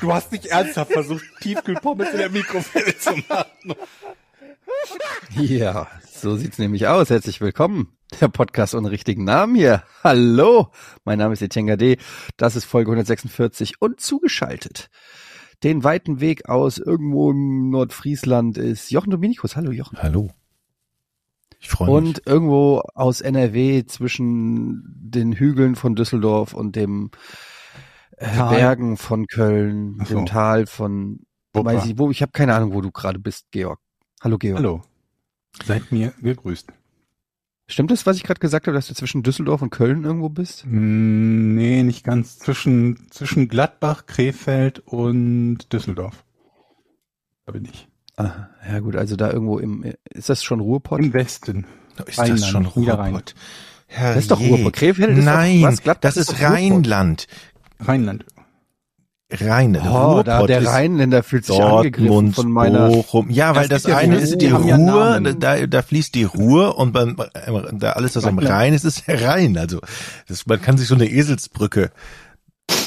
[0.00, 3.74] Du hast nicht ernsthaft versucht, Tiefkühlpommes in der Mikrowelle zu machen.
[5.34, 7.10] Ja, so sieht's nämlich aus.
[7.10, 7.96] Herzlich willkommen.
[8.20, 9.82] Der Podcast ohne richtigen Namen hier.
[10.04, 10.68] Hallo,
[11.04, 11.96] mein Name ist Etienne Gade.
[12.36, 14.88] Das ist Folge 146 und zugeschaltet.
[15.64, 19.56] Den weiten Weg aus irgendwo im Nordfriesland ist Jochen Dominikus.
[19.56, 19.98] Hallo Jochen.
[20.00, 20.30] Hallo.
[21.60, 21.96] Ich freue mich.
[21.96, 27.16] Und irgendwo aus NRW zwischen den Hügeln von Düsseldorf und dem äh,
[28.20, 28.56] Tal.
[28.56, 30.16] Bergen von Köln, so.
[30.16, 31.20] dem Tal von
[31.52, 31.72] Wupper.
[31.74, 33.80] weiß ich wo, ich habe keine Ahnung, wo du gerade bist, Georg.
[34.22, 34.58] Hallo Georg.
[34.58, 34.82] Hallo.
[35.64, 36.68] Seid mir gegrüßt.
[37.70, 40.64] Stimmt es, was ich gerade gesagt habe, dass du zwischen Düsseldorf und Köln irgendwo bist?
[40.66, 42.38] Mm, nee, nicht ganz.
[42.38, 46.24] Zwischen, zwischen Gladbach, Krefeld und Düsseldorf.
[47.44, 47.86] Da bin ich.
[48.16, 50.98] Ah, ja gut, also da irgendwo im ist das schon Ruhrpott?
[51.00, 51.66] Im Westen.
[52.06, 52.66] ist Rheinland, das schon.
[52.66, 53.34] Ruhrpott?
[53.94, 54.72] Das ist doch Ruhrpott.
[54.74, 55.82] Krefeld ist doch- Nein, was?
[55.82, 57.26] Gladbach das ist ist doch Ruhrpott.
[57.80, 58.24] Rheinland.
[59.30, 59.84] Rheinland.
[59.86, 59.92] Rhein.
[59.94, 63.28] Oh, da, Ruhrpott der ist Rheinländer fühlt sich angegriffen von meiner Bochum.
[63.28, 64.84] Ja, weil Das das, ist ja eine die ist Ruhr, die ja Ruhr,
[65.20, 65.38] Namen.
[65.40, 67.16] da, da fließt die Ruhr und beim,
[67.74, 69.58] da alles, was am Rhein- ist, ist der Rhein.
[69.58, 69.80] Also
[70.28, 71.90] das, man kann sich so eine Eselsbrücke.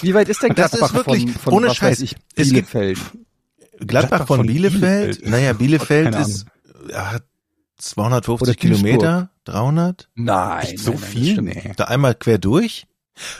[0.01, 1.91] Wie weit ist denn Das Gladbach ist wirklich- von, von ohne was Scheiß.
[1.91, 2.97] weiß ich, Es gibt- Bielefeld?
[2.97, 4.81] Gladbach, Gladbach von, von Bielefeld.
[5.19, 5.29] Bielefeld.
[5.29, 6.45] Naja, Bielefeld ist
[6.89, 7.17] ja,
[7.77, 8.81] 250 Oder Duisburg.
[8.81, 10.09] Kilometer, 300.
[10.15, 11.41] Nein, Nicht so nein, nein, das viel?
[11.41, 11.71] Nee.
[11.77, 12.87] Da einmal quer durch.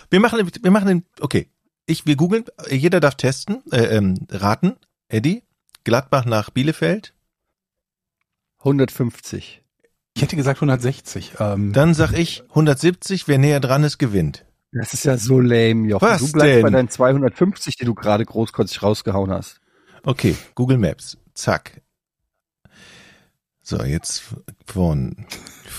[0.09, 1.47] Wir machen, wir machen den, okay.
[1.86, 4.77] Ich, wir googeln, jeder darf testen, äh, ähm, raten.
[5.09, 5.44] Eddie,
[5.83, 7.14] Gladbach nach Bielefeld.
[8.59, 9.64] 150.
[10.14, 11.33] Ich hätte gesagt 160.
[11.39, 14.45] Ähm, Dann sag ich 170, wer näher dran ist, gewinnt.
[14.72, 16.08] Das ist ja so lame, Jochen.
[16.08, 16.61] Was du bleibst denn?
[16.61, 19.59] bei deinen 250, die du gerade großkotzig rausgehauen hast.
[20.03, 21.17] Okay, Google Maps.
[21.33, 21.82] Zack.
[23.61, 24.23] So, jetzt
[24.65, 25.26] von,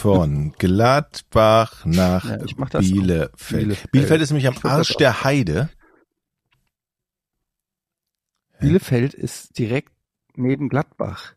[0.02, 2.36] von Gladbach nach Ja,
[2.80, 2.80] Bielefeld.
[2.80, 3.92] Bielefeld.
[3.92, 5.70] Bielefeld ist nämlich am Arsch der Heide.
[8.60, 9.92] Bielefeld ist direkt
[10.34, 11.34] neben Gladbach.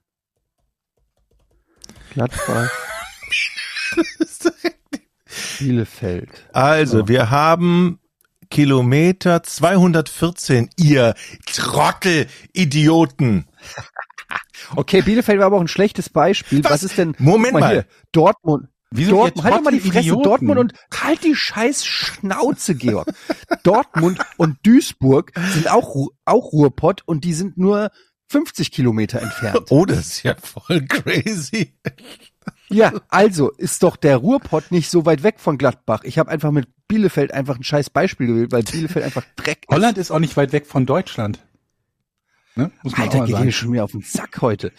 [2.14, 2.72] Gladbach,
[5.60, 6.50] Bielefeld.
[6.52, 7.08] Also, So.
[7.08, 8.00] wir haben
[8.50, 11.14] Kilometer 214, ihr
[11.46, 13.46] Trottel, Idioten.
[14.76, 16.64] Okay, Bielefeld war aber auch ein schlechtes Beispiel.
[16.64, 16.84] Was, Was?
[16.84, 17.16] ist denn?
[17.20, 17.72] Moment mal.
[17.72, 18.68] Hier, Dortmund.
[18.92, 20.24] Wieso Dortmund, halt doch mal die Fresse, Trottel-Idioten?
[20.24, 23.12] Dortmund und halt die scheiß Schnauze, Georg.
[23.64, 27.90] Dortmund und Duisburg sind auch, auch Ruhrpott und die sind nur
[28.30, 29.68] 50 Kilometer entfernt.
[29.70, 31.74] Oh, das ist ja voll crazy.
[32.70, 36.02] Ja, also ist doch der Ruhrpott nicht so weit weg von Gladbach.
[36.04, 39.76] Ich habe einfach mit Bielefeld einfach ein scheiß Beispiel gewählt, weil Bielefeld einfach Dreck ist.
[39.76, 41.40] Holland ist auch nicht weit weg von Deutschland.
[42.58, 42.72] Ne?
[42.84, 43.46] Muss man Alter, auch mal geht sagen.
[43.46, 44.72] mir schon wieder auf den Sack heute.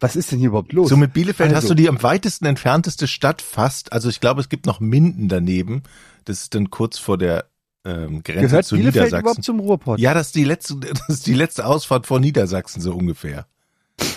[0.00, 0.88] Was ist denn hier überhaupt los?
[0.88, 1.68] So mit Bielefeld hast Also.
[1.68, 3.92] du die am weitesten entfernteste Stadt fast.
[3.92, 5.82] Also ich glaube, es gibt noch Minden daneben.
[6.26, 7.46] Das ist dann kurz vor der
[7.84, 9.20] ähm, Grenze Gehört zu Bielefeld Niedersachsen.
[9.22, 9.98] überhaupt zum Ruhrpott?
[9.98, 13.46] Ja, das ist die letzte, das ist die letzte Ausfahrt vor Niedersachsen so ungefähr.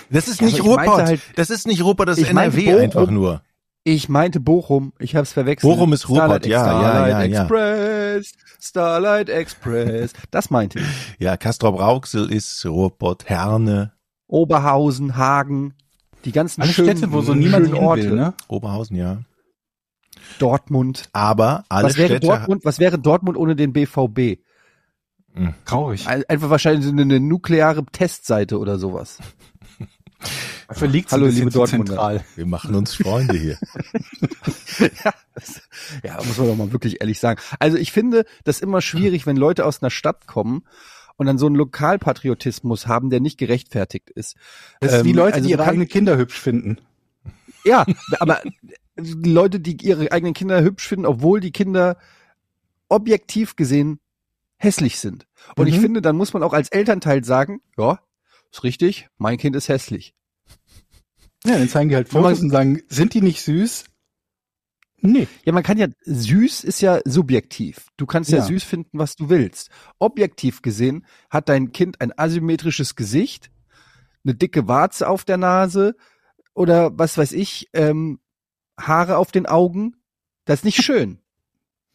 [0.09, 1.01] Das ist nicht Also Ruhrpott.
[1.05, 2.81] halt- das ist nicht Ruhrpott, das ist NRW Bochum.
[2.81, 3.41] einfach nur.
[3.83, 5.69] Ich meinte Bochum, ich habe es verwechselt.
[5.71, 7.41] Bochum ist Ruhrpott, Starlight, ja, ja, Starlight ja, ja.
[7.41, 10.13] Express, Starlight Express.
[10.31, 10.85] Das meinte ich.
[11.19, 13.93] Ja, Castrop Rauxel ist Ruhrpott, Herne,
[14.27, 15.73] Oberhausen, Hagen,
[16.25, 18.03] die ganzen Alle schönen, Städte, wo so niemand Orte.
[18.03, 18.33] will, ne?
[18.47, 19.19] Oberhausen, ja.
[20.39, 21.09] Dortmund.
[21.13, 22.27] Aber alle Was wäre Städte.
[22.27, 22.65] Dortmund?
[22.65, 24.39] Was wäre Dortmund ohne den BVB?
[25.65, 26.07] Traurig.
[26.07, 29.19] Ein- Einfach wahrscheinlich so eine, eine nukleare Testseite oder sowas.
[30.67, 31.85] Dafür liegt Hallo, liebe Dortmunder.
[31.93, 32.25] zentral.
[32.35, 33.57] Wir machen uns Freunde hier.
[34.79, 35.61] ja, das,
[36.03, 37.39] ja, muss man doch mal wirklich ehrlich sagen.
[37.59, 40.63] Also ich finde das immer schwierig, wenn Leute aus einer Stadt kommen
[41.15, 44.35] und dann so einen Lokalpatriotismus haben, der nicht gerechtfertigt ist.
[44.81, 46.79] Das ist wie Ähm, Leute, also die ihre eigenen Kinder hübsch finden.
[47.63, 47.85] Ja,
[48.19, 48.41] aber
[48.97, 51.97] Leute, die ihre eigenen Kinder hübsch finden, obwohl die Kinder
[52.89, 53.99] objektiv gesehen
[54.57, 55.27] hässlich sind.
[55.55, 55.81] Und ich Mhm.
[55.81, 57.99] finde, dann muss man auch als Elternteil sagen, ja,
[58.51, 60.13] ist richtig, mein Kind ist hässlich.
[61.45, 63.85] Ja, dann zeigen die halt Fotos und sagen, sind die nicht süß?
[65.01, 65.27] Nee.
[65.45, 67.87] Ja, man kann ja, süß ist ja subjektiv.
[67.97, 68.45] Du kannst ja, Ja.
[68.45, 69.69] süß finden, was du willst.
[69.99, 73.51] Objektiv gesehen hat dein Kind ein asymmetrisches Gesicht,
[74.23, 75.95] eine dicke Warze auf der Nase
[76.55, 78.19] oder was weiß ich, ähm,
[78.79, 79.95] Haare auf den Augen.
[80.45, 81.19] Das ist nicht schön.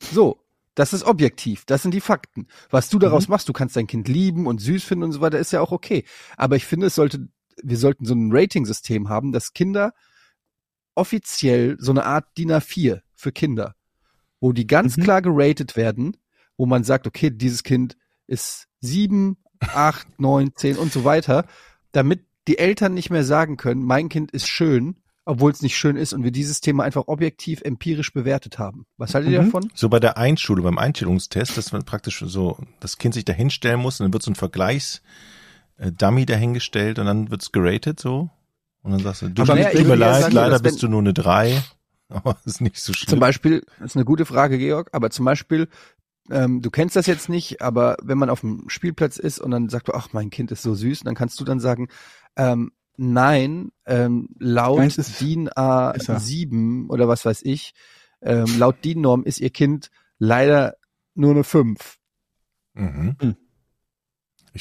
[0.00, 0.41] So.
[0.74, 1.64] Das ist objektiv.
[1.66, 2.46] Das sind die Fakten.
[2.70, 5.38] Was du daraus machst, du kannst dein Kind lieben und süß finden und so weiter,
[5.38, 6.04] ist ja auch okay.
[6.36, 7.28] Aber ich finde, es sollte
[7.62, 9.92] wir sollten so ein Rating-System haben, dass Kinder
[10.94, 13.74] offiziell so eine Art DIN A4 für Kinder,
[14.40, 15.02] wo die ganz Mhm.
[15.02, 16.16] klar geratet werden,
[16.56, 17.96] wo man sagt, okay, dieses Kind
[18.26, 21.46] ist sieben, acht, neun, zehn und so weiter,
[21.92, 25.96] damit die Eltern nicht mehr sagen können, mein Kind ist schön, obwohl es nicht schön
[25.96, 28.86] ist und wir dieses Thema einfach objektiv empirisch bewertet haben.
[28.96, 29.46] Was haltet ihr Mhm.
[29.46, 29.70] davon?
[29.74, 33.80] So bei der Einschulung, beim Einstellungstest, dass man praktisch so das Kind sich da hinstellen
[33.80, 38.30] muss und dann wird so ein Vergleichs-Dummy dahingestellt und dann wird's geratet so.
[38.82, 41.14] Und dann sagst du, du Aber tut mir leid, sagen, leider bist du nur eine
[41.14, 41.62] drei.
[42.08, 43.08] Aber das ist nicht so schlimm.
[43.10, 45.68] Zum Beispiel, das ist eine gute Frage, Georg, aber zum Beispiel,
[46.30, 49.70] ähm, du kennst das jetzt nicht, aber wenn man auf dem Spielplatz ist und dann
[49.70, 51.88] sagt, ach, mein Kind ist so süß, dann kannst du dann sagen,
[52.36, 55.94] ähm, nein, ähm, laut Meins ist- DIN ist er.
[55.96, 57.74] A7 oder was weiß ich,
[58.20, 60.76] ähm, laut DIN-Norm ist ihr Kind leider
[61.14, 61.98] nur eine 5.
[62.74, 63.16] Mhm.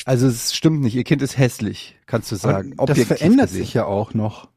[0.06, 2.74] Also es stimmt nicht, ihr Kind ist hässlich, kannst du sagen.
[2.78, 3.62] Aber das verändert gesehen.
[3.66, 4.50] sich ja auch noch.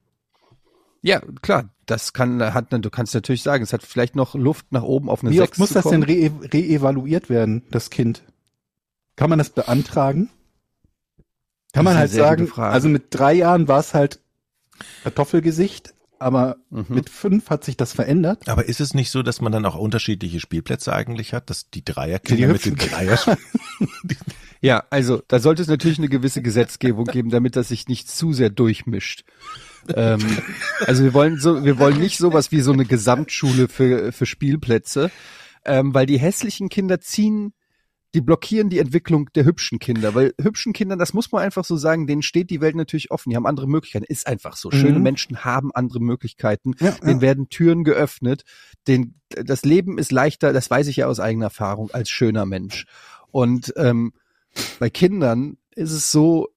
[1.03, 4.83] Ja, klar, das kann, hat, du kannst natürlich sagen, es hat vielleicht noch Luft nach
[4.85, 6.05] oben auf eine Wie 6 oft muss zu das denn kommen.
[6.05, 8.23] re reevaluiert werden, das Kind?
[9.17, 10.31] Kann man das beantragen?
[11.75, 14.21] Kann man halt sagen, also mit drei Jahren war es halt
[15.03, 16.87] Kartoffelgesicht, aber Mhm.
[16.89, 18.49] mit fünf hat sich das verändert.
[18.49, 21.83] Aber ist es nicht so, dass man dann auch unterschiedliche Spielplätze eigentlich hat, dass die
[21.83, 22.77] Die Dreierkinder mit den.
[22.77, 23.19] Dreier
[24.61, 28.33] Ja, also da sollte es natürlich eine gewisse Gesetzgebung geben, damit das sich nicht zu
[28.33, 29.25] sehr durchmischt.
[29.95, 30.21] ähm,
[30.87, 35.11] also wir wollen so, wir wollen nicht sowas wie so eine Gesamtschule für für Spielplätze,
[35.67, 37.53] ähm, weil die hässlichen Kinder ziehen,
[38.15, 41.77] die blockieren die Entwicklung der hübschen Kinder, weil hübschen Kindern, das muss man einfach so
[41.77, 44.71] sagen, denen steht die Welt natürlich offen, die haben andere Möglichkeiten, ist einfach so.
[44.71, 45.03] Schöne Mhm.
[45.03, 48.45] Menschen haben andere Möglichkeiten, Ja, denen werden Türen geöffnet,
[48.87, 52.87] den, das Leben ist leichter, das weiß ich ja aus eigener Erfahrung, als schöner Mensch.
[53.33, 54.13] Und ähm,
[54.79, 56.49] bei Kindern ist es so,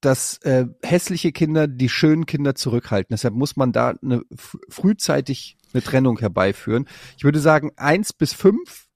[0.00, 3.14] dass äh, hässliche Kinder die schönen Kinder zurückhalten.
[3.14, 4.22] Deshalb muss man da eine,
[4.68, 6.88] frühzeitig eine Trennung herbeiführen.
[7.16, 8.88] Ich würde sagen, eins bis fünf,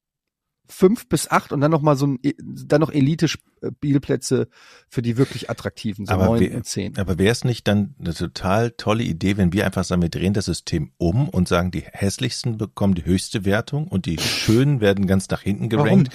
[0.68, 2.18] fünf bis acht und dann noch mal so ein,
[2.66, 4.48] dann noch Elite-Spielplätze
[4.88, 6.96] für die wirklich attraktiven, so Aber neun und zehn.
[6.98, 10.32] Aber wäre es nicht dann eine total tolle Idee, wenn wir einfach sagen, wir drehen
[10.34, 15.06] das System um und sagen, die hässlichsten bekommen die höchste Wertung und die schönen werden
[15.06, 15.84] ganz nach hinten Warum?
[15.86, 16.12] gerankt?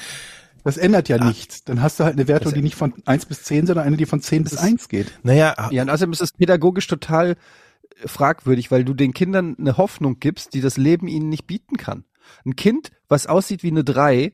[0.64, 1.26] Das ändert ja Ah.
[1.28, 1.64] nichts.
[1.64, 4.06] Dann hast du halt eine Wertung, die nicht von eins bis zehn, sondern eine, die
[4.06, 5.12] von zehn bis Das- eins geht.
[5.24, 9.78] Naja, Ja, und außerdem ist es pädagogisch total äh, fragwürdig, weil du den Kindern eine
[9.78, 12.04] Hoffnung gibst, die das Leben ihnen nicht bieten kann.
[12.46, 14.34] Ein Kind, was aussieht wie eine drei,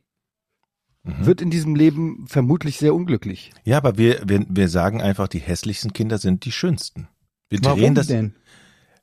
[1.07, 1.25] mhm.
[1.25, 3.51] wird in diesem Leben vermutlich sehr unglücklich.
[3.63, 7.07] ja, aber wir, wir, wir sagen einfach, die hässlichsten Kinder sind die schönsten.
[7.49, 8.35] Wir drehen Warum das, denn?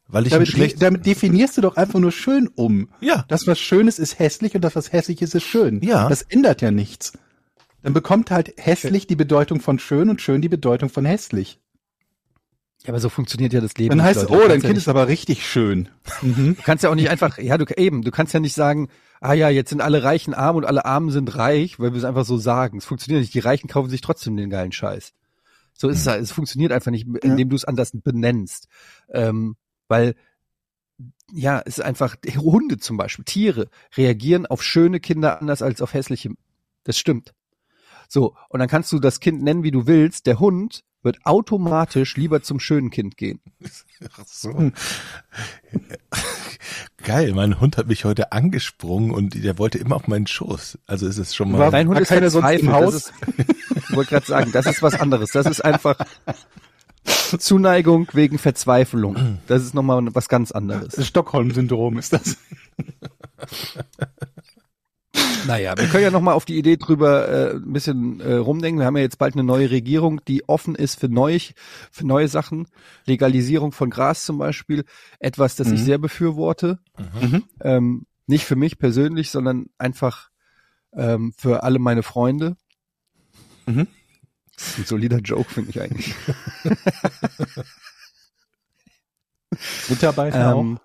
[0.06, 2.89] weil ich Damit, schlecht, damit definierst du doch einfach nur schön um.
[3.01, 5.81] ja, Das, was Schönes ist hässlich und das, was hässlich ist, ist schön.
[5.83, 6.09] Ja.
[6.09, 7.12] Das ändert ja nichts.
[7.83, 11.59] Dann bekommt halt hässlich die Bedeutung von schön und schön die Bedeutung von hässlich.
[12.83, 13.97] Ja, aber so funktioniert ja das Leben.
[13.97, 14.35] Dann heißt es, Leute.
[14.45, 15.89] oh, dein ja Kind nicht- ist aber richtig schön.
[16.21, 16.55] Mhm.
[16.56, 18.89] Du kannst ja auch nicht einfach, ja, du eben, du kannst ja nicht sagen,
[19.21, 22.05] ah ja, jetzt sind alle Reichen arm und alle Armen sind reich, weil wir es
[22.05, 22.79] einfach so sagen.
[22.79, 23.35] Es funktioniert nicht.
[23.35, 25.13] Die Reichen kaufen sich trotzdem den geilen Scheiß.
[25.73, 26.23] So ist es halt.
[26.23, 28.69] Es funktioniert einfach nicht, indem du es anders benennst.
[29.09, 29.57] Ähm,
[29.89, 30.15] weil,
[31.33, 35.95] ja, es ist einfach, Hunde zum Beispiel, Tiere reagieren auf schöne Kinder anders als auf
[35.95, 36.31] hässliche.
[36.85, 37.35] Das stimmt.
[38.09, 40.27] So, und dann kannst du das Kind nennen, wie du willst.
[40.27, 43.41] Der Hund wird automatisch lieber zum schönen Kind gehen.
[44.19, 44.73] Ach so.
[47.03, 50.79] Geil, mein Hund hat mich heute angesprungen und der wollte immer auf meinen Schoß.
[50.87, 51.70] Also ist es schon mal.
[51.70, 52.94] Dein Hund ist keiner sonst im Haus?
[52.94, 53.13] ist,
[53.77, 55.31] ich wollte gerade sagen, das ist was anderes.
[55.31, 55.99] Das ist einfach
[57.39, 59.39] Zuneigung wegen Verzweiflung.
[59.46, 60.94] Das ist nochmal was ganz anderes.
[60.94, 62.39] Das Stockholm-Syndrom ist das.
[65.46, 68.81] Naja, wir können ja nochmal auf die Idee drüber äh, ein bisschen äh, rumdenken.
[68.81, 71.39] Wir haben ja jetzt bald eine neue Regierung, die offen ist für, neu,
[71.91, 72.67] für neue Sachen.
[73.05, 74.84] Legalisierung von Gras zum Beispiel.
[75.19, 75.84] Etwas, das ich Mhm.
[75.84, 76.79] sehr befürworte.
[77.20, 77.44] Mhm.
[77.60, 80.31] Ähm, nicht für mich persönlich, sondern einfach
[80.94, 82.56] ähm, für alle meine Freunde.
[83.67, 83.86] Mhm.
[84.56, 86.15] Das ist ein solider Joke, finde ich eigentlich.
[89.89, 90.79] Mitarbeiter Ähm,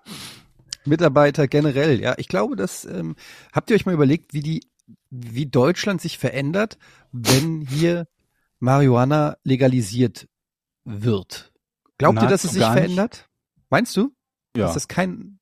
[0.90, 2.14] Mitarbeiter generell, ja.
[2.18, 3.16] Ich glaube, dass ähm,
[3.52, 4.60] habt ihr euch mal überlegt, wie die,
[5.08, 6.76] wie Deutschland sich verändert,
[7.12, 8.06] wenn hier
[8.58, 10.28] Marihuana legalisiert
[10.84, 11.52] wird?
[11.96, 12.82] Glaubt ihr, dass es sich gar nicht.
[12.82, 13.28] verändert?
[13.70, 14.12] Meinst du?
[14.56, 14.64] Ja.
[14.66, 15.38] Dass das kein,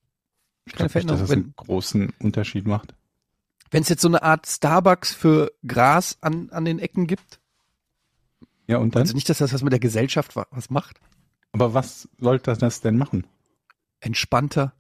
[0.67, 2.95] keine glaub nicht, dass Veränderung, das wenn einen großen Unterschied macht.
[3.71, 7.41] wenn es jetzt so eine Art Starbucks für Gras an, an den Ecken gibt?
[8.67, 9.03] Ja, und dann?
[9.03, 11.01] Also nicht, dass das was mit der Gesellschaft wa- was macht?
[11.53, 13.27] aber was sollte das denn machen?
[14.01, 14.75] Entspannter.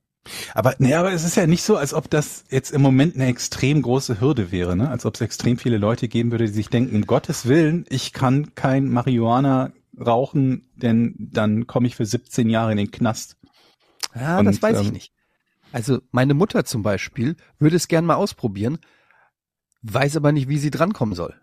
[0.54, 3.26] Aber Nee, aber es ist ja nicht so, als ob das jetzt im Moment eine
[3.26, 4.90] extrem große Hürde wäre, ne?
[4.90, 8.12] Als ob es extrem viele Leute geben würde, die sich denken, um Gottes Willen, ich
[8.12, 13.36] kann kein Marihuana rauchen, denn dann komme ich für 17 Jahre in den Knast.
[14.14, 15.12] Ja, Und, das weiß ich ähm, nicht.
[15.72, 18.78] Also meine Mutter zum Beispiel würde es gern mal ausprobieren,
[19.82, 21.34] weiß aber nicht, wie sie drankommen soll.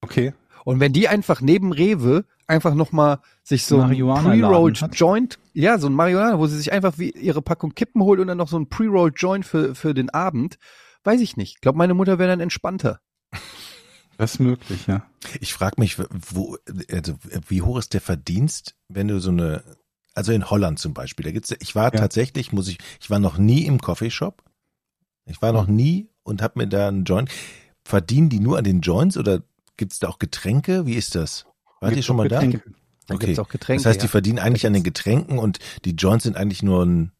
[0.00, 0.34] Okay.
[0.64, 4.84] Und wenn die einfach neben Rewe einfach noch mal sich so ein Pre-Rolled.
[4.92, 8.26] Joint, ja, so ein Marihuana, wo sie sich einfach wie ihre Packung Kippen holt und
[8.28, 10.58] dann noch so ein Pre-Rolled Joint für, für den Abend,
[11.04, 11.54] weiß ich nicht.
[11.56, 13.00] Ich glaube, meine Mutter wäre dann entspannter.
[14.18, 15.04] Das ist möglich, ja.
[15.40, 16.56] Ich frage mich, wo,
[16.90, 17.14] also
[17.48, 19.62] wie hoch ist der Verdienst, wenn du so eine,
[20.14, 22.00] also in Holland zum Beispiel, da gibt's, ich war Ja.
[22.00, 24.42] tatsächlich, muss ich, ich war noch nie im Coffeeshop.
[25.24, 27.30] Ich war noch nie und habe mir da einen Joint.
[27.84, 29.42] Verdienen die nur an den Joints oder
[29.76, 30.86] gibt's da auch Getränke?
[30.86, 31.46] Wie ist das?
[31.80, 32.28] Wart ihr schon mal?
[32.28, 32.58] Getränke.
[32.64, 32.70] Da
[33.10, 33.26] Okay.
[33.26, 33.82] gibt's auch Getränke.
[33.82, 34.10] Das heißt, die ja.
[34.10, 37.12] verdienen eigentlich an den Getränken und die Joints sind eigentlich nur ein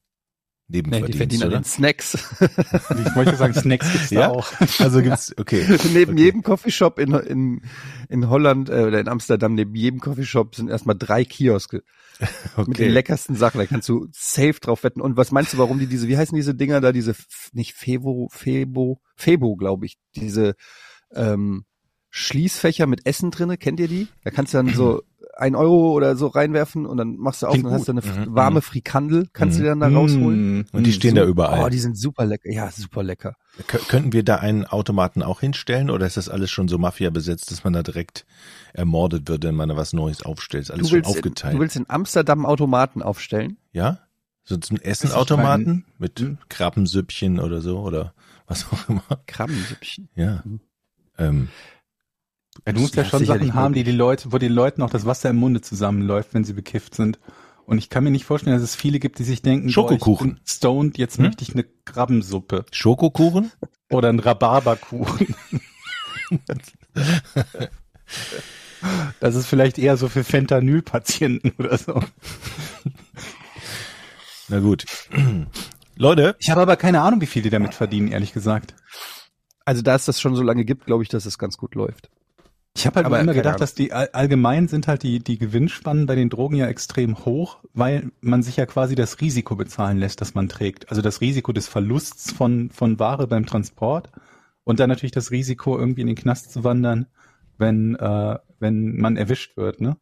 [0.68, 1.58] Nee, Nebenverdienst, die verdienen an oder?
[1.58, 2.12] den Snacks.
[2.40, 4.30] Ich wollte sagen, Snacks gibt's Ja?
[4.30, 4.50] auch.
[4.78, 5.66] Also gibt's, okay.
[5.92, 6.22] neben Okay.
[6.22, 7.62] jedem Coffeeshop in, in,
[8.08, 11.82] in Holland äh, oder in Amsterdam, neben jedem Coffeeshop sind erstmal drei Kioske
[12.20, 12.88] mit den Okay.
[12.88, 13.58] leckersten Sachen.
[13.58, 15.02] Da kannst du safe drauf wetten.
[15.02, 17.14] Und was meinst du, warum die diese, wie heißen diese Dinger da, diese,
[17.52, 20.54] nicht Febo, Febo, Febo, glaube ich, diese
[21.12, 21.64] ähm,
[22.08, 24.08] Schließfächer mit Essen drinne, kennt ihr die?
[24.24, 25.02] Da kannst du dann so
[25.42, 28.12] ein Euro oder so reinwerfen und dann machst du auf Klingt und dann hast du
[28.12, 28.62] eine Mhm, warme mhm.
[28.62, 29.64] Frikandel, kannst du Mhm.
[29.64, 30.58] dir dann da rausholen.
[30.60, 31.64] Mm, Und die stehen da überall.
[31.64, 32.50] Oh, die sind super lecker.
[32.50, 33.34] Ja, super lecker.
[33.68, 37.10] Kö- Könnten wir da einen Automaten auch hinstellen oder ist das alles schon so Mafia
[37.10, 38.24] besetzt, dass man da direkt
[38.72, 40.62] ermordet wird, wenn man da was Neues aufstellt?
[40.64, 41.54] Ist alles Du schon willst, in, aufgeteilt.
[41.56, 43.58] du willst in Amsterdam Automaten aufstellen?
[43.72, 43.98] ja?
[44.44, 46.38] So zum Essenautomaten mit Hm?
[46.48, 48.12] Krabbensüppchen oder so oder
[48.46, 49.02] was auch immer.
[49.26, 50.08] Krabbensüppchen.
[50.16, 50.42] Ja.
[51.18, 51.48] Ähm,
[52.66, 54.90] Ja, du musst ja, Ja, schon Sachen haben, die die Leute, wo den Leuten auch
[54.90, 57.18] das Wasser im Munde zusammenläuft, wenn sie bekifft sind.
[57.64, 60.28] Und ich kann mir nicht vorstellen, dass es viele gibt, die sich denken, Schokokuchen.
[60.30, 61.24] Boah, ich bin stoned, jetzt Hm?
[61.26, 63.50] möchte ich eine Krabbensuppe Schokokuchen?
[63.90, 65.34] oder einen Rhabarberkuchen.
[69.20, 72.02] Das ist vielleicht eher so für Fentanyl-Patienten oder so.
[74.48, 74.84] Na gut.
[75.96, 78.74] Leute, Ich habe aber keine Ahnung, wie viel die damit verdienen, ehrlich gesagt.
[79.64, 82.10] Also da es das schon so lange gibt, glaube ich, dass es ganz gut läuft.
[82.74, 86.06] Ich habe halt Aber immer gedacht, dass die all- allgemein sind halt die, die Gewinnspannen
[86.06, 90.20] bei den Drogen ja extrem hoch, weil man sich ja quasi das Risiko bezahlen lässt,
[90.20, 90.88] das man trägt.
[90.88, 94.10] Also das Risiko des Verlusts von, von Ware beim Transport
[94.64, 97.06] und dann natürlich das Risiko, irgendwie in den Knast zu wandern,
[97.58, 99.96] wenn, äh, wenn man erwischt wird, ne?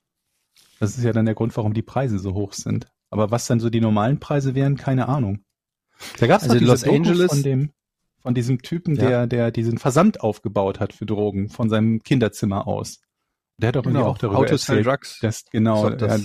[0.78, 2.86] Das ist ja dann der Grund, warum die Preise so hoch sind.
[3.10, 5.40] Aber was dann so die normalen Preise wären, keine Ahnung.
[6.18, 7.70] Da gab es Also diese Los Doku Angeles- von dem,
[8.20, 9.02] von diesem Typen, Ja.
[9.08, 13.00] der, der diesen Versand aufgebaut hat für Drogen von seinem Kinderzimmer aus.
[13.58, 15.18] Der hat auch irgendwie auch darüber sell erzählt, drugs.
[15.20, 16.18] dass genau, So, das er,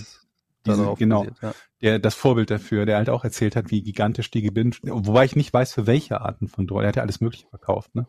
[0.75, 1.53] diese, genau, basiert, ja.
[1.81, 5.35] der das Vorbild dafür, der halt auch erzählt hat, wie gigantisch die Gewinn, wobei ich
[5.35, 6.83] nicht weiß, für welche Arten von Drogen.
[6.83, 8.07] Er hat ja alles Mögliche verkauft, ne?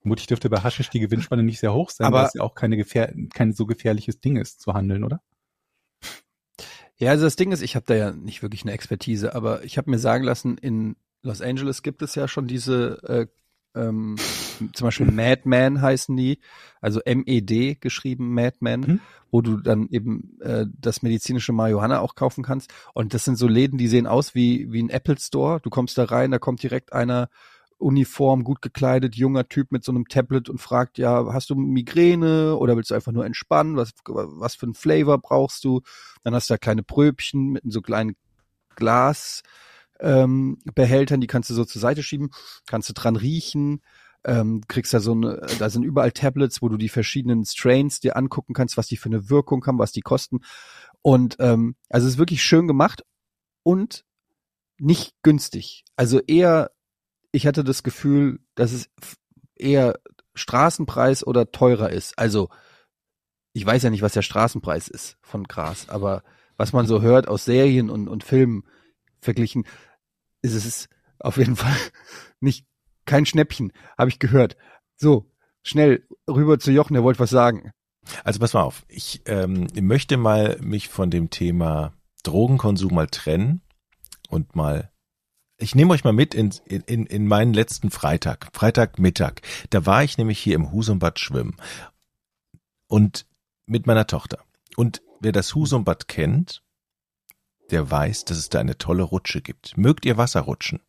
[0.00, 2.54] Vermutlich dürfte bei Haschisch die Gewinnspanne nicht sehr hoch sein, Aber- weil es ja auch
[2.54, 5.20] keine gefähr kein so gefährliches Ding ist zu handeln, oder?
[6.96, 9.78] Ja, also das Ding ist, ich habe da ja nicht wirklich eine Expertise, aber ich
[9.78, 13.26] habe mir sagen lassen, in Los Angeles gibt es ja schon diese, äh,
[13.74, 14.16] ähm,
[14.72, 16.40] zum Beispiel Madman heißen die,
[16.80, 19.00] also M-E-D geschrieben, Madman, Mhm.
[19.30, 22.72] wo du dann eben äh, das medizinische Marihuana auch kaufen kannst.
[22.94, 25.60] Und das sind so Läden, die sehen aus wie, wie ein Apple Store.
[25.60, 27.28] Du kommst da rein, da kommt direkt einer
[27.76, 32.56] Uniform, gut gekleidet, junger Typ mit so einem Tablet und fragt, ja, hast du Migräne
[32.56, 33.76] oder willst du einfach nur entspannen?
[33.76, 35.82] Was, was für ein Flavor brauchst du?
[36.24, 38.16] Dann hast du da kleine Pröbchen mit so kleinen
[38.74, 39.42] Glas
[40.00, 42.30] ähm, Behältern, die kannst du so zur Seite schieben,
[42.66, 43.82] kannst du dran riechen,
[44.24, 48.16] ähm, kriegst da so eine, da sind überall Tablets, wo du die verschiedenen Strains dir
[48.16, 50.40] angucken kannst, was die für eine Wirkung haben, was die kosten.
[51.02, 53.04] Und ähm, also es ist wirklich schön gemacht
[53.62, 54.04] und
[54.78, 55.84] nicht günstig.
[55.96, 56.70] Also eher,
[57.32, 58.90] ich hatte das Gefühl, dass es
[59.56, 59.98] eher
[60.34, 62.18] Straßenpreis oder teurer ist.
[62.18, 62.48] Also
[63.52, 66.22] ich weiß ja nicht, was der Straßenpreis ist von Gras, aber
[66.56, 68.64] was man so hört aus Serien und, und Filmen
[69.20, 69.64] verglichen,
[70.42, 71.76] ist es auf jeden Fall
[72.40, 72.66] nicht
[73.04, 74.56] kein Schnäppchen, habe ich gehört.
[74.96, 75.30] So,
[75.62, 77.72] schnell rüber zu Jochen, der wollte was sagen.
[78.24, 83.62] Also pass mal auf, ich ähm, möchte mal mich von dem Thema Drogenkonsum mal trennen
[84.28, 84.90] und mal,
[85.58, 89.40] ich nehme euch mal mit in, in, in meinen letzten Freitag, Freitagmittag.
[89.70, 91.56] Da war ich nämlich hier im Husumbad schwimmen
[92.86, 93.26] und
[93.66, 94.44] mit meiner Tochter.
[94.76, 96.62] Und wer das Husumbad kennt,
[97.70, 99.76] der weiß, dass es da eine tolle Rutsche gibt.
[99.76, 100.80] Mögt ihr Wasserrutschen?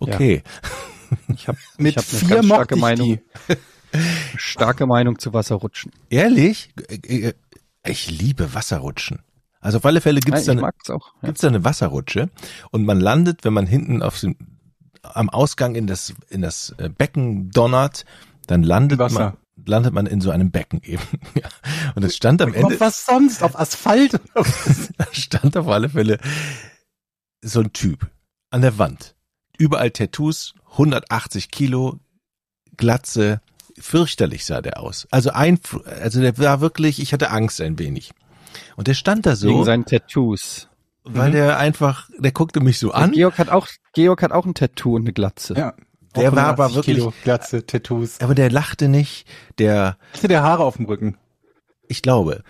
[0.00, 0.42] Okay.
[1.34, 3.06] Ich habe Mit ich hab eine vier ganz starke ich Meinung,
[3.48, 3.56] die.
[4.36, 5.92] starke Meinung zu Wasserrutschen.
[6.10, 6.70] Ehrlich?
[6.88, 7.32] Äh,
[7.84, 9.20] Ich liebe Wasserrutschen.
[9.60, 11.14] Also auf alle Fälle gibt es da, eine- auch.
[11.22, 11.26] Ja.
[11.26, 12.30] gibt's da eine Wasserrutsche
[12.70, 14.36] und man landet, wenn man hinten auf dem,
[15.02, 18.04] am Ausgang in das, in das äh, Becken donnert,
[18.46, 19.18] dann landet Wasser.
[19.20, 21.02] man, landet man in so einem Becken eben.
[21.34, 21.48] Ja.
[21.94, 23.42] Und es stand am Ende, Auf was sonst?
[23.42, 24.20] Auf Asphalt?
[24.34, 26.18] da stand auf alle Fälle
[27.42, 28.10] so ein Typ
[28.50, 29.14] an der Wand.
[29.58, 31.98] Überall Tattoos, 180 Kilo,
[32.76, 33.40] Glatze,
[33.78, 35.06] fürchterlich sah der aus.
[35.10, 35.58] Also ein,
[36.00, 38.12] also der war wirklich, ich hatte Angst ein wenig.
[38.76, 40.68] Und der stand da Wegen so, seinen Tattoos.
[41.04, 43.12] weil der einfach, der guckte mich so an.
[43.12, 45.54] Georg hat auch, Georg hat auch ein Tattoo und eine Glatze.
[45.54, 45.74] Ja.
[46.16, 48.20] Der war aber 180 wirklich- Kilo, Glatze, Tattoos.
[48.20, 49.26] Aber der lachte nicht,
[49.58, 51.16] der, Hatte der Haare auf dem Rücken?
[51.88, 52.42] ich glaube,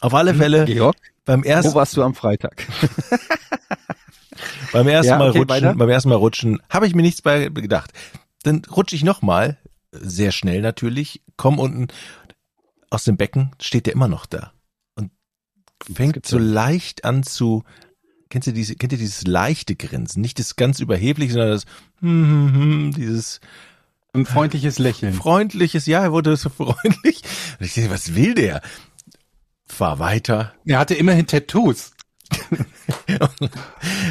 [0.00, 2.66] auf alle Fälle Georg, beim wo ersten, warst du am Freitag?
[4.72, 5.74] beim ersten Ja, Mal okay, rutschen, weiter.
[5.74, 7.92] beim ersten Mal rutschen, habe ich mir nichts bei gedacht.
[8.44, 9.58] Dann rutsche ich nochmal,
[9.92, 11.88] sehr schnell natürlich, komm unten
[12.90, 14.52] aus dem Becken, steht der immer noch da
[14.94, 15.10] und
[15.92, 17.64] fängt so leicht an zu,
[18.30, 21.64] kennst du diese, kennt ihr dieses leichte Grinsen, nicht das ganz überhebliche, sondern das,
[22.00, 23.40] hm, hm, hm, dieses
[24.12, 25.14] Ein freundliches Lächeln.
[25.14, 27.22] freundliches, ja, er wurde so freundlich.
[27.58, 28.60] Und ich denke, was will der?
[29.66, 30.54] Fahr weiter.
[30.64, 31.92] Er hatte immerhin Tattoos.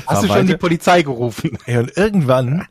[0.08, 0.58] Hast du schon die.
[0.58, 1.58] Polizei gerufen?
[1.66, 2.68] Ey, und irgendwann,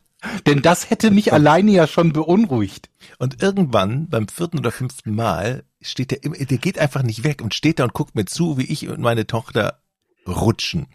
[0.47, 2.89] Denn das hätte mich alleine ja schon beunruhigt.
[3.19, 7.43] und irgendwann, beim vierten oder fünften Mal, steht der, immer- der geht einfach nicht weg
[7.43, 9.81] und steht da und guckt mir zu, wie ich und meine Tochter
[10.27, 10.87] rutschen.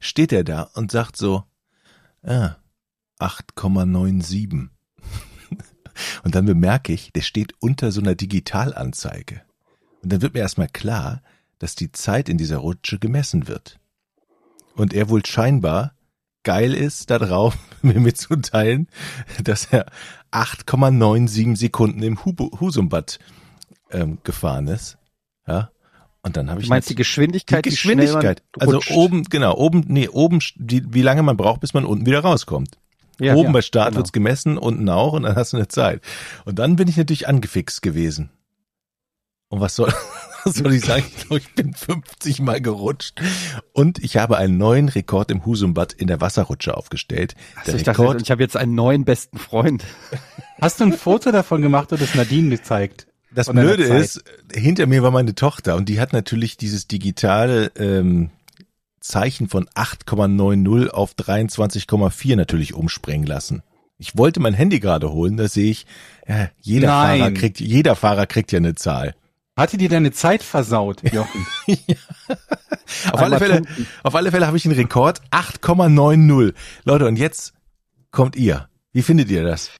[0.00, 1.44] Steht er da und sagt so,
[2.22, 2.56] ah,
[3.18, 4.68] 8,97.
[6.24, 9.42] Und dann bemerke ich, der steht unter so einer Digitalanzeige.
[10.02, 11.22] Und dann wird mir erstmal klar,
[11.58, 13.78] dass die Zeit in dieser Rutsche gemessen wird.
[14.74, 15.94] Und er wohl scheinbar
[16.42, 18.88] geil ist, da drauf mir mitzuteilen,
[19.42, 19.86] dass er
[20.32, 23.18] 8,97 Sekunden im Husumbat
[23.90, 24.98] ähm, gefahren ist.
[25.46, 25.70] Ja.
[26.22, 27.64] Und dann habe ich Du meinst die Geschwindigkeit?
[27.64, 28.42] die wie schnell man Geschwindigkeit.
[28.58, 28.90] Also rutscht?
[28.92, 32.78] oben, genau, oben, nee, oben, die, wie lange man braucht, bis man unten wieder rauskommt.
[33.20, 33.98] Ja, Oben ja, bei Start genau.
[33.98, 36.00] wird's gemessen, unten auch und dann hast du eine Zeit.
[36.44, 38.30] Und dann bin ich natürlich angefixt gewesen.
[39.48, 39.92] Und was soll,
[40.44, 41.04] was soll ich sagen?
[41.06, 43.20] Ich glaube, ich bin 50 Mal gerutscht.
[43.72, 47.34] Und ich habe einen neuen Rekord im Husumbat in der Wasserrutsche aufgestellt.
[47.56, 49.84] Also der ich dachte, Rekord, ich habe jetzt einen neuen besten Freund.
[50.60, 53.06] Hast du ein Foto davon gemacht oder das Nadine gezeigt?
[53.34, 58.30] Das Blöde ist, hinter mir war meine Tochter und die hat natürlich dieses digitale ähm,
[59.00, 63.62] Zeichen von 8,90 auf 23,4 natürlich umspringen lassen.
[63.98, 65.86] Ich wollte mein Handy gerade holen, da sehe ich,
[66.26, 67.20] ja, jeder Nein.
[67.20, 69.14] Fahrer kriegt, jeder Fahrer kriegt ja eine Zahl.
[69.56, 71.46] Hatte dir deine Zeit versaut, Jochen?
[73.12, 73.62] Auf alle Fälle,
[74.02, 76.54] auf alle Fälle habe ich einen Rekord, 8,90.
[76.84, 77.52] Leute, und jetzt
[78.10, 78.68] kommt ihr.
[78.92, 79.70] Wie findet ihr das?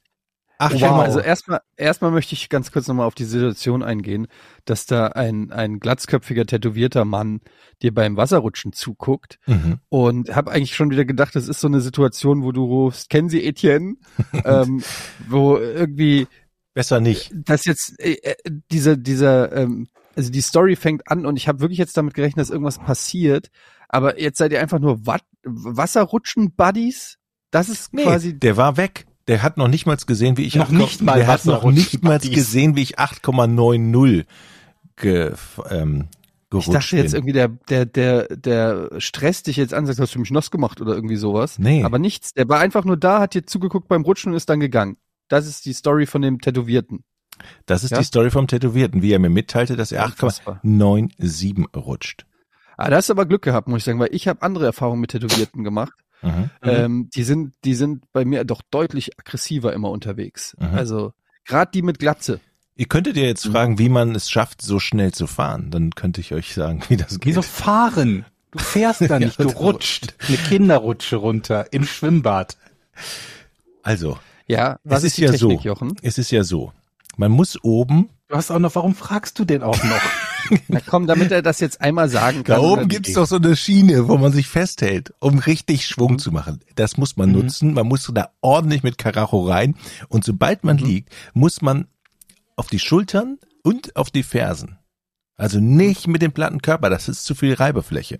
[0.63, 0.81] Ach, Wow.
[0.81, 0.99] wow.
[1.01, 4.27] Also erstmal, erstmal möchte ich ganz kurz nochmal auf die Situation eingehen,
[4.65, 7.41] dass da ein, ein glatzköpfiger, tätowierter Mann
[7.81, 9.79] dir beim Wasserrutschen zuguckt mhm.
[9.89, 13.29] und habe eigentlich schon wieder gedacht, das ist so eine Situation, wo du rufst, kennen
[13.29, 13.95] Sie Etienne?
[14.45, 14.81] ähm,
[15.27, 16.27] wo irgendwie
[16.73, 17.31] Besser nicht.
[17.33, 18.35] das jetzt äh, äh,
[18.71, 22.41] dieser dieser ähm, also die Story fängt an und ich habe wirklich jetzt damit gerechnet,
[22.41, 23.49] dass irgendwas passiert,
[23.89, 27.17] aber jetzt seid ihr einfach nur Wat Wasserrutschen Buddies?
[27.51, 29.05] Das ist Nee, quasi der war weg.
[29.27, 31.63] Der hat noch nicht mal gesehen, wie ich Noch 8, nicht mal der hat noch
[31.71, 34.25] nicht mal gesehen, wie ich 8,90
[34.97, 35.33] ge,
[35.69, 36.07] ähm,
[36.49, 37.19] gerutscht Ich dachte jetzt bin.
[37.19, 40.81] irgendwie, der, der, der, der stresst dich jetzt an, sagt, hast du mich nass gemacht
[40.81, 41.57] oder irgendwie sowas.
[41.57, 41.83] Nee.
[41.83, 42.33] Aber nichts.
[42.33, 44.97] Der war einfach nur da, hat dir zugeguckt beim Rutschen und ist dann gegangen.
[45.29, 47.03] Das ist die Story von dem Tätowierten.
[47.65, 47.99] Das ist Ja?
[47.99, 50.59] die Story vom Tätowierten, wie er mir mitteilte, dass er Unfassbar.
[50.63, 52.25] 8,97 rutscht.
[52.77, 54.99] Ah, da hast du aber Glück gehabt, muss ich sagen, weil ich habe andere Erfahrungen
[55.01, 55.93] mit Tätowierten gemacht.
[56.23, 56.49] Mhm.
[56.61, 60.55] Ähm, die sind, die sind bei mir doch deutlich aggressiver immer unterwegs.
[60.59, 60.73] Mhm.
[60.75, 61.13] Also
[61.45, 62.39] gerade die mit Glatze.
[62.75, 65.69] Ihr könntet ja jetzt fragen, wie man es schafft, so schnell zu fahren.
[65.69, 67.25] Dann könnte ich euch sagen, wie das geht.
[67.25, 68.25] Wieso fahren?
[68.51, 70.15] Du fährst da nicht, du Ja, rutscht.
[70.27, 72.57] Eine Kinderrutsche runter im Schwimmbad.
[73.83, 75.67] Also, Ja, was es ist, ist die ja Technik, so.
[75.67, 75.95] Jochen?
[76.01, 76.71] Es ist ja so.
[77.17, 80.01] Man muss oben, Du hast auch noch, warum fragst du denn auch noch?
[80.67, 82.55] Na komm, damit er das jetzt einmal sagen kann.
[82.55, 86.31] da oben gibt's doch so eine Schiene, wo man sich festhält, um richtig Schwung zu
[86.31, 86.59] machen.
[86.75, 87.35] Das muss man Mhm.
[87.35, 87.73] nutzen.
[87.73, 89.75] Man muss da ordentlich mit Karacho rein.
[90.09, 90.85] Und sobald man Mhm.
[90.85, 91.87] liegt, muss man
[92.55, 94.77] auf die Schultern und auf die Fersen.
[95.35, 98.19] Also nicht mit dem platten Körper, das ist zu viel Reibefläche.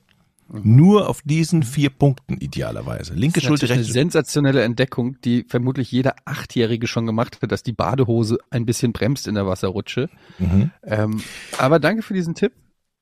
[0.61, 3.13] Nur auf diesen vier Punkten idealerweise.
[3.13, 3.39] Linke.
[3.39, 7.73] Das ist Schulter, eine sensationelle Entdeckung, die vermutlich jeder Achtjährige schon gemacht hat, dass die
[7.73, 10.09] Badehose ein bisschen bremst in der Wasserrutsche.
[10.37, 10.71] Mhm.
[10.83, 11.23] Ähm,
[11.57, 12.53] aber danke für diesen Tipp.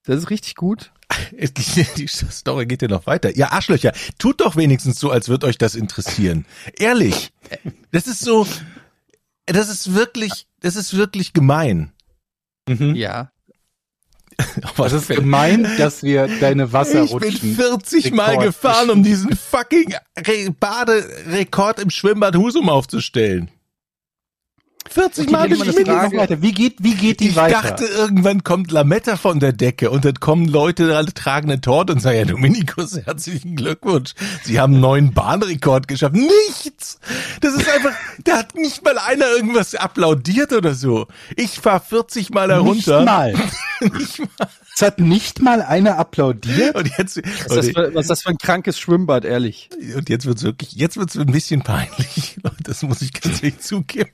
[0.05, 0.91] Das ist richtig gut.
[1.97, 3.35] Die Story geht ja noch weiter.
[3.35, 6.45] Ihr Arschlöcher, tut doch wenigstens so, als würde euch das interessieren.
[6.79, 7.31] Ehrlich.
[7.91, 8.47] Das ist so,
[9.45, 11.91] das ist wirklich, das ist wirklich gemein.
[12.67, 12.95] Mhm.
[12.95, 13.31] Ja.
[14.77, 17.56] Das ist gemein, dass wir deine ich bin Wasserrutschen.
[17.56, 23.49] 40 Mal Rekord gefahren, um diesen fucking Re Baderekord im Schwimmbad Husum aufzustellen.
[24.93, 25.88] 40 Okay, Mal geschwindelt.
[25.88, 26.41] Frage- weiter.
[26.41, 27.62] Wie geht, wie geht die Ich weiter?
[27.62, 31.93] dachte, irgendwann kommt Lametta von der Decke und dann kommen Leute, alle tragen eine Torte
[31.93, 34.13] und sagen, ja, Dominikus, herzlichen Glückwunsch.
[34.43, 36.15] Sie haben einen neuen Bahnrekord geschafft.
[36.15, 36.99] Nichts!
[37.41, 41.08] Das ist einfach, da hat nicht mal einer irgendwas applaudiert oder so.
[41.36, 43.06] Ich fahr 40 Mal nicht herunter.
[43.06, 43.34] mal.
[43.82, 44.47] Nicht mal.
[44.75, 46.75] Es hat nicht mal einer applaudiert.
[46.75, 49.69] Und jetzt, Was ist, für, was ist das für ein krankes Schwimmbad, ehrlich?
[49.95, 52.38] und jetzt wird's wirklich, jetzt wird's ein bisschen peinlich.
[52.43, 54.12] Leute, Das muss ich ganz ehrlich zugeben.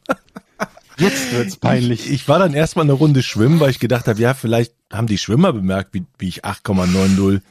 [1.00, 2.08] Jetzt wird's peinlich.
[2.08, 5.08] Ich, ich war dann erstmal eine Runde schwimmen, weil ich gedacht habe, ja, vielleicht haben
[5.08, 7.42] die Schwimmer bemerkt, wie, wie ich 8,90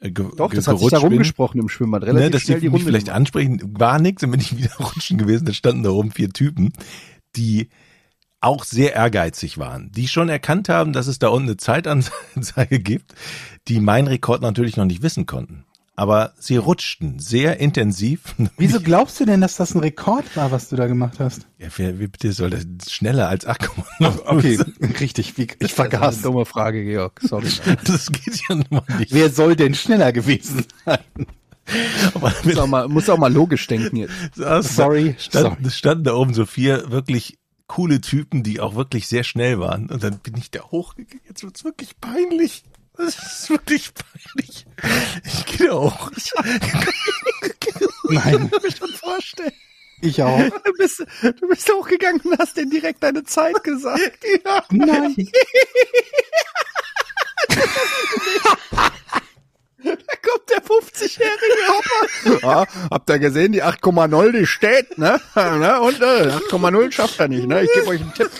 [0.00, 1.12] äh, ge Doch, das hat sich da gerutscht bin.
[1.12, 2.02] rumgesprochen im Schwimmbad.
[2.02, 3.16] Relativ ne, dass schnell die die mich Runde vielleicht gemacht.
[3.16, 6.72] ansprechen, war nix, dann bin ich wieder rutschen gewesen, da standen da oben vier Typen,
[7.36, 7.68] die
[8.40, 13.14] auch sehr ehrgeizig waren, die schon erkannt haben, dass es da unten eine Zeitanzeige gibt,
[13.68, 15.64] die meinen Rekord natürlich noch nicht wissen konnten.
[16.02, 18.34] Aber sie rutschten sehr intensiv.
[18.56, 21.46] Wieso glaubst du denn, dass das ein Rekord war, was du da gemacht hast?
[21.58, 24.18] Ja, wer, wie bitte soll das schneller als 8,9?
[24.26, 24.58] Okay,
[25.00, 25.38] richtig.
[25.38, 26.14] Wie, ich Das ist vergaß.
[26.14, 27.20] eine dumme Frage, Georg.
[27.22, 27.46] Sorry.
[27.84, 29.12] Das geht ja nun mal nicht.
[29.14, 30.98] Wer soll denn schneller gewesen sein?
[32.14, 34.12] Aber muss, auch mal, muss auch mal logisch denken jetzt.
[34.36, 35.70] saß- Sorry, Stand, sorry.
[35.70, 37.38] standen da oben so vier wirklich
[37.68, 39.86] coole Typen, die auch wirklich sehr schnell waren.
[39.88, 41.20] Und dann bin ich da hochgegangen.
[41.28, 42.64] Jetzt wird's wirklich peinlich.
[42.96, 44.66] Das ist wirklich peinlich.
[45.24, 46.10] Ich gehe da hoch.
[48.10, 49.52] Nein, kann mir schon vorstellen.
[50.02, 50.38] ich auch.
[50.64, 54.24] Du bist, du bist hochgegangen und hast denen direkt deine Zeit gesagt.
[54.44, 54.64] Ja.
[54.70, 55.16] Nein.
[59.84, 62.46] Da kommt der 50-jährige Hopper.
[62.46, 65.20] Ja, habt ihr gesehen, die 8,0, die steht, ne?
[65.34, 65.80] ne?
[65.80, 67.62] Und äh, 8,0 schafft er nicht, ne?
[67.62, 68.30] Ich gebe euch einen Tipp.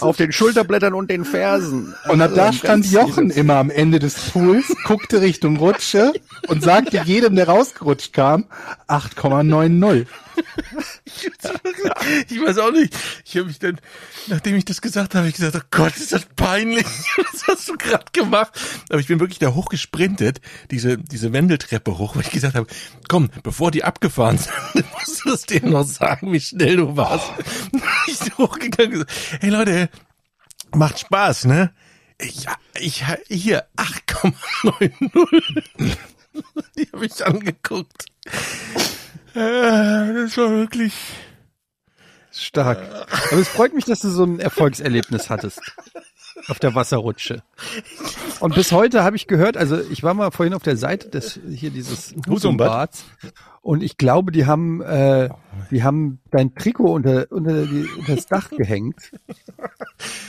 [0.00, 1.94] Auf den Schulterblättern und den Fersen.
[2.08, 6.12] Und ab da stand Jochen dieses- immer am Ende des Pools, guckte Richtung Rutsche
[6.48, 8.44] und sagte jedem, der rausgerutscht kam,
[8.88, 10.06] 8,90.
[12.28, 12.96] Ich weiß auch nicht.
[13.24, 13.80] Ich habe mich dann,
[14.26, 16.84] nachdem ich das gesagt habe, ich gesagt, oh Gott, ist das peinlich.
[17.16, 18.52] Was hast du gerade gemacht?
[18.88, 22.66] Aber ich bin wirklich da hochgesprintet, diese, diese Wendeltreppe hoch, weil ich gesagt habe,
[23.08, 24.38] komm, bevor die abgefahren
[24.74, 27.30] sind, musst du es denen noch sagen, wie schnell du warst.
[28.06, 29.88] Ich bin hochgegangen und gesagt, hey Leute,
[30.74, 31.72] macht Spaß, ne?
[32.18, 32.46] Ich,
[32.78, 35.96] ich, hier, 8,90.
[36.76, 38.06] Die habe ich angeguckt.
[39.34, 40.94] Äh, Das war wirklich,
[42.32, 42.78] Stark.
[43.30, 45.60] Aber es freut mich, dass du so ein Erfolgserlebnis hattest.
[46.48, 47.42] Auf der Wasserrutsche.
[48.38, 51.38] Und bis heute habe ich gehört, also ich war mal vorhin auf der Seite des
[51.50, 53.04] hier dieses Husumbads.
[53.60, 55.28] Und ich glaube, die haben äh,
[55.70, 59.10] die haben dein Trikot unter unter, die, unter das Dach gehängt.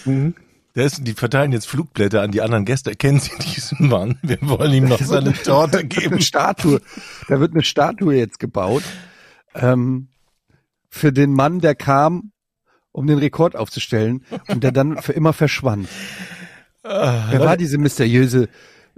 [0.06, 0.34] Der
[0.74, 2.96] ist, die verteilen jetzt Flugblätter an die anderen Gäste.
[2.96, 4.18] Kennen Sie diesen Mann?
[4.22, 6.22] Wir wollen ihm noch seine Torte Eine geben.
[6.22, 6.82] Statue.
[7.28, 8.84] Da wird eine Statue jetzt gebaut
[9.54, 10.10] ähm,
[10.90, 12.32] für den Mann, der kam,
[12.92, 15.88] um den Rekord aufzustellen und der dann für immer verschwand.
[16.84, 18.50] Ah, Wer war diese mysteriöse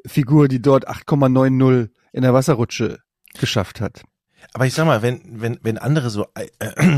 [0.06, 3.00] Figur, die dort 8,90 in der Wasserrutsche
[3.40, 4.04] geschafft hat?
[4.54, 6.48] Aber ich sag mal, wenn, wenn, wenn andere so, äh,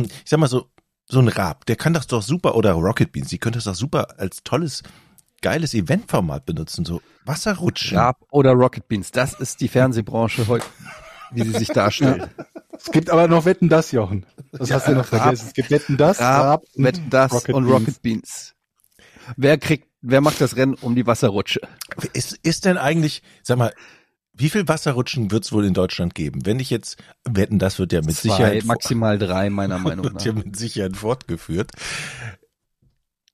[0.04, 0.70] ich sag mal so,
[1.08, 3.76] so ein Rab, der kann das doch super, oder Rocket Beans, die können das doch
[3.76, 4.84] super als tolles,
[5.42, 7.98] geiles Eventformat benutzen, so Wasserrutschen.
[7.98, 10.66] Raab oder Rocket Beans, das ist die Fernsehbranche heute,
[11.32, 12.30] wie sie sich darstellt.
[12.78, 14.26] Es gibt aber noch Wetten das, Jochen.
[14.52, 15.22] Das hast du noch Raab.
[15.22, 15.48] vergessen.
[15.48, 17.74] Es gibt Wetten das, Raab, und Wetten das Rocket und Beans.
[17.80, 18.56] Rocket Beans.
[19.38, 21.62] Wer kriegt, wer macht das Rennen um die Wasserrutsche?
[22.12, 23.74] Ist, ist denn eigentlich, sag mal,
[24.38, 26.46] wie viel Wasserrutschen wird es wohl in Deutschland geben?
[26.46, 30.16] Wenn ich jetzt, wetten, das wird ja mit Zwei, Sicherheit maximal drei, meiner Meinung wird
[30.16, 30.26] nach.
[30.26, 31.72] ja mit Sicherheit fortgeführt.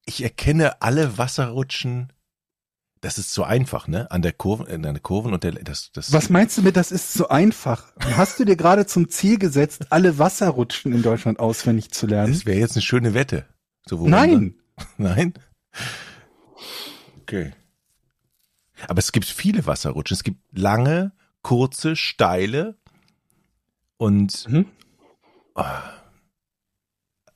[0.06, 2.14] Ich erkenne alle Wasserrutschen.
[3.02, 4.12] Das ist so einfach, ne?
[4.12, 6.14] An der Kurve, in der Kurven und der, das, das.
[6.14, 7.94] Was meinst du mit, das ist so einfach?
[8.00, 12.32] Hast du dir gerade zum Ziel gesetzt, alle Wasserrutschen in Deutschland auswendig zu lernen?
[12.32, 13.46] Das wäre jetzt eine schöne Wette.
[13.88, 14.54] So, Nein.
[14.98, 15.34] Nein?
[17.22, 17.54] Okay.
[18.88, 20.16] Aber es gibt viele Wasserrutschen.
[20.16, 22.78] Es gibt lange, kurze, steile
[23.98, 24.66] und Mhm.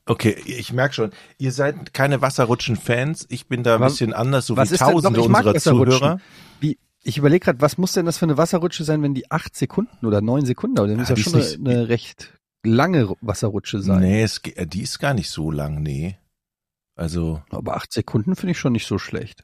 [0.06, 3.26] okay, ich merke schon, ihr seid keine Wasserrutschen-Fans.
[3.30, 5.56] Ich bin da ein Was- bisschen anders, so was wie tausende unserer.
[5.56, 6.20] Zuhörer.
[6.60, 9.56] Wie, ich überlege gerade, was muss denn das für eine Wasserrutsche sein, wenn die acht
[9.56, 10.90] Sekunden oder neun Sekunden dauert?
[10.92, 14.00] Das muss Ja, ja schon eine, eine recht lange Wasserrutsche sein.
[14.02, 16.18] Nee, es, die ist gar nicht so lang, nee.
[16.96, 19.44] Also, Aber acht Sekunden finde ich schon nicht so schlecht.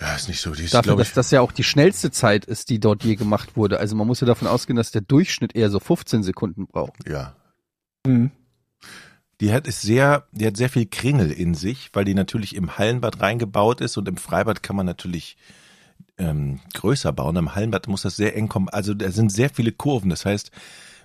[0.00, 0.52] Ja, ist nicht so.
[0.52, 3.04] Die ist, Dafür, glaube dass ich, das ja auch die schnellste Zeit ist, die dort
[3.04, 3.78] je gemacht wurde.
[3.78, 7.08] Also man muss ja davon ausgehen, dass der Durchschnitt eher so 15 Sekunden braucht.
[7.08, 7.34] ja.
[8.06, 8.30] Mhm.
[9.40, 12.78] Die hat ist sehr, die hat sehr viel Kringel in sich, weil die natürlich im
[12.78, 15.36] Hallenbad reingebaut ist und im Freibad kann man natürlich
[16.18, 17.34] ähm, größer bauen.
[17.34, 18.68] Im Hallenbad muss das sehr eng kommen.
[18.68, 20.08] Also da sind sehr viele Kurven.
[20.08, 20.52] Das heißt,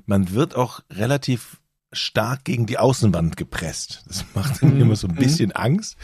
[0.05, 1.59] man wird auch relativ
[1.91, 4.03] stark gegen die Außenwand gepresst.
[4.07, 4.81] Das macht mir Mhm.
[4.81, 5.97] immer so ein bisschen Angst.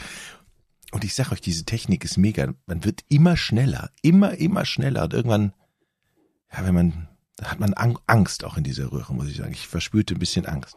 [0.92, 2.54] Und ich sag euch, diese Technik ist mega.
[2.66, 5.04] Man wird immer schneller, immer, immer schneller.
[5.04, 5.52] Und irgendwann,
[6.52, 9.52] ja, wenn man, da hat man Ang- Angst auch in dieser Röhre, muss ich sagen.
[9.52, 10.76] Ich verspürte ein bisschen Angst.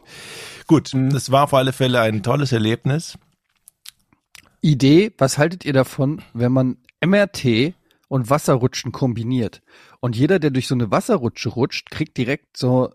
[0.66, 1.10] Gut, Mhm.
[1.10, 3.16] das war auf alle Fälle ein tolles Erlebnis.
[4.60, 7.74] Idee, was haltet ihr davon, wenn man MRT
[8.08, 9.62] und Wasserrutschen kombiniert?
[10.00, 12.92] Und jeder, der durch so eine Wasserrutsche rutscht, kriegt direkt so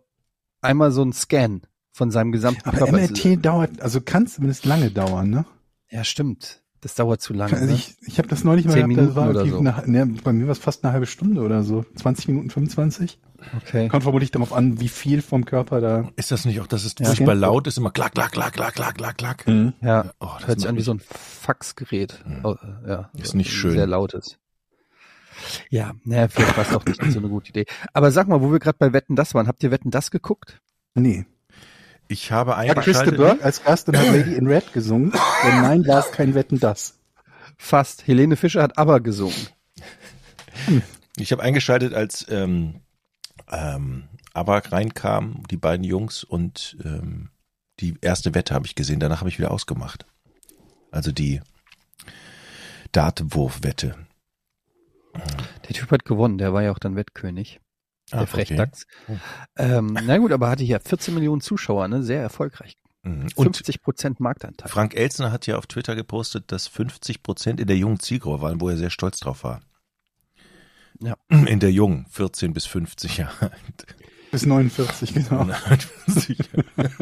[0.61, 2.91] einmal so einen Scan von seinem gesamten Aber Körper.
[2.97, 5.45] MRT dauert, also kann zumindest lange dauern, ne?
[5.89, 6.61] Ja, stimmt.
[6.81, 7.53] Das dauert zu lange.
[7.53, 7.73] Also ne?
[7.73, 10.33] ich, ich habe das neulich mal Zehn gehabt, das war Minuten oder eine, ne, bei
[10.33, 11.83] mir war es fast eine halbe Stunde oder so.
[11.95, 13.19] 20 Minuten, 25.
[13.57, 13.87] okay.
[13.87, 16.09] Kommt vermutlich darauf an, wie viel vom Körper da.
[16.15, 17.07] Ist das nicht auch, dass es Ja.
[17.07, 17.77] furchtbar laut ist?
[17.77, 19.45] Immer klack, klack, klack, klack, klack, klack, klack.
[19.81, 22.23] Ja, Oh, das hört sich an wie so ein Faxgerät.
[22.43, 23.71] Oh, äh, ja, Ist so nicht schön.
[23.71, 24.37] Sehr lautes.
[25.69, 27.65] Ja, naja, vielleicht war es doch nicht so eine gute Idee.
[27.93, 30.61] Aber sag mal, wo wir gerade bei Wetten das waren, habt ihr Wetten das geguckt?
[30.93, 31.25] Nee.
[32.07, 33.17] Ich habe Hat Christa eingeschaltet.
[33.17, 35.11] Burke als Gast und hat Lady in Red gesungen.
[35.11, 36.99] Denn nein, war es kein Wetten das.
[37.57, 38.05] Fast.
[38.07, 39.47] Helene Fischer hat aber gesungen.
[41.17, 42.81] Ich habe eingeschaltet, als ähm,
[43.49, 47.29] ähm, Abak reinkam, die beiden Jungs und ähm,
[47.79, 48.99] die erste Wette habe ich gesehen.
[48.99, 50.05] Danach habe ich wieder ausgemacht.
[50.91, 51.41] Also die
[52.91, 53.95] Dartwurfwette.
[55.13, 57.61] Der Typ hat gewonnen, der war ja auch dann Wettkönig.
[58.11, 58.31] Der Ah, okay.
[58.31, 58.85] Frechdachs.
[59.07, 59.17] Oh.
[59.57, 62.03] Ähm, na gut, aber hatte hier 14 Millionen Zuschauer, ne?
[62.03, 62.77] Sehr erfolgreich.
[63.03, 63.27] Mhm.
[63.35, 64.69] Und 50 Prozent Marktanteil.
[64.69, 68.61] Frank Elzner hat ja auf Twitter gepostet, dass 50 Prozent in der jungen Zielgruppe waren,
[68.61, 69.61] wo er sehr stolz drauf war.
[71.01, 71.15] Ja.
[71.29, 73.51] In der jungen, 14 bis 50 Jahre.
[74.31, 75.43] Bis 49, genau.
[75.49, 75.57] ja,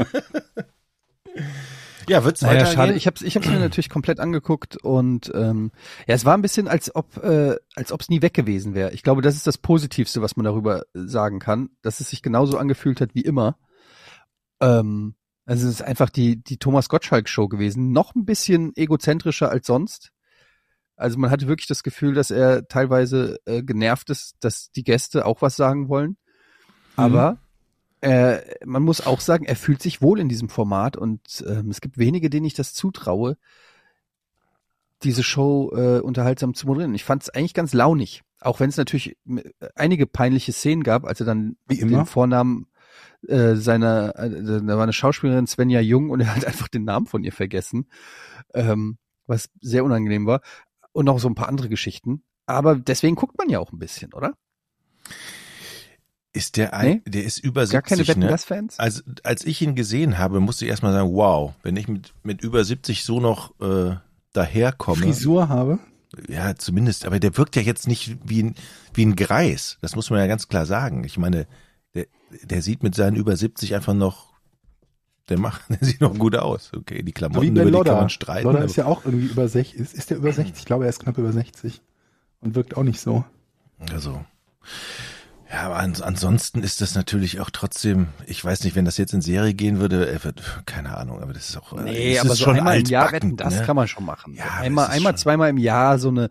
[2.08, 2.76] wird's Naja, weitergehen?
[2.76, 2.94] schade.
[2.94, 5.72] Ich habe ich hab's mir natürlich komplett angeguckt und ähm,
[6.08, 8.92] ja, es war ein bisschen, als ob äh, als ob es nie weg gewesen wäre.
[8.94, 12.58] Ich glaube, das ist das Positivste, was man darüber sagen kann, dass es sich genauso
[12.58, 13.58] angefühlt hat wie immer.
[14.62, 19.50] Ähm, also es ist einfach die die Thomas Gottschalk Show gewesen, noch ein bisschen egozentrischer
[19.50, 20.12] als sonst.
[20.96, 25.26] Also man hatte wirklich das Gefühl, dass er teilweise äh, genervt ist, dass die Gäste
[25.26, 26.18] auch was sagen wollen.
[26.96, 27.40] Aber
[28.04, 31.80] äh, man muss auch sagen, er fühlt sich wohl in diesem Format und ähm, es
[31.80, 33.38] gibt wenige, denen ich das zutraue,
[35.04, 36.94] diese Show äh, unterhaltsam zu moderieren.
[36.96, 39.44] Ich fand es eigentlich ganz launig, auch wenn es natürlich äh,
[39.76, 42.00] einige peinliche Szenen gab, als er dann Wie immer.
[42.00, 42.68] den Vornamen
[43.26, 47.06] äh, seiner, äh, da war eine Schauspielerin Svenja Jung und er hat einfach den Namen
[47.06, 47.88] von ihr vergessen,
[48.54, 50.42] ähm, was sehr unangenehm war
[50.92, 52.24] und noch so ein paar andere Geschichten.
[52.48, 54.34] Aber deswegen guckt man ja auch ein bisschen, oder?
[56.36, 58.28] Ist der ein, der ist über 70, Gar keine Wetten ne?
[58.28, 58.80] das Fans?
[58.80, 62.42] Also, als ich ihn gesehen habe, musste ich erstmal sagen, wow, wenn ich mit, mit
[62.42, 63.96] über 70 so noch äh,
[64.34, 65.04] daherkomme.
[65.04, 65.78] Frisur habe.
[66.28, 68.56] Ja, zumindest, aber der wirkt ja jetzt nicht wie ein,
[68.94, 69.78] wie ein Greis.
[69.82, 71.04] Das muss man ja ganz klar sagen.
[71.04, 71.48] Ich meine,
[71.94, 72.08] der,
[72.44, 74.34] der sieht mit seinen über 70 einfach noch,
[75.30, 76.72] der macht, der sieht noch gut aus.
[76.76, 77.96] Okay, die Klamotten, über die kann Lodder.
[77.96, 78.48] man streiten.
[78.48, 79.80] Lodder ist ja auch irgendwie über 60.
[79.80, 80.58] Ist, ist der über 60?
[80.58, 81.82] Ich glaube, er ist knapp über 60.
[82.42, 83.24] Und wirkt auch nicht so.
[83.92, 84.24] Also.
[85.54, 89.14] Ja, aber ans ansonsten ist das natürlich auch trotzdem, ich weiß nicht, wenn das jetzt
[89.14, 92.46] in Serie gehen würde, wird, keine Ahnung, aber das ist auch, äh, Nee, aber so
[92.46, 93.62] schon einmal im Jahr wetten, das ne?
[93.64, 94.34] kann man schon machen.
[94.34, 96.30] Ja, einmal, einmal, zweimal im Jahr so eine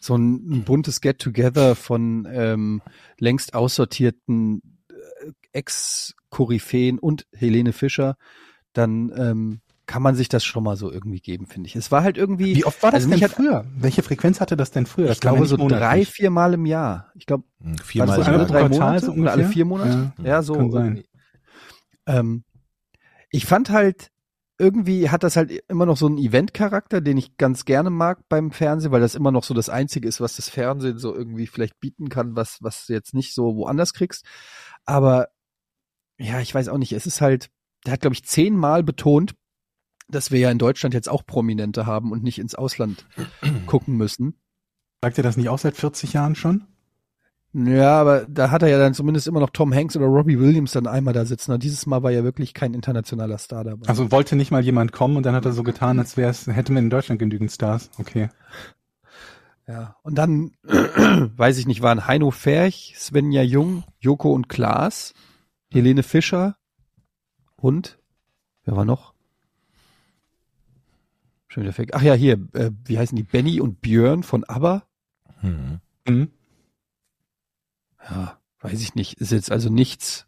[0.00, 2.80] so ein, buntes Get-Together von ähm,
[3.18, 8.16] längst aussortierten äh, Ex-Koryphäen und Helene Fischer,
[8.72, 11.76] dann ähm, kann man sich das schon mal so irgendwie geben, finde ich.
[11.76, 13.64] Es war halt irgendwie, Wie oft war das also denn hat- früher?
[13.76, 15.06] Welche Frequenz hatte das denn früher?
[15.06, 17.12] Das ich ja glaube nicht so drei, vier Mal im Jahr.
[17.14, 20.12] Ich glaube, Hm, Viermal so alle drei Quartal Monate so oder alle vier Monate?
[20.18, 20.54] Ja, Ja, so.
[20.54, 21.04] kann sein.
[22.06, 22.44] Ähm,
[23.30, 24.10] ich fand halt,
[24.58, 28.52] irgendwie hat das halt immer noch so einen Event-Charakter, den ich ganz gerne mag beim
[28.52, 31.78] Fernsehen, weil das immer noch so das Einzige ist, was das Fernsehen so irgendwie vielleicht
[31.78, 34.24] bieten kann, was, was du jetzt nicht so woanders kriegst.
[34.84, 35.28] Aber
[36.18, 37.50] ja, ich weiß auch nicht, es ist halt,
[37.84, 39.34] der hat, glaube ich, zehnmal betont,
[40.08, 43.06] dass wir ja in Deutschland jetzt auch Prominente haben und nicht ins Ausland
[43.66, 44.34] gucken müssen.
[45.02, 46.64] Sagt ihr das nicht auch seit 40 Jahren schon?
[47.52, 50.72] Ja, aber da hat er ja dann zumindest immer noch Tom Hanks oder Robbie Williams
[50.72, 51.52] dann einmal da sitzen.
[51.52, 53.88] Und dieses Mal war ja wirklich kein internationaler Star dabei.
[53.88, 56.46] Also wollte nicht mal jemand kommen und dann hat er so getan, als wäre es,
[56.46, 57.90] hätte man in Deutschland genügend Stars.
[57.98, 58.28] Okay.
[59.66, 65.14] Ja, und dann, weiß ich nicht, waren Heino Ferch, Svenja Jung, Joko und Klaas,
[65.72, 66.56] Helene Fischer
[67.56, 67.98] und,
[68.64, 69.15] wer war noch?
[71.56, 71.92] Schon wieder weg.
[71.94, 73.22] Ach ja, hier, äh, wie heißen die?
[73.22, 74.82] Benny und Björn von ABBA?
[75.40, 75.80] Hm.
[76.06, 76.28] Mhm.
[78.10, 79.14] Ja, weiß ich nicht.
[79.14, 80.26] Ist jetzt also nichts,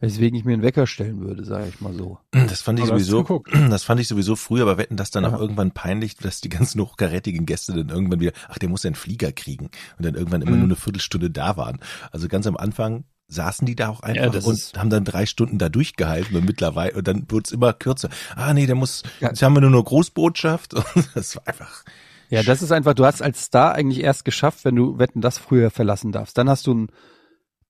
[0.00, 2.18] weswegen ich mir einen Wecker stellen würde, sage ich mal so.
[2.32, 5.32] Das fand ich Aber sowieso, das fand ich sowieso früher, aber wetten das dann Ja.
[5.32, 8.96] auch irgendwann peinlich, dass die ganzen hochkarätigen Gäste dann irgendwann wieder, ach, der muss einen
[8.96, 10.58] Flieger kriegen und dann irgendwann immer Mhm.
[10.58, 11.78] nur eine Viertelstunde da waren.
[12.10, 15.58] Also ganz am Anfang saßen die da auch einfach Ja, und haben dann drei Stunden
[15.58, 18.08] da durchgehalten und mittlerweile und dann wurde es immer kürzer.
[18.36, 19.28] Ah nee, der muss, Ja.
[19.28, 20.84] jetzt haben wir nur noch Großbotschaft und
[21.14, 21.84] das war einfach.
[22.28, 25.38] Ja, das ist einfach, du hast als Star eigentlich erst geschafft, wenn du Wetten das
[25.38, 26.36] früher verlassen darfst.
[26.38, 26.88] Dann hast du einen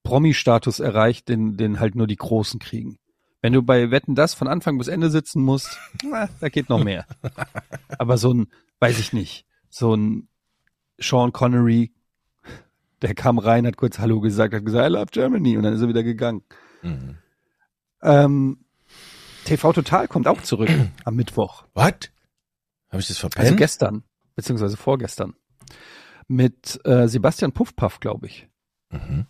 [0.03, 2.97] Promi-Status erreicht, den, den halt nur die Großen kriegen.
[3.41, 6.83] Wenn du bei Wetten das von Anfang bis Ende sitzen musst, na, da geht noch
[6.83, 7.05] mehr.
[7.99, 8.47] Aber so ein,
[8.79, 10.27] weiß ich nicht, so ein
[10.97, 11.93] Sean Connery,
[13.01, 15.81] der kam rein, hat kurz Hallo gesagt, hat gesagt, I love Germany und dann ist
[15.81, 16.43] er wieder gegangen.
[16.81, 17.17] Mhm.
[18.01, 18.65] Ähm,
[19.45, 20.69] TV Total kommt auch zurück
[21.05, 21.65] am Mittwoch.
[21.73, 22.11] What?
[22.89, 23.57] Habe ich das Also verpennt?
[23.57, 24.03] gestern,
[24.35, 25.33] beziehungsweise vorgestern.
[26.27, 28.47] Mit äh, Sebastian Puffpaff, glaube ich.
[28.89, 29.25] mhm.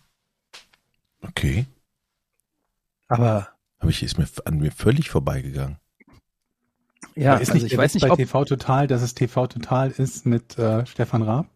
[1.20, 1.66] Okay.
[3.08, 3.48] Aber
[3.80, 5.78] Habe ich, ist mir an mir völlig vorbeigegangen.
[7.16, 9.90] ja, ist also nicht ich weiß nicht, bei ob, TV Total, dass es TV Total
[9.90, 11.46] ist mit äh, Stefan Raab?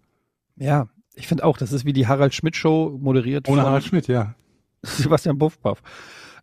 [0.56, 3.84] ja, ich finde auch, das ist wie die Harald Schmidt Show moderiert Ohne von Harald
[3.84, 4.34] Schmidt, ja.
[4.82, 5.82] Sebastian Puffpaff.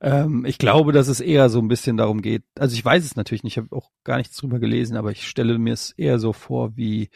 [0.01, 2.43] Ähm, ich glaube, dass es eher so ein bisschen darum geht.
[2.57, 5.27] Also ich weiß es natürlich nicht, ich habe auch gar nichts drüber gelesen, aber ich
[5.27, 7.09] stelle mir es eher so vor wie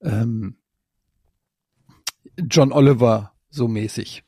[0.00, 0.56] ähm,
[2.36, 4.24] John Oliver so mäßig.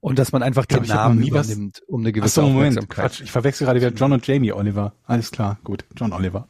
[0.00, 2.88] Und dass man einfach den Namen nie was- übernimmt, um eine Ach gewisse so, Moment.
[2.90, 4.94] Quatsch, ich verwechsel gerade wieder John und Jamie Oliver.
[5.04, 6.46] Alles klar, gut, John Oliver.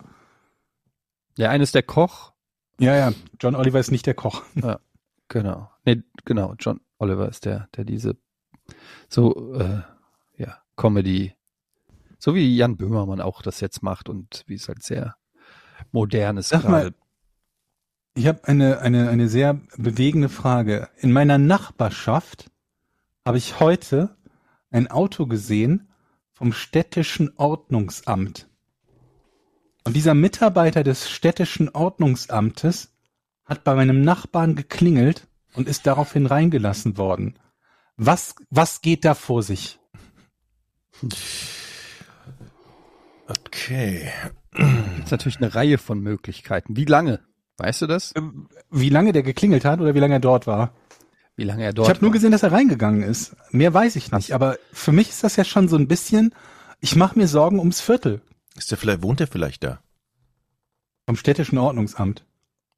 [1.38, 2.32] Der eine ist der Koch,
[2.78, 4.42] Ja, ja, John Oliver ist nicht der Koch.
[5.28, 5.70] genau.
[5.84, 8.16] Nee, genau, John Oliver ist der, der diese
[9.08, 9.82] so äh,
[10.36, 11.34] ja, Comedy,
[12.18, 15.16] so wie Jan Böhmermann auch das jetzt macht und wie es halt sehr
[15.92, 16.96] modern ist Sag mal, gerade.
[18.14, 20.88] Ich habe eine, eine, eine sehr bewegende Frage.
[20.98, 22.50] In meiner Nachbarschaft
[23.24, 24.16] habe ich heute
[24.70, 25.88] ein Auto gesehen
[26.32, 28.48] vom städtischen Ordnungsamt.
[29.84, 32.94] Und dieser Mitarbeiter des städtischen Ordnungsamtes
[33.44, 37.38] hat bei meinem Nachbarn geklingelt und ist daraufhin reingelassen worden.
[37.96, 39.78] Was, was geht da vor sich?
[43.28, 44.10] Okay.
[44.52, 46.76] Gibt es natürlich eine Reihe von Möglichkeiten.
[46.76, 47.20] Wie lange?
[47.58, 48.12] Weißt du das?
[48.16, 50.72] Ähm, Wie lange der geklingelt hat oder wie lange er dort war?
[51.36, 53.36] Wie lange er dort ich habe nur gesehen, dass er reingegangen ist.
[53.50, 54.32] Mehr weiß ich nicht.
[54.32, 56.34] Aber für mich ist das ja schon so ein bisschen.
[56.80, 58.22] Ich mache mir Sorgen ums Viertel
[58.56, 59.80] Ist der vielleicht, wohnt der vielleicht da?
[61.06, 62.24] vom städtischen Ordnungsamt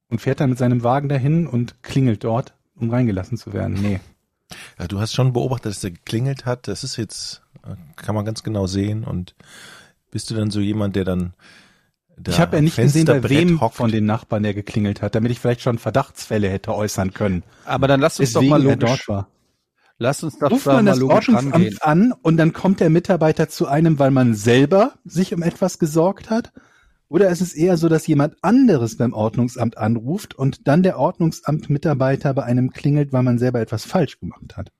[0.09, 3.77] und fährt dann mit seinem Wagen dahin und klingelt dort, um reingelassen zu werden.
[3.81, 3.99] Nee.
[4.79, 6.67] Ja, du hast schon beobachtet, dass er geklingelt hat.
[6.67, 7.41] Das ist jetzt,
[7.95, 9.03] kann man ganz genau sehen.
[9.03, 9.35] Und
[10.11, 11.33] bist du dann so jemand, der dann
[12.19, 13.75] da ich habe ja nicht gesehen, bei wem hockt?
[13.75, 17.43] von den Nachbarn der geklingelt hat, damit ich vielleicht schon Verdachtsfälle hätte äußern können.
[17.63, 19.27] Aber dann lass uns doch Weswegen mal er logisch, dort war.
[19.97, 21.53] Lass uns doch Ruft da man mal das logisch rangehen.
[21.53, 25.79] Ordnungsamt an und dann kommt der Mitarbeiter zu einem, weil man selber sich um etwas
[25.79, 26.51] gesorgt hat?
[27.09, 32.33] Oder ist es eher so, dass jemand anderes beim Ordnungsamt anruft und dann der Ordnungsamt-Mitarbeiter
[32.33, 34.71] bei einem klingelt, weil man selber etwas falsch gemacht hat?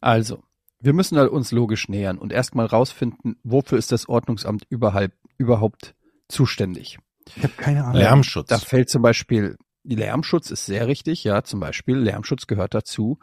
[0.00, 0.42] Also,
[0.80, 5.94] wir müssen halt uns logisch nähern und erstmal rausfinden, wofür ist das Ordnungsamt überhaupt, überhaupt
[6.28, 6.98] zuständig.
[7.36, 8.00] Ich habe keine Ahnung.
[8.00, 8.48] Lärmschutz.
[8.48, 13.18] Da fällt zum Beispiel, Lärmschutz ist sehr richtig, ja, zum Beispiel Lärmschutz gehört dazu,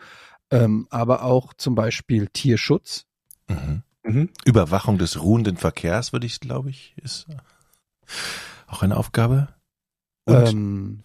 [0.52, 3.06] ähm, aber auch zum Beispiel Tierschutz.
[3.48, 3.84] Mhm.
[4.04, 4.30] Mhm.
[4.46, 7.28] Überwachung des ruhenden Verkehrs, würde ich, glaube ich, ist
[8.68, 9.50] auch eine Aufgabe.
[10.26, 11.04] Und Ähm,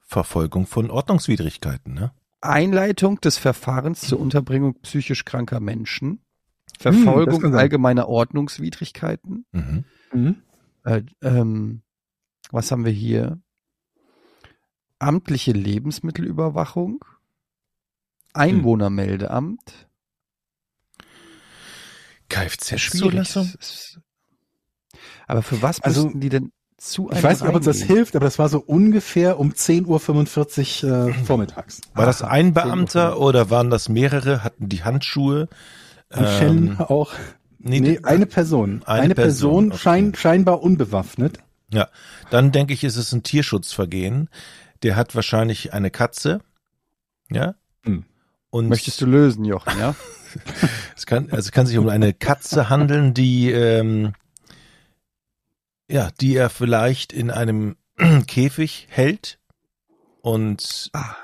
[0.00, 2.12] Verfolgung von Ordnungswidrigkeiten, ne?
[2.40, 6.20] Einleitung des Verfahrens zur Unterbringung psychisch kranker Menschen,
[6.82, 7.54] Hm, Verfolgung sein.
[7.54, 9.84] allgemeiner Ordnungswidrigkeiten, Mhm.
[10.12, 10.36] Mhm.
[10.84, 11.82] äh, ähm,
[12.50, 13.40] was haben wir hier?
[14.98, 17.04] Amtliche Lebensmittelüberwachung,
[18.34, 19.88] Einwohnermeldeamt,
[22.28, 23.52] Kfz-Zulassung?
[25.26, 28.16] Aber für was Also, müssten die denn zu Ich weiß nicht, ob uns das hilft,
[28.16, 31.80] aber das war so ungefähr um 10.45 Uhr äh, vormittags.
[31.94, 34.44] War das Aha, ein 10 Uhr Beamter oder waren das mehrere?
[34.44, 35.48] Hatten die Handschuhe?
[36.16, 37.12] Und Schellen Ähm, auch.
[37.58, 38.82] nee, Nee, eine Person.
[38.84, 39.78] eine Eine, Person, Person, okay.
[39.78, 41.38] schein, scheinbar unbewaffnet.
[41.72, 41.88] Ja,
[42.30, 44.28] dann denke ich, ist es ein Tierschutzvergehen.
[44.82, 46.40] Der hat wahrscheinlich eine Katze.
[47.30, 47.54] Ja.
[47.84, 48.04] Hm.
[48.54, 49.96] Und Möchtest du lösen, Jochen, ja?
[50.96, 54.12] es kann, also es kann sich um eine Katze handeln, die, ähm,
[55.90, 57.74] ja, die er vielleicht in einem
[58.28, 59.40] Käfig hält
[60.22, 61.16] und Ah,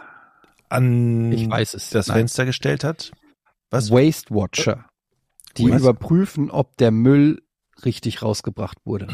[0.70, 1.90] an Ich weiß es.
[1.90, 2.16] das Nein.
[2.16, 3.12] Fenster gestellt hat.
[3.70, 3.92] Was?
[3.92, 4.88] Waste Watcher.
[5.56, 5.82] Die Was?
[5.82, 7.44] überprüfen, ob der Müll
[7.84, 9.06] richtig rausgebracht wurde.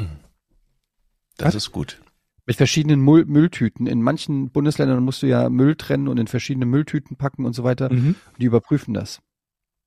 [1.37, 2.01] Das ist gut.
[2.47, 3.87] Mit verschiedenen Müll Mülltüten.
[3.87, 7.65] In manchen Bundesländern musst du ja Müll trennen und in verschiedene Mülltüten packen und so
[7.65, 7.89] weiter.
[7.89, 9.21] Die überprüfen das.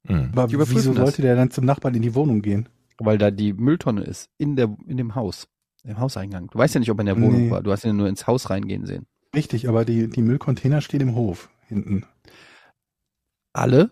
[0.04, 0.30] Mhm.
[0.34, 1.04] Aber Die überprüfen wieso das.
[1.04, 2.68] sollte der dann zum Nachbarn in die Wohnung gehen?
[2.98, 4.30] Weil da die Mülltonne ist.
[4.38, 5.48] In der, in dem Haus.
[5.86, 6.48] Im Hauseingang.
[6.50, 7.52] Du weißt ja nicht, ob er in der Wohnung Nee.
[7.52, 7.64] war.
[7.64, 9.06] Du hast ihn nur ins Haus reingehen sehen.
[9.34, 12.04] Richtig, aber die, die Müllcontainer stehen im Hof hinten.
[13.54, 13.92] Alle?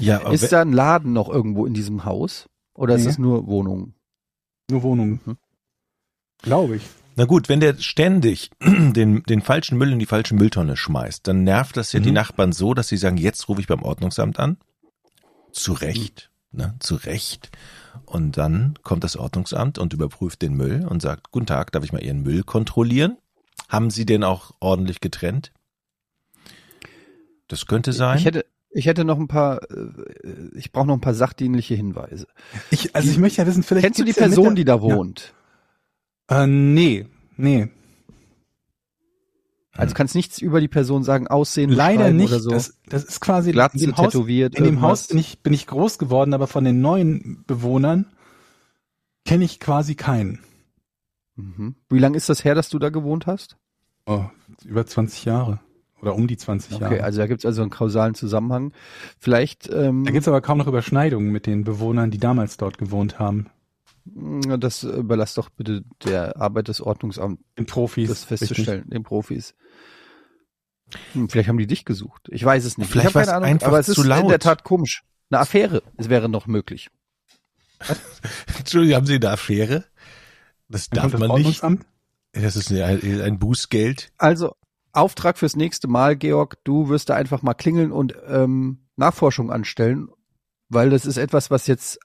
[0.00, 2.48] Ja, aber Ist da ein Laden noch irgendwo in diesem Haus?
[2.74, 3.06] Oder ist Nee.
[3.08, 3.94] das nur Wohnungen?
[4.70, 5.20] Nur Wohnungen.
[5.24, 5.36] Mhm.
[6.42, 6.82] Glaube ich.
[7.16, 11.42] Na gut, wenn der ständig den, den falschen Müll in die falsche Mülltonne schmeißt, dann
[11.42, 12.14] nervt das ja die Mhm.
[12.14, 14.56] Nachbarn so, dass sie sagen, jetzt rufe ich beim Ordnungsamt an.
[15.52, 17.50] Zu Recht, ne, zu Recht.
[18.04, 21.92] Und dann kommt das Ordnungsamt und überprüft den Müll und sagt, guten Tag, darf ich
[21.92, 23.16] mal Ihren Müll kontrollieren?
[23.68, 25.52] Haben Sie den auch ordentlich getrennt?
[27.48, 28.18] Das könnte sein.
[28.18, 29.88] Ich hätte, ich hätte noch ein paar, äh,
[30.54, 32.26] ich brauche noch ein paar sachdienliche Hinweise.
[32.70, 34.64] Ich, also ich möchte ja wissen, vielleicht Kennst du die gibt's ja Person, mit die
[34.64, 35.34] da wohnt?
[36.28, 37.06] Äh, nee,
[37.36, 37.68] nee.
[39.72, 42.30] Also kannst nichts über die Person sagen, Aussehen, Leider nicht.
[42.32, 42.50] oder so.
[42.50, 44.80] Das, das ist quasi Glatze, in dem Haus, tätowiert, in dem.
[44.80, 48.06] Haus bin ich, bin ich groß geworden, aber von den neuen Bewohnern
[49.24, 50.40] kenne ich quasi keinen.
[51.36, 51.76] Mhm.
[51.88, 53.56] Wie lange ist das her, dass du da gewohnt hast?
[54.06, 54.24] Oh,
[54.64, 55.60] über 20 Jahre.
[56.02, 57.04] Oder um die 20 Okay, Jahre.
[57.04, 58.72] also da gibt es also einen kausalen Zusammenhang.
[59.20, 62.78] Vielleicht, ähm, Da gibt es aber kaum noch Überschneidungen mit den Bewohnern, die damals dort
[62.78, 63.46] gewohnt haben.
[64.58, 68.08] Das überlass doch bitte der Arbeit des Ordnungsamts, Den Profis.
[68.08, 69.54] das festzustellen, den Profis.
[71.12, 72.28] Hm, vielleicht haben die dich gesucht.
[72.30, 72.90] Ich weiß es nicht.
[72.90, 74.30] Vielleicht ich habe war es keine Ahnung, einfach aber es zu ist in laut.
[74.30, 75.02] der Tat komisch.
[75.30, 76.88] Eine Affäre, es wäre noch möglich.
[78.58, 79.84] Entschuldigung, haben Sie eine Affäre?
[80.68, 81.62] Das Dann darf das man nicht.
[81.62, 81.86] Ordnungsamt.
[82.32, 84.10] Das ist ein, ein Bußgeld.
[84.18, 84.54] Also
[84.92, 90.08] Auftrag fürs nächste Mal, Georg, du wirst da einfach mal klingeln und ähm, Nachforschung anstellen,
[90.68, 91.98] weil das ist etwas, was jetzt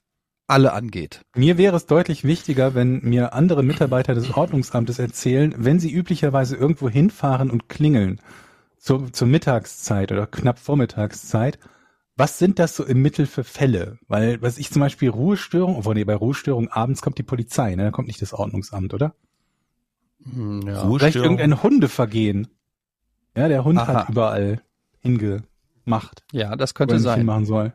[0.48, 1.22] alle angeht.
[1.36, 6.56] Mir wäre es deutlich wichtiger, wenn mir andere Mitarbeiter des Ordnungsamtes erzählen, wenn sie üblicherweise
[6.56, 8.20] irgendwo hinfahren und klingeln,
[8.78, 11.58] zur, zur Mittagszeit oder knapp Vormittagszeit,
[12.16, 13.98] was sind das so im Mittel für Fälle?
[14.08, 17.86] Weil, was ich zum Beispiel Ruhestörung, obwohl nee, bei Ruhestörung abends kommt die Polizei, ne?
[17.86, 19.16] Da kommt nicht das Ordnungsamt, oder?
[20.24, 20.74] Hm, ja.
[20.76, 21.40] Vielleicht Ruhestörung.
[21.40, 22.48] irgendein Hundevergehen.
[23.36, 23.88] Ja, der Hund Aha.
[23.88, 24.62] hat überall
[25.00, 27.20] hingemacht, ja, das könnte sein.
[27.20, 27.74] hinmachen soll.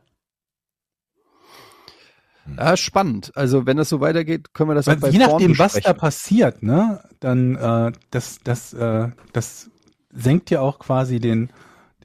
[2.56, 3.32] Ja, spannend.
[3.34, 5.72] Also wenn das so weitergeht, können wir das auch Weil bei je Form nachdem, was
[5.72, 5.98] da besprechen.
[6.00, 9.70] passiert, ne, dann äh, das, das, äh, das
[10.12, 11.50] senkt ja auch quasi den,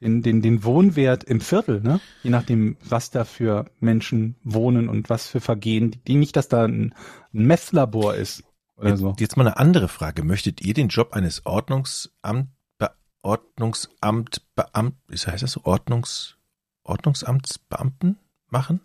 [0.00, 2.00] den, den, den Wohnwert im Viertel, ne?
[2.22, 6.64] Je nachdem, was da für Menschen wohnen und was für Vergehen, die nicht, dass da
[6.64, 6.94] ein,
[7.32, 8.44] ein Messlabor ist
[8.76, 9.14] oder Jetzt, so.
[9.18, 10.24] jetzt mal eine andere Frage.
[10.24, 12.90] Möchtet ihr den Job eines Ordnungsamt, Be
[13.22, 15.60] Ordnungsamt, Beamt, wie heißt das so?
[15.64, 16.36] Ordnungs,
[16.82, 18.18] Ordnungsamtsbeamten
[18.48, 18.80] machen?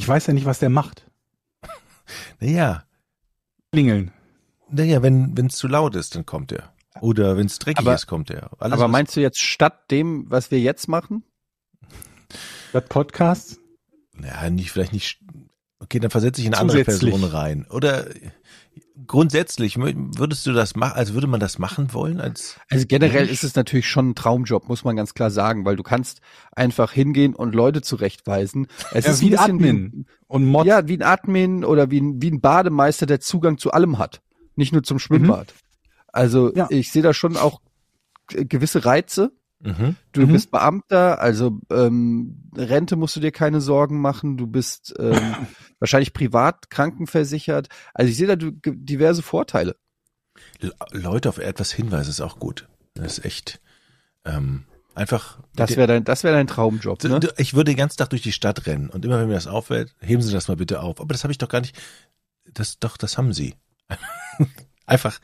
[0.00, 1.04] Ich weiß ja nicht, was der macht.
[2.40, 2.84] Naja,
[3.70, 4.12] Klingeln.
[4.70, 6.72] naja, wenn es zu laut ist, dann kommt er.
[7.02, 8.50] Oder wenn es dreckig Aber- ist, kommt er.
[8.58, 11.22] Alles, Aber meinst du jetzt statt dem, was wir jetzt machen?
[12.72, 13.58] Das Podcast?
[14.22, 15.20] Ja, nicht, vielleicht nicht.
[15.80, 16.82] Okay, dann versetze ich eine andere.
[16.82, 17.66] Person rein.
[17.68, 18.06] Oder
[19.06, 23.32] grundsätzlich würdest du das machen, also würde man das machen wollen als Also generell Mensch?
[23.32, 26.20] ist es natürlich schon ein Traumjob, muss man ganz klar sagen, weil du kannst
[26.52, 28.66] einfach hingehen und Leute zurechtweisen.
[28.92, 30.64] Es Ja, ist wie ein Admin und Mod.
[30.64, 33.98] Wie, ja, wie ein Admin oder wie ein, wie ein Bademeister, der Zugang zu allem
[33.98, 34.20] hat.
[34.56, 35.54] Nicht nur zum Schwimmbad.
[36.12, 36.66] Also Ja.
[36.70, 37.60] ich sehe da schon auch
[38.28, 39.32] gewisse Reize.
[39.60, 39.96] Mhm.
[40.12, 40.32] Du Mhm.
[40.32, 44.36] bist Beamter, also ähm, Rente musst du dir keine Sorgen machen.
[44.36, 45.34] Du bist ähm,
[45.78, 47.68] wahrscheinlich privat krankenversichert.
[47.94, 49.76] Also ich sehe da diverse Vorteile.
[50.60, 52.68] Le- Leute auf etwas hinweisen ist auch gut.
[52.94, 53.60] Das ist echt
[54.24, 55.38] ähm, einfach.
[55.54, 57.02] Das wäre dein, das wäre dein Traumjob.
[57.04, 57.20] Ne?
[57.36, 59.94] Ich würde den ganzen Tag durch die Stadt rennen und immer wenn mir das auffällt,
[60.00, 61.00] heben Sie das mal bitte auf.
[61.00, 61.78] Aber das habe ich doch gar nicht.
[62.52, 63.54] Das doch, das haben Sie.
[64.86, 65.20] Einfach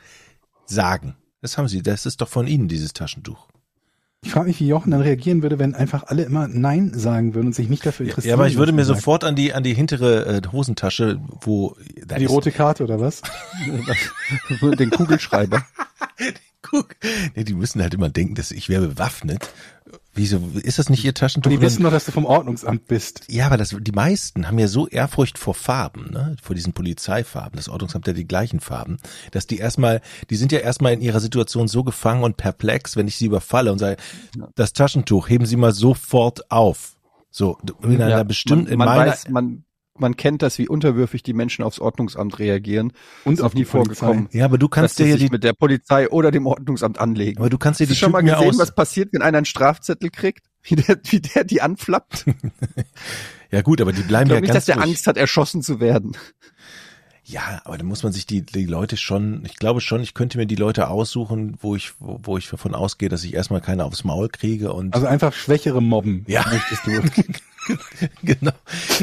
[0.66, 1.16] sagen.
[1.41, 1.82] Das haben Sie.
[1.82, 3.49] Das ist doch von Ihnen dieses Taschentuch.
[4.27, 7.47] Ich frage mich, wie Jochen dann reagieren würde, wenn einfach alle immer Nein sagen würden
[7.47, 8.31] und sich nicht dafür interessieren.
[8.31, 8.99] ja, aber ich würde mir sagt.
[8.99, 12.99] sofort an die an die hintere äh, Hosentasche, wo da Die ist- rote Karte oder
[13.01, 13.22] was?
[14.79, 15.64] Den Kugelschreiber.
[17.37, 19.49] Nee, die müssen halt immer denken, dass ich wäre bewaffnet.
[20.17, 21.51] Wieso ist das nicht ihr Taschentuch?
[21.51, 23.25] Die wissen doch, dass du vom Ordnungsamt bist.
[23.29, 26.37] Ja, aber das, die meisten haben ja so Ehrfurcht vor Farben, ne?
[26.43, 27.57] vor diesen Polizeifarben.
[27.57, 28.97] Das Ordnungsamt hat ja die gleichen Farben,
[29.33, 30.01] dass die erstmal,
[30.31, 33.71] die sind ja erstmal in ihrer Situation so gefangen und perplex, wenn ich sie überfalle
[33.71, 33.99] und sage,
[34.55, 36.97] das Taschentuch heben Sie mal sofort auf.
[37.31, 39.64] So, in einer Ja, bestimmten, man, in man meiner, weiß, man,
[39.99, 42.92] man kennt das, wie unterwürfig die Menschen aufs Ordnungsamt reagieren.
[43.24, 44.28] Und auf die vorgekommen.
[44.32, 47.38] ja, aber du kannst dir ja die, mit der Polizei oder dem Ordnungsamt anlegen.
[47.38, 49.38] aber du kannst dir Hast die du schon mal gesehen, aus, was passiert, wenn einer
[49.38, 50.47] einen Strafzettel kriegt?
[50.62, 52.24] Wie der, wie der die anflappt?
[53.51, 54.86] ja gut, aber die Ich bleiben glaube ja nicht, ganz dass der ruhig.
[54.86, 56.16] Angst hat, erschossen zu werden.
[57.28, 60.38] Ja, aber da muss man sich die, die Leute schon, ich glaube schon, ich könnte
[60.38, 63.84] mir die Leute aussuchen, wo ich, wo, wo ich davon ausgehe, dass ich erstmal keine
[63.84, 66.24] aufs Maul kriege und Also einfach schwächere Mobben.
[66.28, 66.44] Ja.
[66.49, 66.92] Möchtest du.
[68.23, 68.53] genau.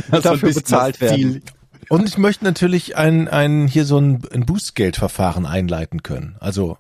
[0.10, 1.42] Das Dafür bezahlt werden.
[1.90, 6.38] Und ich möchte natürlich ein, ein hier so ein, ein Bußgeldverfahren einleiten können.
[6.40, 6.78] Also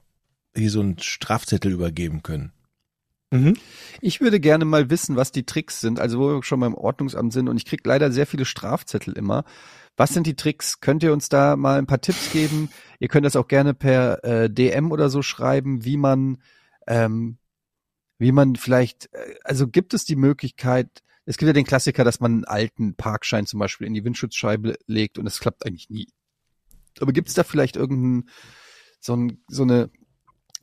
[0.55, 2.53] hier so einen Strafzettel übergeben können.
[3.31, 3.57] Mhm.
[3.99, 7.33] Ich würde gerne mal wissen, was die Tricks sind, also wo wir schon beim Ordnungsamt
[7.33, 9.43] sind und ich krieg leider sehr viele Strafzettel immer.
[9.97, 10.81] Was sind die Tricks?
[10.81, 12.69] Könnt ihr uns da mal ein paar Tipps geben?
[12.99, 16.37] Ihr könnt das auch gerne per äh, DM oder so schreiben, wie man,
[16.87, 17.37] ähm,
[18.19, 22.19] wie man vielleicht, äh, also gibt es die Möglichkeit, es gibt ja den Klassiker, dass
[22.19, 26.07] man einen alten Parkschein zum Beispiel in die Windschutzscheibe legt und es klappt eigentlich nie.
[26.99, 28.29] Aber gibt es da vielleicht irgendein,
[28.99, 29.89] so, ein, so eine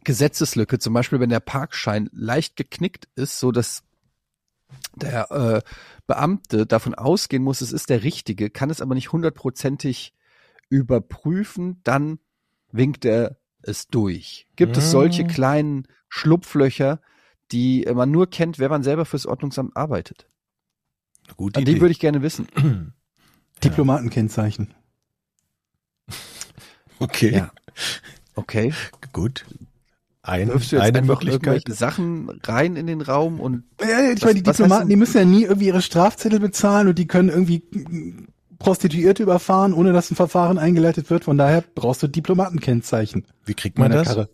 [0.05, 3.83] Gesetzeslücke, zum Beispiel wenn der Parkschein leicht geknickt ist, so dass
[4.95, 5.63] der äh,
[6.07, 10.15] Beamte davon ausgehen muss, es ist der richtige, kann es aber nicht hundertprozentig
[10.69, 12.21] überprüfen, dann
[12.71, 14.47] winkt er es durch.
[14.57, 15.27] Gibt es solche Mm.
[15.27, 17.01] kleinen Schlupflöcher,
[17.51, 20.30] die man nur kennt, wenn man selber fürs Ordnungsamt arbeitet?
[21.37, 22.47] Gute An die würde ich gerne wissen.
[23.65, 24.75] Diplomatenkennzeichen.
[26.99, 27.51] okay, Ja.
[28.35, 28.73] Okay.
[29.13, 29.45] gut.
[30.23, 34.17] Ein, Wirfst du jetzt eine einfach irgendwelche Sachen rein in den Raum und Ja, ich
[34.17, 37.31] Was- meine, die Diplomaten, die müssen ja nie irgendwie ihre Strafzettel bezahlen und die können
[37.31, 37.63] irgendwie
[38.59, 41.25] Prostituierte überfahren, ohne dass ein Verfahren eingeleitet wird.
[41.25, 43.25] Von daher brauchst du Diplomatenkennzeichen.
[43.47, 44.09] Wie kriegt man das?
[44.09, 44.29] Karre.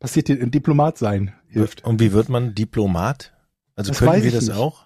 [0.00, 1.84] Passiert dir, ein Diplomat sein hilft.
[1.84, 3.32] Und wie wird man Diplomat?
[3.76, 4.56] Also Das können wir das nicht.
[4.56, 4.85] auch?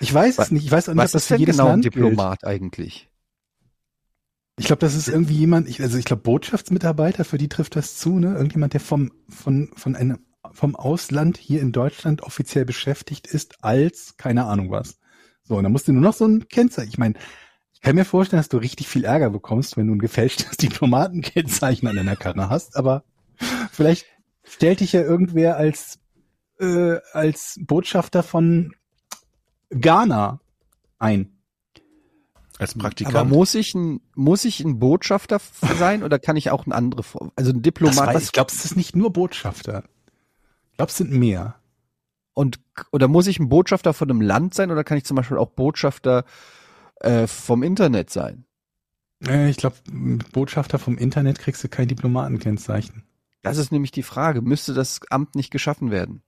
[0.00, 0.64] Ich weiß es nicht.
[0.64, 1.94] Ich weiß auch nicht, was ob das ist für denn jedes genau ein Land gilt.
[1.94, 3.08] Diplomat eigentlich?
[4.58, 7.96] Ich glaube, das ist irgendwie jemand, ich, also ich glaube Botschaftsmitarbeiter, für die trifft das
[7.96, 8.34] zu, ne?
[8.34, 10.18] Irgendjemand, der vom, von, von einem,
[10.50, 14.98] vom Ausland hier in Deutschland offiziell beschäftigt ist als, keine Ahnung was.
[15.44, 16.90] So, und dann musst du nur noch so ein Kennzeichen.
[16.90, 17.14] Ich meine,
[17.72, 21.86] ich kann mir vorstellen, dass du richtig viel Ärger bekommst, wenn du ein gefälschtes Diplomatenkennzeichen
[21.86, 23.04] an deiner Karre hast, aber
[23.70, 24.06] vielleicht
[24.42, 26.00] stellt dich ja irgendwer als,
[26.58, 28.74] äh, als Botschafter von
[29.70, 30.40] Ghana
[30.98, 31.34] ein.
[32.58, 33.14] Als Praktikant?
[33.16, 35.40] Aber muss ich ein, muss ich ein Botschafter
[35.78, 38.76] sein oder kann ich auch ein andere, Form- also ein Diplomat, ich glaube, es ist
[38.76, 39.84] nicht nur Botschafter.
[40.72, 41.54] Ich glaube, es sind mehr.
[42.34, 42.58] und,
[42.92, 45.50] oder muss ich ein Botschafter von einem Land sein oder kann ich zum Beispiel auch
[45.50, 46.24] Botschafter
[47.00, 48.44] äh, vom Internet sein?
[49.24, 49.76] Äh, Ich glaube,
[50.32, 53.04] Botschafter vom Internet kriegst du kein Diplomatenkennzeichen.
[53.42, 54.42] Das ist nämlich die Frage.
[54.42, 56.22] Müsste das Amt nicht geschaffen werden?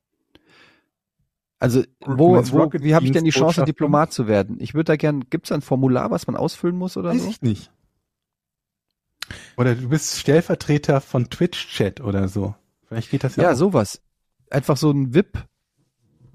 [1.60, 3.64] Also, wo, wo wie habe ich denn die Chance?
[3.64, 4.56] Diplomat zu werden?
[4.60, 7.28] Ich würde da gern, gibt's da ein Formular, was man ausfüllen muss oder Weiß so?
[7.28, 7.70] ich nicht.
[9.56, 12.54] Oder du bist Stellvertreter von Twitch-Chat oder so.
[12.88, 13.44] Vielleicht geht das ja.
[13.44, 13.56] Ja, auch.
[13.56, 14.00] sowas.
[14.50, 15.14] Einfach so ein Mhm.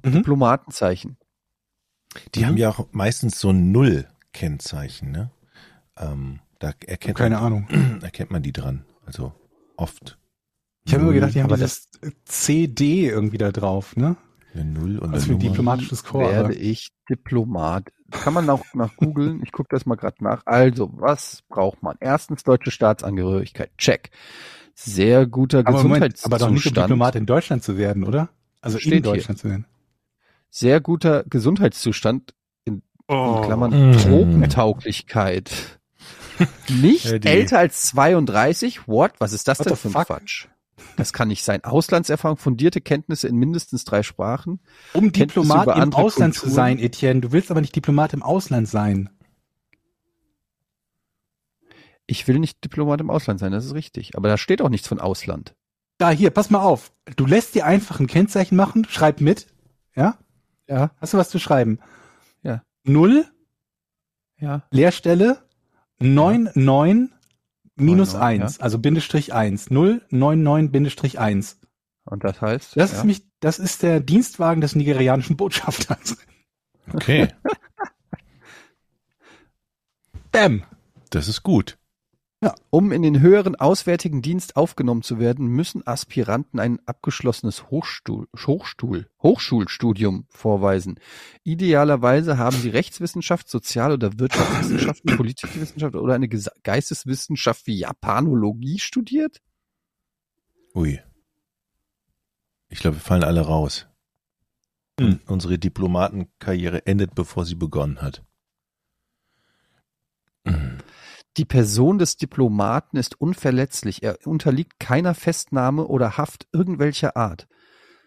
[0.03, 1.17] VIP-Diplomatenzeichen.
[2.35, 2.45] Die Mhm.
[2.45, 5.31] haben ja auch meistens so ein Null-Kennzeichen, ne?
[5.97, 7.67] Ähm, da erkennt Keine man, Ahnung.
[8.01, 8.85] erkennt man die dran.
[9.05, 9.33] Also
[9.75, 10.17] oft.
[10.85, 11.89] Ich habe immer gedacht, die haben aber dieses
[12.25, 14.15] CD irgendwie da drauf, ne?
[14.55, 15.43] Eine Null und Also für Nummer.
[15.43, 16.29] diplomatisches Korps.
[16.31, 17.91] Werde aber- ich Diplomat.
[18.11, 19.41] Kann man auch nach googeln.
[19.43, 20.43] Ich gucke das mal gerade nach.
[20.45, 21.97] Also, was braucht man?
[21.99, 23.71] Erstens deutsche Staatsangehörigkeit.
[23.77, 24.11] Check.
[24.75, 26.33] Sehr guter Aber, Moment, Gesundheitszustand.
[26.33, 28.29] aber doch nicht um Diplomat in Deutschland zu werden, oder?
[28.61, 29.13] Also Steht in hier.
[29.13, 29.65] Deutschland zu werden.
[30.49, 32.33] Sehr guter Gesundheitszustand.
[32.65, 33.97] In Klammern Mm.
[33.97, 35.79] Tropentauglichkeit.
[36.69, 38.87] Nicht die- älter als 32?
[38.87, 39.13] What?
[39.19, 40.05] Was ist das What denn für ein?
[40.05, 40.47] Quatsch?
[40.97, 41.63] Das kann nicht sein.
[41.63, 44.59] Auslandserfahrung, fundierte Kenntnisse in mindestens drei Sprachen.
[44.93, 46.55] Um Kenntnisse Diplomat im Ausland zu Kulturen?
[46.55, 47.21] sein, Etienne.
[47.21, 49.09] Du willst aber nicht Diplomat im Ausland sein.
[52.07, 54.15] Ich will nicht Diplomat im Ausland sein, das ist richtig.
[54.15, 55.55] Aber da steht auch nichts von Ausland.
[55.97, 56.91] Da, hier, pass mal auf.
[57.15, 59.47] Du lässt dir einfach ein Kennzeichen machen, schreib mit.
[59.95, 60.19] Ja?
[60.67, 61.79] Ja, Hast du was zu schreiben?
[62.43, 62.63] Ja.
[62.83, 63.25] Null,
[64.37, 64.63] ja.
[64.71, 65.37] Leerstelle,
[65.99, 67.11] 99
[67.75, 69.69] minus 99, 1, also Bindestrich 1.
[69.69, 71.59] 0, 99 Bindestrich 1.
[72.05, 72.77] Und das heißt?
[72.77, 72.97] Das ja.
[72.97, 76.17] ist mich, das ist der Dienstwagen des nigerianischen Botschafters.
[76.93, 77.27] Okay,
[80.31, 80.63] Bam.
[81.09, 81.77] das ist gut.
[82.69, 89.07] Um in den höheren Auswärtigen Dienst aufgenommen zu werden, müssen Aspiranten ein abgeschlossenes Hochstuhl, Hochstuhl,
[89.23, 90.99] Hochschulstudium vorweisen.
[91.43, 99.41] Idealerweise haben sie Rechtswissenschaft, Sozial- oder Wirtschaftswissenschaften, Politikwissenschaft oder eine Geisteswissenschaft wie Japanologie studiert?
[100.75, 100.99] Ui.
[102.67, 103.87] Ich glaube, wir fallen alle raus.
[104.99, 105.19] Hm.
[105.25, 108.23] Unsere Diplomatenkarriere endet, bevor sie begonnen hat.
[110.45, 110.77] Hm.
[111.37, 114.03] Die Person des Diplomaten ist unverletzlich.
[114.03, 117.47] Er unterliegt keiner Festnahme oder Haft irgendwelcher Art.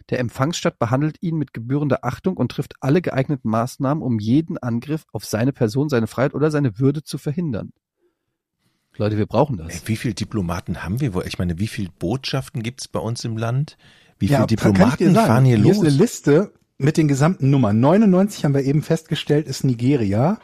[0.08, 5.04] Der Empfangsstaat behandelt ihn mit gebührender Achtung und trifft alle geeigneten Maßnahmen, um jeden Angriff
[5.12, 7.72] auf seine Person, seine Freiheit oder seine Würde zu verhindern.
[8.96, 9.86] Leute, wir brauchen Ey, das.
[9.86, 11.24] wie viele Diplomaten haben wir wohl?
[11.26, 13.76] Ich meine, wie viele Botschaften gibt es bei uns im Land?
[14.18, 15.26] Wie Ja, viele dir Diplomaten sagen.
[15.26, 15.98] fahren hier Hier ist eine los?
[15.98, 17.78] Liste mit den gesamten Nummern.
[17.78, 20.40] 99 haben wir eben festgestellt, ist Nigeria.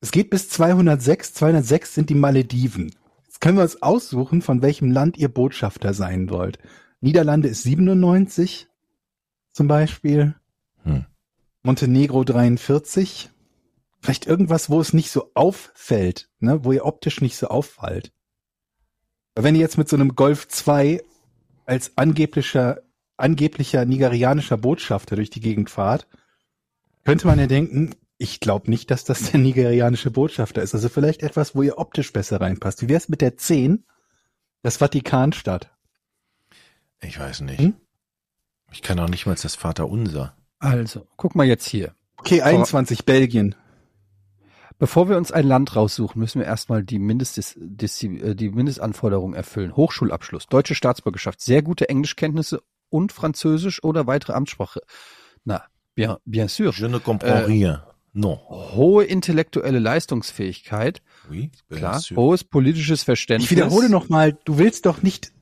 [0.00, 1.34] Es geht bis 206.
[1.34, 2.94] 206 sind die Malediven.
[3.24, 6.58] Jetzt können wir uns aussuchen, von welchem Land ihr Botschafter sein wollt.
[7.00, 8.68] Niederlande ist 97.
[9.52, 10.34] zum Beispiel.
[10.84, 11.06] Hm.
[11.62, 13.30] Montenegro 43.
[14.00, 16.64] Vielleicht irgendwas, wo es nicht so auffällt, ne?
[16.64, 18.12] wo ihr optisch nicht so auffällt.
[19.34, 21.02] Wenn ihr jetzt mit so einem Golf 2
[21.66, 22.82] als angeblicher,
[23.16, 26.06] angeblicher nigerianischer Botschafter durch die Gegend fahrt,
[27.04, 30.74] könnte man ja denken, ich glaube nicht, dass das der nigerianische Botschafter ist.
[30.74, 32.82] Also vielleicht etwas, wo ihr optisch besser reinpasst.
[32.82, 33.84] Wie wär's mit der 10?
[34.62, 35.70] Das Vatikanstadt.
[37.00, 37.60] Ich weiß nicht.
[37.60, 37.74] Hm?
[38.72, 40.36] Ich kann auch nicht mal das Vaterunser.
[40.58, 41.94] Also, guck mal jetzt hier.
[42.16, 43.54] Okay, 21, Belgien.
[44.78, 49.76] Bevor wir uns ein Land raussuchen, müssen wir erstmal die, Mindest, die, die Mindestanforderungen erfüllen.
[49.76, 54.80] Hochschulabschluss, deutsche Staatsbürgerschaft, sehr gute Englischkenntnisse und Französisch oder weitere Amtssprache.
[55.44, 55.64] Na,
[55.94, 56.72] bien, bien sûr.
[56.74, 57.78] Je ne comprends Äh,
[58.18, 58.38] Non.
[58.48, 62.00] Hohe intellektuelle Leistungsfähigkeit, Oui, klar.
[62.00, 62.16] sûr.
[62.16, 63.50] Hohes politisches Verständnis.
[63.50, 65.32] Ich wiederhole nochmal, du willst doch nicht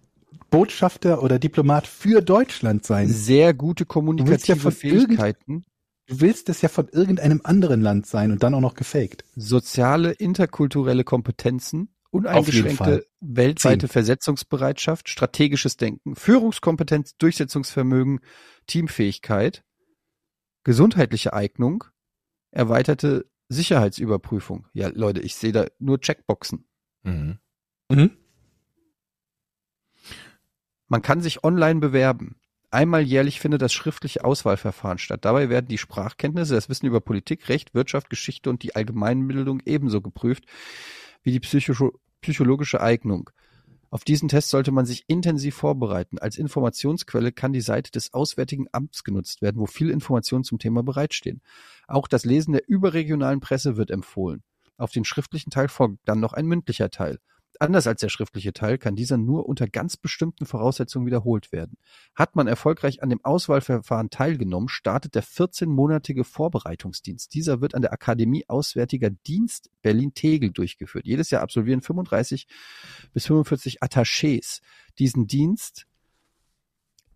[0.51, 3.07] Botschafter oder Diplomat für Deutschland sein.
[3.09, 5.65] Sehr gute ja kommunikative von Fähigkeiten,
[6.07, 9.25] Du willst es ja von irgendeinem anderen Land sein und dann auch noch gefaked.
[9.37, 13.93] soziale, interkulturelle Kompetenzen, uneingeschränkte weltweite Zehn.
[13.93, 18.21] Versetzungsbereitschaft, strategisches Denken, Führungskompetenz, Durchsetzungsvermögen,
[18.67, 19.63] Teamfähigkeit,
[20.65, 21.85] gesundheitliche Eignung,
[22.55, 24.67] erweiterte Sicherheitsüberprüfung.
[24.73, 26.65] Ja, Leute, ich sehe da nur Checkboxen.
[27.03, 27.39] Mhm.
[27.91, 28.11] Mhm.
[30.89, 32.37] Man kann sich online bewerben.
[32.71, 35.25] Einmal jährlich findet das schriftliche Auswahlverfahren statt.
[35.25, 40.01] Dabei werden die Sprachkenntnisse, das Wissen über Politik, Recht, Wirtschaft, Geschichte und die Allgemeinbildung ebenso
[40.01, 40.45] geprüft
[41.23, 43.31] wie die psycho psychologische Eignung.
[43.95, 46.19] Auf diesen Test sollte man sich intensiv vorbereiten.
[46.19, 50.83] Als Informationsquelle kann die Seite des Auswärtigen Amts genutzt werden, wo viele Informationen zum Thema
[50.83, 51.43] bereitstehen.
[51.87, 54.43] Auch das Lesen der überregionalen Presse wird empfohlen.
[54.79, 57.21] Auf den schriftlichen Teil folgt dann noch ein mündlicher Teil.
[57.61, 61.77] Anders als der schriftliche Teil kann dieser nur unter ganz bestimmten Voraussetzungen wiederholt werden.
[62.15, 67.33] Hat man erfolgreich an dem Auswahlverfahren teilgenommen, startet der 14-monatige Vorbereitungsdienst.
[67.35, 71.07] Dieser wird an der Akademie Auswärtiger Dienst Berlin-Tegel durchgeführt.
[71.07, 72.47] Jedes Jahr absolvieren 35
[73.13, 74.61] bis 45 Attachés
[74.99, 75.87] diesen Dienst.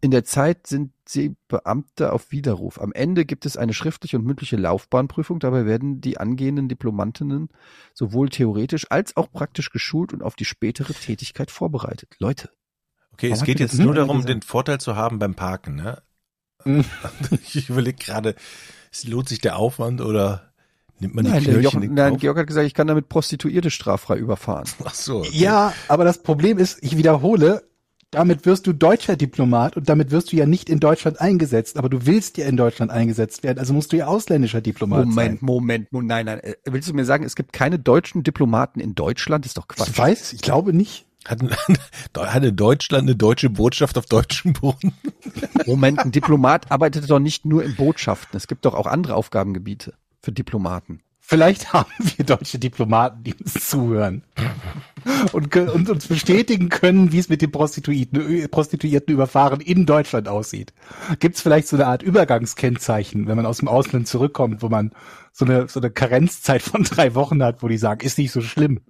[0.00, 2.80] In der Zeit sind sie Beamte auf Widerruf.
[2.80, 5.40] Am Ende gibt es eine schriftliche und mündliche Laufbahnprüfung.
[5.40, 7.48] Dabei werden die angehenden Diplomantinnen
[7.94, 12.14] sowohl theoretisch als auch praktisch geschult und auf die spätere Tätigkeit vorbereitet.
[12.18, 12.50] Leute,
[13.12, 14.32] Okay, es geht jetzt nur darum, gesagt?
[14.32, 15.74] den Vorteil zu haben beim Parken.
[15.74, 16.00] Ne?
[16.64, 16.84] Mhm.
[17.42, 18.36] Ich überlege gerade,
[18.92, 20.52] es lohnt sich der Aufwand oder
[21.00, 22.16] nimmt man die nein, der Knöllchen Jochen, in nein?
[22.18, 24.68] Georg hat gesagt, ich kann damit Prostituierte straffrei überfahren.
[24.84, 25.18] Ach so.
[25.20, 25.30] okay.
[25.32, 27.64] Ja, aber das Problem ist, ich wiederhole,
[28.10, 31.88] damit wirst du deutscher Diplomat und damit wirst du ja nicht in Deutschland eingesetzt, aber
[31.88, 35.38] du willst ja in Deutschland eingesetzt werden, also musst du ja ausländischer Diplomat Moment, sein.
[35.40, 36.40] Moment, Moment, nein, nein.
[36.40, 39.44] Äh, Willst du mir sagen, es gibt keine deutschen Diplomaten in Deutschland?
[39.44, 39.88] Das ist doch Quatsch.
[39.90, 41.06] Ich weiß, ich glaube nicht.
[41.26, 41.40] Hat,
[42.16, 44.94] hatte Deutschland eine deutsche Botschaft auf deutschem Boden?
[45.66, 48.36] Moment, ein Diplomat arbeitet doch nicht nur in Botschaften.
[48.36, 51.00] Es gibt doch auch andere Aufgabengebiete für Diplomaten.
[51.28, 54.22] Vielleicht haben wir deutsche Diplomaten, die uns zuhören
[55.32, 60.72] und, und uns bestätigen können, wie es mit den Prostituierten, Prostituierten überfahren in Deutschland aussieht.
[61.20, 64.92] Gibt es vielleicht so eine Art Übergangskennzeichen, wenn man aus dem Ausland zurückkommt, wo man
[65.30, 68.40] so eine, so eine Karenzzeit von drei Wochen hat, wo die sagen, ist nicht so
[68.40, 68.80] schlimm.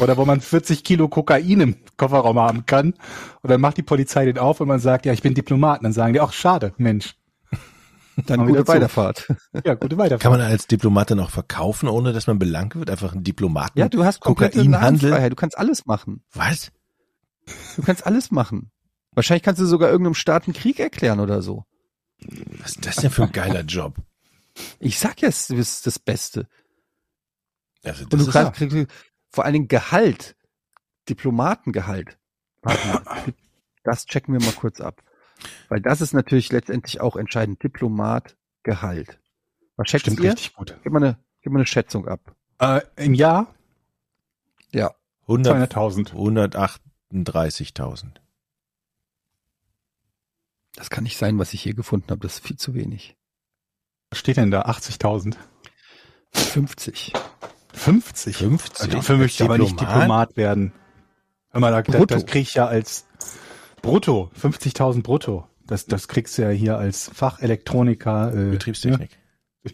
[0.00, 2.94] Oder wo man 40 Kilo Kokain im Kofferraum haben kann
[3.42, 5.78] und dann macht die Polizei den auf und man sagt, ja, ich bin Diplomat.
[5.78, 7.14] Und dann sagen die, ach schade, Mensch.
[8.26, 8.66] Dann gute.
[8.68, 9.28] Weiterfahrt.
[9.64, 10.20] Ja, gute Weiterfahrt.
[10.20, 12.90] Kann man als Diplomat dann auch verkaufen, ohne dass man belangt wird?
[12.90, 13.78] Einfach ein Diplomaten?
[13.78, 15.30] Ja, du hast komplette Kokainhandel?
[15.30, 16.24] Du kannst alles machen.
[16.32, 16.70] Was?
[17.76, 18.70] Du kannst alles machen.
[19.12, 21.64] Wahrscheinlich kannst du sogar irgendeinem Staat einen Krieg erklären oder so.
[22.60, 23.96] Was ist das denn für ein geiler Job?
[24.78, 26.48] Ich sag ja, es ist das Beste.
[27.82, 28.86] Also Und das du ist, kannst, kriegst
[29.30, 30.36] vor allen Dingen Gehalt.
[31.08, 32.16] Diplomatengehalt.
[32.62, 33.02] Warte mal.
[33.82, 35.02] Das checken wir mal kurz ab.
[35.68, 37.62] Weil das ist natürlich letztendlich auch entscheidend.
[37.62, 39.18] Diplomat, Gehalt.
[39.76, 40.32] Was schätzt Stimmt ihr?
[40.32, 40.78] richtig gut.
[40.82, 42.34] Gib mal eine, gib mal eine Schätzung ab.
[42.60, 43.54] Äh, Im Jahr
[44.72, 44.94] Ja.
[45.22, 46.12] 100 200.000.
[47.12, 48.06] 138.000.
[50.76, 52.20] Das kann nicht sein, was ich hier gefunden habe.
[52.20, 53.16] Das ist viel zu wenig.
[54.10, 54.62] Was steht denn da?
[54.62, 55.36] 80.000?
[56.32, 57.12] 50.
[57.72, 58.36] 50?
[58.36, 58.80] 50?
[58.80, 60.36] Also dafür möchte ich aber nicht Diplomat?
[60.36, 60.72] Werden.
[61.50, 62.14] Hör mal, da, das, Brutto.
[62.14, 63.06] das krieg ich ja als
[63.84, 64.30] brutto.
[64.40, 65.46] 50.000 brutto.
[65.66, 68.34] Das, das kriegst du ja hier als Fachelektroniker.
[68.34, 69.18] Äh, Betriebstechnik.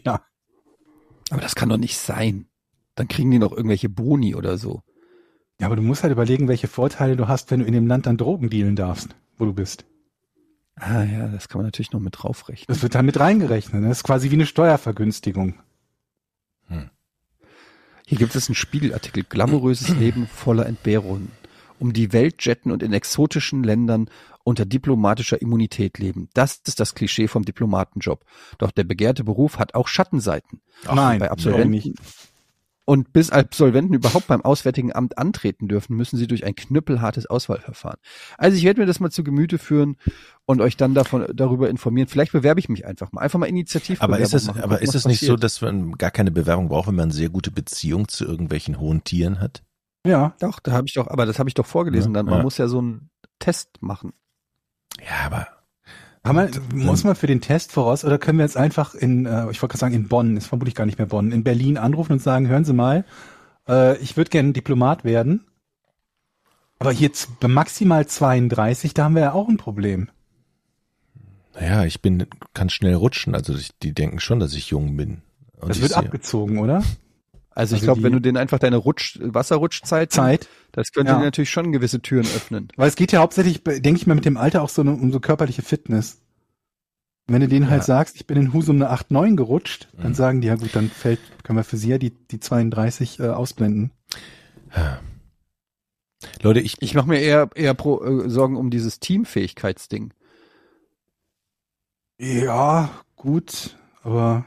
[0.05, 0.21] Ja.
[1.29, 2.45] Aber das kann doch nicht sein.
[2.95, 4.81] Dann kriegen die noch irgendwelche Boni oder so.
[5.59, 8.05] ja, aber du musst halt überlegen, welche Vorteile du hast, wenn du in dem Land
[8.05, 9.85] dann Drogen dealen darfst, wo du bist.
[10.75, 12.65] Ah ja, das kann man natürlich noch mit draufrechnen.
[12.67, 13.81] Das wird dann mit reingerechnet.
[13.81, 13.89] ne?
[13.89, 15.55] Das ist quasi wie eine Steuervergünstigung.
[18.07, 19.23] Hier gibt es einen Spiegelartikel.
[19.23, 21.31] Glamouröses Leben voller Entbehrungen.
[21.81, 24.07] Um die Welt jetten und in exotischen Ländern
[24.43, 26.29] unter diplomatischer Immunität leben.
[26.35, 28.23] Das ist das Klischee vom Diplomatenjob.
[28.59, 30.61] Doch der begehrte Beruf hat auch Schattenseiten.
[30.85, 31.93] Nein, bei Absolventen nicht.
[32.85, 37.99] und bis Absolventen überhaupt beim Auswärtigen Amt antreten dürfen, müssen sie durch ein knüppelhartes Auswahlverfahren.
[38.37, 39.97] Also ich werde mir das mal zu Gemüte führen
[40.45, 42.07] und euch dann davon darüber informieren.
[42.07, 43.21] Vielleicht bewerbe ich mich einfach mal.
[43.21, 44.03] Einfach mal initiativ.
[44.03, 45.43] Aber ist es, machen, aber ist es nicht so, passiert.
[45.43, 49.03] dass man gar keine Bewerbung braucht, wenn man eine sehr gute Beziehung zu irgendwelchen hohen
[49.03, 49.63] Tieren hat?
[50.05, 50.33] Ja.
[50.39, 52.13] Doch, da habe ich doch, aber das habe ich doch vorgelesen.
[52.13, 52.43] Dann man Ja.
[52.43, 54.13] muss ja so einen Test machen.
[54.99, 55.47] Ja, aber
[56.23, 59.49] Haben wir, muss man für den Test voraus oder können wir jetzt einfach in, äh,
[59.51, 62.13] ich wollte gerade sagen in Bonn, ist vermutlich gar nicht mehr Bonn, in Berlin anrufen
[62.13, 63.05] und sagen, hören Sie mal,
[63.67, 65.45] äh, ich würde gerne Diplomat werden,
[66.77, 70.09] aber jetzt bei maximal 32, da haben wir ja auch ein Problem.
[71.55, 73.33] naja, ich bin, kann schnell rutschen.
[73.35, 75.21] Also ich, die denken schon, dass ich jung bin.
[75.59, 76.83] Und Das wird sehe- abgezogen, oder?
[77.53, 80.47] Also, ich Also glaube, die- wenn du denen einfach deine Rutsch, Wasserrutschzeit, Zeit.
[80.71, 81.17] das könnte Ja.
[81.19, 82.69] dir natürlich schon gewisse Türen öffnen.
[82.77, 85.11] Weil es geht ja hauptsächlich, denke ich mal, mit dem Alter auch so eine, um
[85.11, 86.21] so körperliche Fitness.
[87.27, 87.85] Und wenn du denen halt Ja.
[87.85, 90.15] sagst, ich bin in Husum eine 8-9 gerutscht, dann Mhm.
[90.15, 93.27] sagen die, ja gut, dann fällt, können wir für sie ja die, die 32 äh,
[93.27, 93.91] ausblenden.
[96.41, 100.13] Leute, ich, Ich mache mir eher, eher pro, äh, Sorgen um dieses Teamfähigkeitsding.
[102.19, 104.45] Ja, gut, aber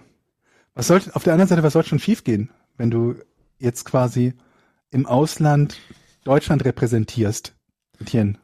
[0.75, 3.15] was sollte, auf der anderen Seite, was soll schon schiefgehen, wenn du
[3.59, 4.35] jetzt quasi
[4.91, 5.77] im Ausland
[6.25, 7.55] Deutschland repräsentierst,
[8.01, 8.35] Etienne,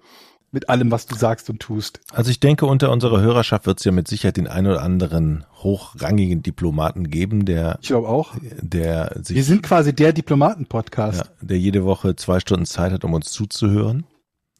[0.52, 2.00] mit allem, was du sagst und tust.
[2.12, 5.44] also ich denke, unter unserer Hörerschaft wird es ja mit Sicherheit den einen oder anderen
[5.54, 8.34] hochrangigen Diplomaten geben, der, Ich glaube auch.
[8.60, 11.18] der sich, Wir sind quasi der Diplomaten-Podcast.
[11.18, 14.04] ja, der jede Woche zwei Stunden Zeit hat, um uns zuzuhören.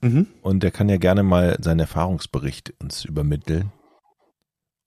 [0.01, 0.29] Mhm.
[0.43, 3.73] Und der kann ja gerne mal seinen Erfahrungsbericht uns übermitteln.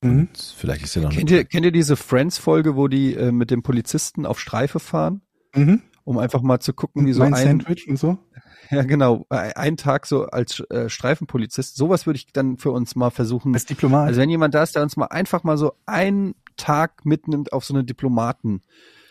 [0.04, 0.28] Mhm.
[0.58, 3.64] Vielleicht ist er noch Kennt ihr, kennt ihr diese Friends-Folge, wo die äh, mit dem
[3.64, 5.22] Polizisten auf Streife fahren,
[5.56, 5.82] Mhm.
[6.04, 8.18] um einfach mal zu gucken, wie so ein, Sandwich und so.
[8.72, 11.76] ja genau, äh, ein Tag so als äh, Streifenpolizist.
[11.76, 13.54] Sowas würde ich dann für uns mal versuchen.
[13.54, 14.08] Als Diplomat.
[14.08, 17.66] Also wenn jemand da ist, der uns mal einfach mal so einen Tag mitnimmt auf
[17.66, 18.62] so eine Diplomaten.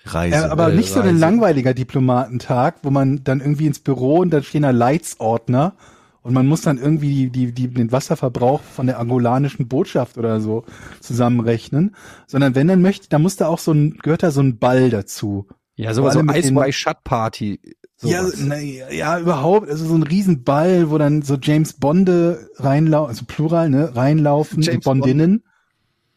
[0.05, 0.35] Reise.
[0.37, 1.19] Ja, aber äh, nicht so ein Reise.
[1.19, 5.75] langweiliger Diplomatentag, wo man dann irgendwie ins Büro und da stehen da Leitsordner
[6.23, 10.41] und man muss dann irgendwie die, die, die, den Wasserverbrauch von der angolanischen Botschaft oder
[10.41, 10.65] so
[11.01, 11.97] zusammenrechnen,
[12.27, 14.91] sondern wenn dann möchte, da muss da auch so ein, gehört da so ein Ball
[14.91, 15.47] dazu.
[15.75, 17.61] Ja, sowas, sowas so Ice by Shut Party.
[18.03, 23.25] Ja, na, ja, überhaupt, also so ein Riesenball, wo dann so James Bonde reinlaufen, also
[23.27, 25.45] Plural, ne, reinlaufen, James Bondinnen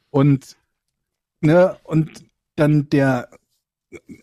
[0.10, 0.56] und,
[1.42, 2.26] ne, und
[2.56, 3.30] dann der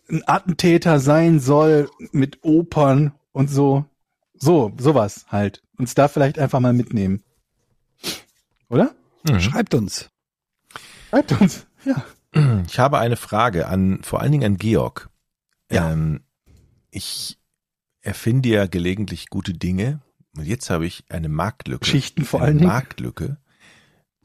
[0.09, 3.85] ein Attentäter sein soll mit Opern und so,
[4.35, 5.63] so, sowas halt.
[5.83, 7.25] Uns da vielleicht einfach mal mitnehmen.
[8.69, 8.95] Oder?
[9.29, 9.41] Mhm.
[9.41, 10.11] Schreibt uns.
[11.11, 12.05] Schreibt uns, ja.
[12.69, 15.11] Ich habe eine Frage an, vor allen Dingen an Georg.
[15.73, 15.91] Ja.
[15.91, 16.23] Ähm,
[16.93, 17.37] ich
[18.01, 20.01] erfinde ja gelegentlich gute Dinge.
[20.37, 21.81] Und jetzt habe ich eine Marktlücke.
[21.81, 22.71] Geschichten vor eine allen Dingen.
[22.71, 23.39] Marktlücke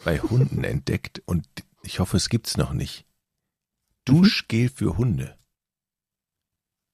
[0.04, 1.48] bei Hunden entdeckt und
[1.82, 3.08] ich hoffe, es gibt's noch nicht.
[4.06, 5.40] Duschgel für Hunde.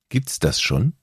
[0.08, 0.94] Gibt's das schon?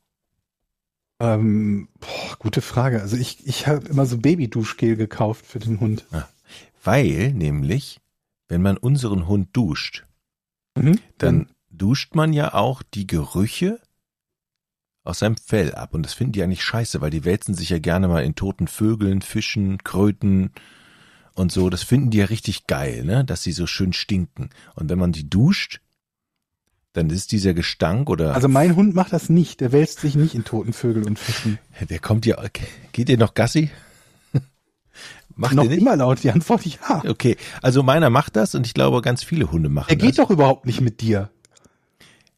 [1.20, 3.00] Ähm, boah, gute Frage.
[3.02, 6.06] Also ich, ich habe immer so Babyduschgel gekauft für den Hund.
[6.82, 8.00] Weil nämlich,
[8.48, 10.06] wenn man unseren Hund duscht,
[10.78, 10.98] Mhm.
[11.18, 13.80] dann duscht man ja auch die Gerüche
[15.04, 15.94] aus seinem Fell ab.
[15.94, 18.68] Und das finden die eigentlich scheiße, weil die wälzen sich ja gerne mal in toten
[18.68, 20.52] Vögeln, Fischen, Kröten
[21.34, 21.70] und so.
[21.70, 23.24] Das finden die ja richtig geil, ne?
[23.24, 24.50] Dass sie so schön stinken.
[24.74, 25.80] Und wenn man die duscht,
[26.92, 29.60] dann ist dieser Gestank oder Also mein Hund macht das nicht.
[29.60, 31.58] Der wälzt sich nicht in toten Vögel und Fischen.
[31.88, 32.36] der kommt ja,
[32.92, 33.70] geht ihr noch Gassi?
[35.36, 37.02] Macht Noch immer laut die Antwort ja.
[37.06, 40.04] Okay, also meiner macht das und ich glaube, ganz viele Hunde machen Er das.
[40.06, 41.30] geht doch überhaupt nicht mit dir.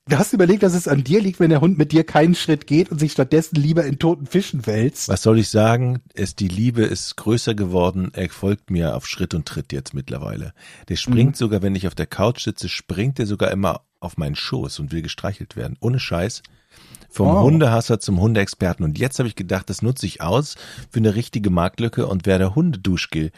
[0.09, 2.67] Du hast überlegt, dass es an dir liegt, wenn der Hund mit dir keinen Schritt
[2.67, 5.09] geht und sich stattdessen lieber in toten Fischen wälzt.
[5.09, 6.01] Was soll ich sagen?
[6.13, 8.11] Es, die Liebe ist größer geworden.
[8.13, 10.55] Er folgt mir auf Schritt und Tritt jetzt mittlerweile.
[10.89, 11.35] Der springt Mhm.
[11.37, 14.91] sogar, wenn ich auf der Couch sitze, springt er sogar immer auf meinen Schoß und
[14.91, 15.77] will gestreichelt werden.
[15.81, 16.43] Ohne Scheiß.
[17.09, 17.43] Vom Oh.
[17.43, 18.85] Hundehasser zum Hundeexperten.
[18.85, 20.57] Und jetzt habe ich gedacht, das nutze ich aus
[20.91, 23.31] für eine richtige Marktlücke und werde Hundeduschgel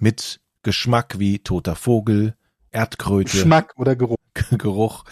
[0.00, 2.34] mit Geschmack wie toter Vogel,
[2.72, 4.16] Erdkröte, Geschmack oder Geruch.
[4.58, 5.04] Geruch,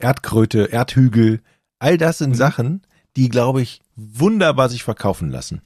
[0.00, 1.40] Erdkröte, Erdhügel,
[1.78, 2.34] all das sind Mhm.
[2.34, 2.82] Sachen,
[3.16, 5.62] die, glaube ich, wunderbar sich verkaufen lassen.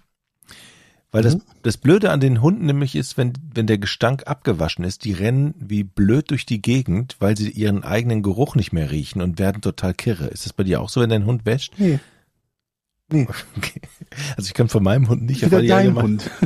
[1.11, 1.43] Weil das, Mhm.
[1.63, 5.55] das Blöde an den Hunden nämlich ist, wenn, wenn der Gestank abgewaschen ist, die rennen
[5.59, 9.63] wie blöd durch die Gegend, weil sie ihren eigenen Geruch nicht mehr riechen und werden
[9.63, 10.27] total kirre.
[10.27, 11.75] Ist das bei dir auch so, wenn dein Hund wäscht?
[11.79, 12.01] Nee,
[13.13, 13.81] Okay.
[14.37, 16.29] Also ich kann von meinem Hund nicht die dein Hund.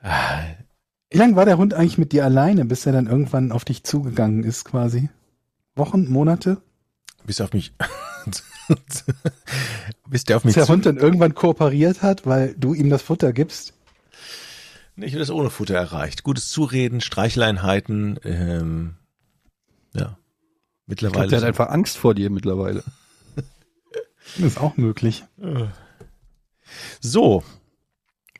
[0.00, 0.42] Ah,
[1.10, 3.82] Wie lange war der Hund eigentlich mit dir alleine, bis er dann irgendwann auf dich
[3.84, 5.08] zugegangen ist quasi?
[5.74, 6.60] Wochen, Monate?
[7.24, 7.72] Bis auf mich
[10.08, 12.90] bis der auf mich Bis der zu, Hund dann irgendwann kooperiert hat, weil du ihm
[12.90, 13.72] das Futter gibst.
[14.96, 16.24] Ich habe das ohne Futter erreicht.
[16.24, 18.96] Gutes Zureden, Streicheleinheiten, ähm,
[19.94, 20.18] ja.
[20.86, 21.28] Ich glaube, Mittlerweile.
[21.28, 22.82] der hat einfach Angst vor dir mittlerweile.
[23.36, 25.24] Das ist auch möglich.
[27.00, 27.44] so.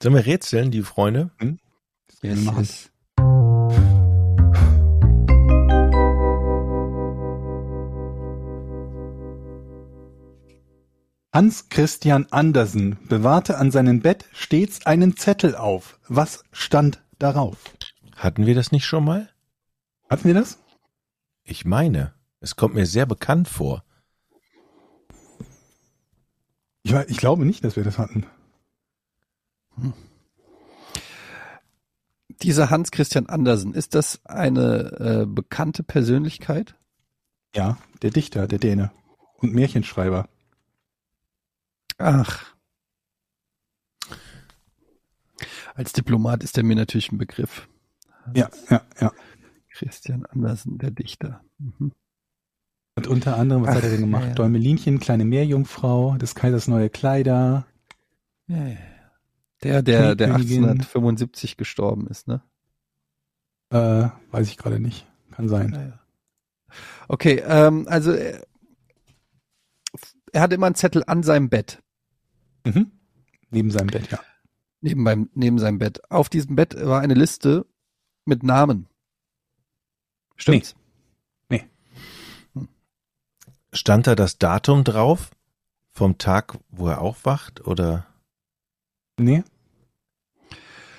[0.03, 1.31] Sollen wir rätseln, die Freunde?
[2.23, 2.59] Yes, machen.
[2.61, 2.91] yes.
[11.33, 16.01] Hans Christian Andersen bewahrte an seinem Bett stets einen Zettel auf.
[16.09, 17.59] Was stand darauf?
[18.17, 19.29] Hatten wir das nicht schon mal?
[20.11, 20.59] Hatten wir das?
[21.45, 23.85] Ich meine, es kommt mir sehr bekannt vor.
[26.83, 28.27] Ich, ich glaube nicht, dass wir das hatten.
[32.43, 36.77] Dieser Hans Christian Andersen, ist das eine äh, bekannte Persönlichkeit?
[37.55, 38.93] Ja, der Dichter, der Däne
[39.39, 40.29] und Märchenschreiber.
[41.99, 42.45] Ach.
[45.75, 47.69] Als Diplomat ist er mir natürlich ein Begriff.
[48.35, 49.13] Ja, ja, ja.
[49.73, 51.41] Christian Andersen, der Dichter.
[51.59, 51.93] Mhm.
[52.97, 54.27] Und unter anderem, was Ach, hat er denn gemacht?
[54.27, 54.35] ja.
[54.35, 57.67] Däumelinchen, kleine Meerjungfrau, des Kaisers neue Kleider.
[58.49, 58.77] Ja, ja.
[59.63, 60.65] Der, der, der Schneekönigin.
[60.65, 62.43] 1875 gestorben ist, ne?
[63.71, 65.07] Äh, weiß ich gerade nicht.
[65.33, 65.73] Kann sein.
[65.73, 66.01] Ja, ja.
[67.09, 68.47] Okay, ähm, also er,
[70.33, 71.83] er hatte immer einen Zettel an seinem Bett,
[72.65, 72.91] Mhm.
[73.51, 74.21] Neben seinem Bett, ja.
[74.83, 76.03] neben, beim, neben seinem Bett.
[76.11, 77.65] Auf diesem Bett war eine Liste
[78.27, 78.87] mit Namen.
[80.37, 80.75] Stimmt's?
[83.73, 85.31] Stand da das Datum drauf?
[85.93, 87.67] Vom Tag, wo er aufwacht?
[87.67, 88.07] Oder?
[89.19, 89.43] Nee.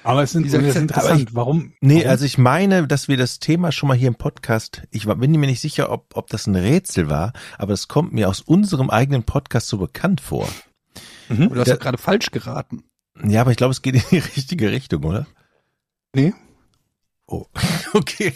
[0.03, 1.35] Aber es sind, das Zettel- interessant.
[1.35, 1.73] Warum?
[1.81, 2.09] Nee, warum?
[2.09, 5.47] also ich meine, dass wir das Thema schon mal hier im Podcast, ich bin mir
[5.47, 9.23] nicht sicher, ob, ob das ein Rätsel war, aber es kommt mir aus unserem eigenen
[9.23, 10.47] Podcast so bekannt vor.
[11.27, 11.49] Mhm.
[11.49, 12.83] Du hast ja gerade falsch geraten.
[13.23, 15.27] Ja, aber ich glaube, es geht in die richtige Richtung, oder?
[16.15, 16.33] Nee.
[17.27, 17.45] Oh,
[17.93, 18.33] okay.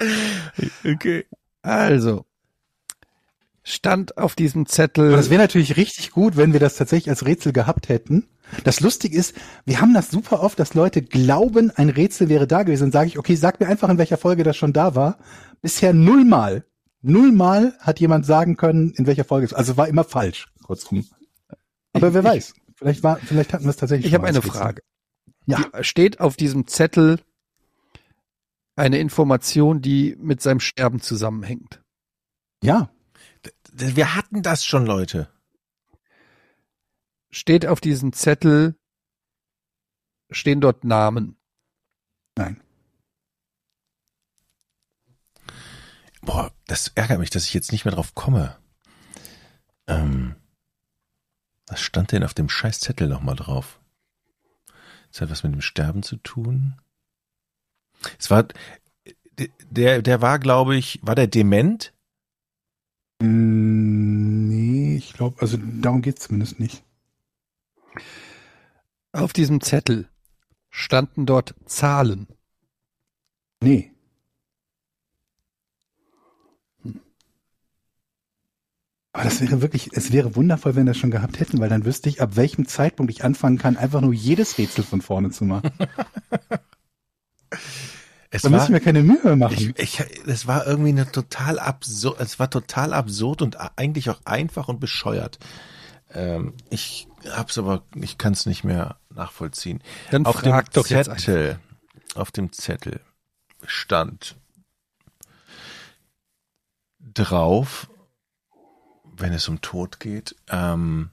[0.84, 1.26] okay.
[1.62, 2.24] Also,
[3.68, 5.08] stand auf diesem Zettel.
[5.08, 8.28] Aber das wäre natürlich richtig gut, wenn wir das tatsächlich als Rätsel gehabt hätten.
[8.62, 12.62] Das Lustige ist, wir haben das super oft, dass Leute glauben, ein Rätsel wäre da
[12.62, 12.84] gewesen.
[12.84, 15.18] Dann sage ich, okay, sag mir einfach, in welcher Folge das schon da war.
[15.62, 16.64] Bisher nullmal,
[17.02, 21.04] nullmal hat jemand sagen können, in welcher Folge es Also war immer falsch, kurzum.
[21.92, 24.42] Aber wer Ich- weiß, vielleicht war, vielleicht hatten wir es tatsächlich ich habe eine.
[24.42, 24.82] Frage.
[25.46, 25.58] Ja.
[25.76, 27.18] Die- Steht auf diesem Zettel
[28.76, 31.80] eine Information, die mit seinem Sterben zusammenhängt?
[32.62, 32.90] Ja,
[33.78, 35.28] Wir hatten das schon, Leute.
[37.30, 38.74] Steht auf diesem Zettel,
[40.30, 41.36] stehen dort Namen?
[42.38, 42.62] nein.
[46.22, 48.58] Boah, das ärgert mich, dass ich jetzt nicht mehr drauf komme.
[49.86, 50.34] Ähm,
[51.66, 53.80] was stand denn auf dem scheiß Zettel nochmal drauf?
[55.12, 56.80] Das hat was mit dem Sterben zu tun.
[58.18, 58.48] Es war,
[59.70, 61.92] der, der war, glaube ich, war der dement?
[63.22, 66.82] Mm, Nee, ich glaube, also darum geht's zumindest nicht.
[69.10, 70.08] Auf diesem Zettel
[70.70, 72.28] standen dort Zahlen.
[73.62, 73.92] Nee.
[79.12, 81.84] Aber das wäre wirklich, es wäre wundervoll, wenn wir das schon gehabt hätten, weil dann
[81.86, 85.44] wüsste ich, ab welchem Zeitpunkt ich anfangen kann, einfach nur jedes Rätsel von vorne zu
[85.44, 85.70] machen.
[88.30, 89.54] Es Da müssen wir keine Mühe machen.
[89.54, 94.20] ich, ich, es war irgendwie eine total absurd, es war total absurd und eigentlich auch
[94.24, 95.38] einfach und bescheuert.
[96.12, 99.82] Ähm, ich hab's aber, ich kann es nicht mehr nachvollziehen.
[100.10, 100.86] Dann auf dem doch.
[100.86, 101.58] Zettel,
[102.14, 103.00] auf dem Zettel
[103.64, 104.36] stand
[106.98, 107.88] drauf,
[109.04, 111.10] wenn es um Tod geht, ähm,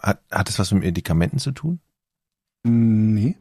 [0.00, 1.80] hat, hat es was mit Medikamenten zu tun?
[2.62, 3.36] Nee.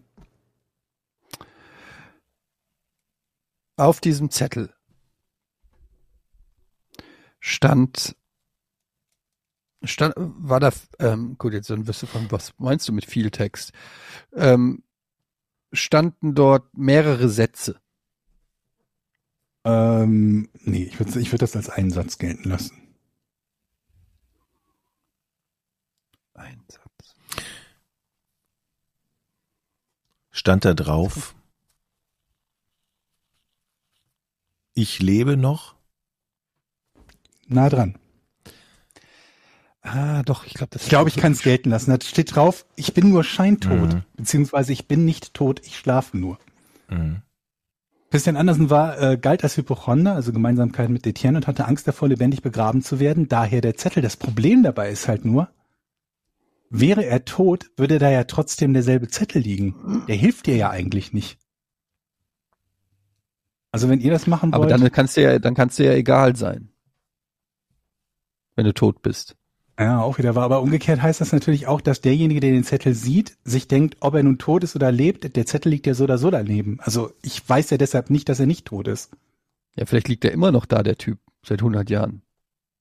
[3.76, 4.74] Auf diesem Zettel
[7.39, 8.15] stand,
[9.84, 13.32] stand, war da, ähm, gut, jetzt dann wirst du fragen, was meinst du mit viel
[13.32, 13.74] Text?
[14.34, 14.84] Ähm,
[15.74, 17.82] standen dort mehrere Sätze.
[19.65, 22.95] Ähm, nee, ich würde ich würd das als einen Satz gelten lassen.
[26.34, 27.15] Ein Satz.
[30.32, 31.36] Stand da drauf,
[34.74, 35.76] ich lebe noch?
[37.47, 37.97] Nah dran.
[39.82, 41.91] Ah, doch, ich glaube, das Ich glaube, ich kann es gelten lassen.
[41.91, 44.03] Da steht drauf, ich bin nur scheintot, Mhm.
[44.15, 46.39] beziehungsweise ich bin nicht tot, ich schlafe nur.
[46.89, 47.21] Mhm.
[48.09, 52.07] Christian Andersen war, äh, galt als Hypochonder, also Gemeinsamkeit mit Etienne und hatte Angst davor,
[52.07, 53.28] lebendig begraben zu werden.
[53.28, 54.01] Daher der Zettel.
[54.03, 55.49] Das Problem dabei ist halt nur,
[56.69, 60.05] wäre er tot, würde da ja trotzdem derselbe Zettel liegen.
[60.07, 61.39] Der hilft dir ja eigentlich nicht.
[63.74, 64.71] Also wenn ihr das machen Aber wollt.
[64.71, 66.69] dann kannst du ja, dann kannst du ja egal sein.
[68.55, 69.36] Wenn du tot bist.
[69.80, 70.43] Ja, auch wieder wahr.
[70.43, 74.13] Aber umgekehrt heißt das natürlich auch, dass derjenige, der den Zettel sieht, sich denkt, ob
[74.13, 76.78] er nun tot ist oder lebt, der Zettel liegt ja so oder so daneben.
[76.82, 79.09] Also ich weiß ja deshalb nicht, dass er nicht tot ist.
[79.76, 82.21] Ja, vielleicht liegt er immer noch da, der Typ, seit 100 Jahren.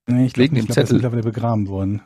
[0.06, 2.02] Nee, ich glaube glaub, er ist mittlerweile begraben worden.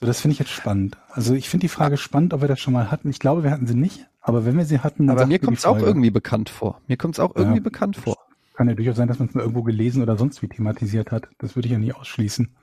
[0.00, 0.98] So, das finde ich jetzt spannend.
[1.10, 3.08] Also ich finde die Frage spannend, ob wir das schon mal hatten.
[3.08, 4.06] Ich glaube, wir hatten sie nicht.
[4.20, 6.80] Aber wenn wir sie hatten, dann Aber mir kommt es auch irgendwie bekannt vor.
[6.86, 7.42] Mir kommt es auch Ja.
[7.42, 8.16] irgendwie bekannt vor.
[8.54, 11.28] Kann ja durchaus sein, dass man es mal irgendwo gelesen oder sonst wie thematisiert hat.
[11.38, 12.54] Das würde ich ja nie ausschließen.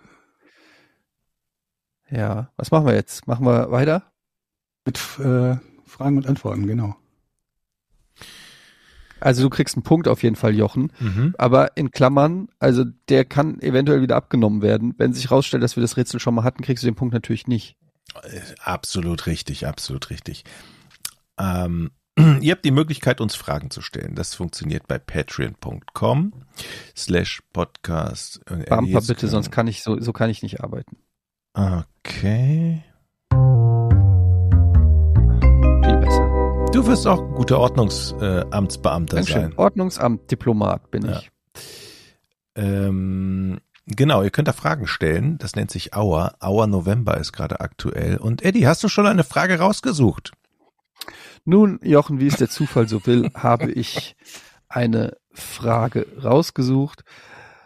[2.09, 3.27] Ja, was machen wir jetzt?
[3.27, 4.03] Machen wir weiter?
[4.85, 5.55] Mit äh,
[5.85, 6.95] Fragen und Antworten, genau.
[9.23, 10.91] Also du kriegst einen Punkt auf jeden Fall, Jochen.
[10.99, 11.33] Mhm.
[11.37, 14.95] Aber in Klammern, also der kann eventuell wieder abgenommen werden.
[14.97, 17.47] Wenn sich rausstellt, dass wir das Rätsel schon mal hatten, kriegst du den Punkt natürlich
[17.47, 17.77] nicht.
[18.21, 20.43] Äh, Absolut richtig, absolut richtig.
[21.39, 21.91] Ähm,
[22.41, 24.13] ihr habt die Möglichkeit, uns Fragen zu stellen.
[24.13, 26.33] Das funktioniert bei patreon.com
[26.95, 28.41] slash podcast.
[28.47, 30.97] Äh, Bumper bitte, sonst kann ich so, so kann ich nicht arbeiten.
[31.53, 32.83] Okay.
[36.73, 39.53] Du wirst auch ein guter Ordnungsamtsbeamter äh, sein.
[39.57, 41.19] Ordnungsamt, Diplomat bin Ja.
[41.19, 41.31] ich.
[42.55, 45.37] Ähm, genau, ihr könnt da Fragen stellen.
[45.37, 46.33] Das nennt sich Auer.
[46.39, 48.17] Auer November ist gerade aktuell.
[48.17, 50.31] Und Eddie, hast du schon eine Frage rausgesucht?
[51.45, 54.15] Nun, Jochen, wie es der Zufall so will, habe ich
[54.67, 57.03] eine Frage rausgesucht.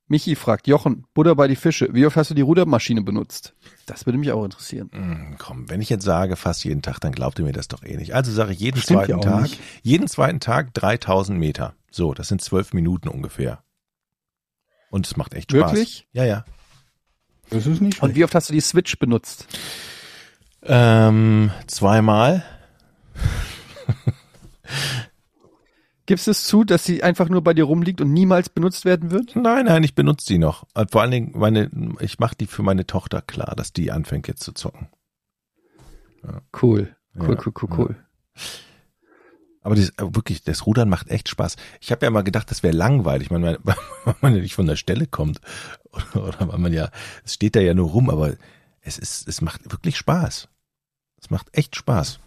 [0.10, 3.54] Michi fragt, Jochen, Butter bei die Fische, wie oft hast du die Rudermaschine benutzt?
[3.86, 4.90] Das würde mich auch interessieren.
[4.94, 7.84] Hm, komm, wenn ich jetzt sage, fast jeden Tag, dann glaubt ihr mir das doch
[7.84, 8.16] eh nicht.
[8.16, 9.60] Also sage ich jeden Stimmt ja zweiten auch Tag, nicht.
[9.84, 11.74] jeden zweiten Tag 3000 Meter.
[11.92, 13.64] So, das sind zwölf Minuten ungefähr.
[14.90, 15.72] Und es macht echt Spaß.
[15.72, 16.08] Wirklich?
[16.14, 16.46] Ja, ja.
[17.50, 19.48] Das ist nicht Und wie oft hast du die Switch benutzt?
[20.64, 22.44] Ähm, zweimal.
[26.08, 29.36] Gibst es zu, dass sie einfach nur bei dir rumliegt und niemals benutzt werden wird?
[29.36, 30.66] Nein, nein, ich benutze die noch.
[30.74, 34.30] Und vor allen Dingen, meine, ich mache die für meine Tochter klar, dass die anfängt
[34.30, 34.88] jetzt zu zocken.
[36.24, 37.96] Cool, cool, Ja, cool, cool, cool.
[39.62, 41.58] Aber das, äh, wirklich, das Rudern macht echt Spaß.
[41.82, 44.66] Ich habe ja mal gedacht, das wäre langweilig, man, weil weil man ja nicht von
[44.66, 45.42] der Stelle kommt.
[45.92, 46.90] Oder, oder weil man ja,
[47.26, 48.36] es steht da ja nur rum, aber
[48.80, 50.48] es ist, es macht wirklich Spaß.
[51.20, 52.22] Es macht echt Spaß.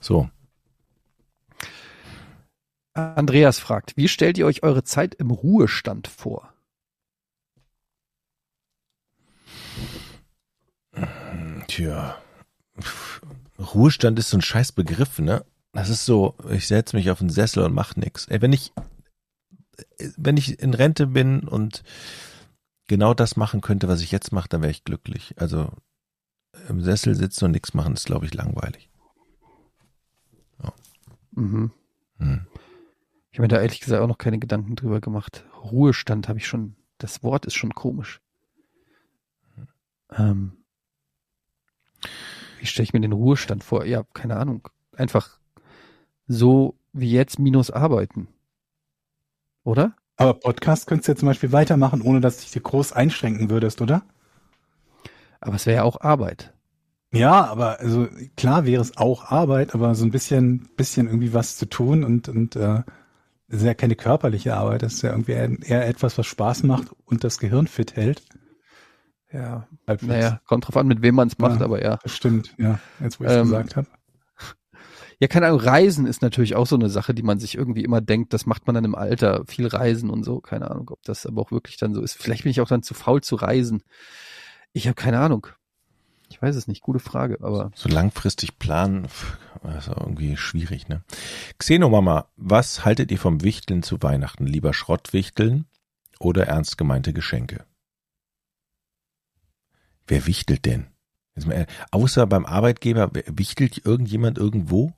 [0.00, 0.28] So.
[2.94, 6.52] Andreas fragt, wie stellt ihr euch eure Zeit im Ruhestand vor?
[11.68, 12.20] Tja.
[13.58, 15.44] Ruhestand ist so ein scheiß Begriff, ne?
[15.72, 18.26] Das ist so, ich setze mich auf den Sessel und mach nix.
[18.28, 18.72] Ey, wenn ich,
[20.16, 21.82] wenn ich in Rente bin und
[22.88, 25.34] genau das machen könnte, was ich jetzt mache, dann wäre ich glücklich.
[25.38, 25.70] Also
[26.68, 28.90] im Sessel sitzen und nichts machen, ist, glaube ich, langweilig.
[31.34, 31.70] Mhm.
[32.18, 32.46] Hm.
[33.32, 35.44] Ich habe mir da ehrlich gesagt auch noch keine Gedanken drüber gemacht.
[35.64, 38.20] Ruhestand habe ich schon, das Wort ist schon komisch.
[40.10, 40.52] Ähm,
[42.60, 43.86] wie stelle ich mir den Ruhestand vor?
[43.86, 44.68] Ja, keine Ahnung.
[44.94, 45.38] Einfach
[46.26, 48.28] so wie jetzt minus arbeiten.
[49.64, 49.94] Oder?
[50.16, 53.48] Aber Podcast könntest du ja zum Beispiel weitermachen, ohne dass du dich dir groß einschränken
[53.48, 54.02] würdest, oder?
[55.40, 56.52] Aber es wäre ja auch Arbeit.
[57.14, 61.56] Ja, aber also klar wäre es auch Arbeit, aber so ein bisschen, bisschen irgendwie was
[61.56, 62.82] zu tun und und äh,
[63.52, 66.88] das ist ja keine körperliche Arbeit, das ist ja irgendwie eher, etwas, was Spaß macht
[67.04, 68.22] und das Gehirn fit hält.
[69.30, 69.68] Ja.
[69.86, 70.08] Halbwegs.
[70.08, 71.66] Naja, kommt drauf an, mit wem man es macht, Ja.
[71.66, 71.98] aber ja.
[72.02, 73.86] Das stimmt, ja, jetzt wo ich es Ähm, gesagt habe.
[75.18, 78.00] Ja, keine Ahnung, Reisen ist natürlich auch so eine Sache, die man sich irgendwie immer
[78.00, 80.40] denkt, das macht man dann im Alter, viel Reisen und so.
[80.40, 82.14] Keine Ahnung, ob das aber auch wirklich dann so ist.
[82.14, 83.82] Vielleicht bin ich auch dann zu faul zu reisen.
[84.72, 85.46] Ich habe keine Ahnung.
[86.32, 91.02] Ich weiß es nicht, gute Frage, aber So langfristig planen, ist irgendwie schwierig, ne?
[91.58, 94.46] Xenomama, was haltet ihr vom Wichteln zu Weihnachten?
[94.46, 95.66] Lieber Schrottwichteln
[96.18, 97.66] oder ernst gemeinte Geschenke?
[100.06, 100.86] Wer wichtelt denn?
[101.44, 104.94] Mal, äh, außer beim Arbeitgeber, wichtelt irgendjemand irgendwo?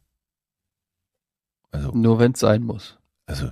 [1.72, 2.97] Also, nur wenn es sein muss.
[3.26, 3.51] also,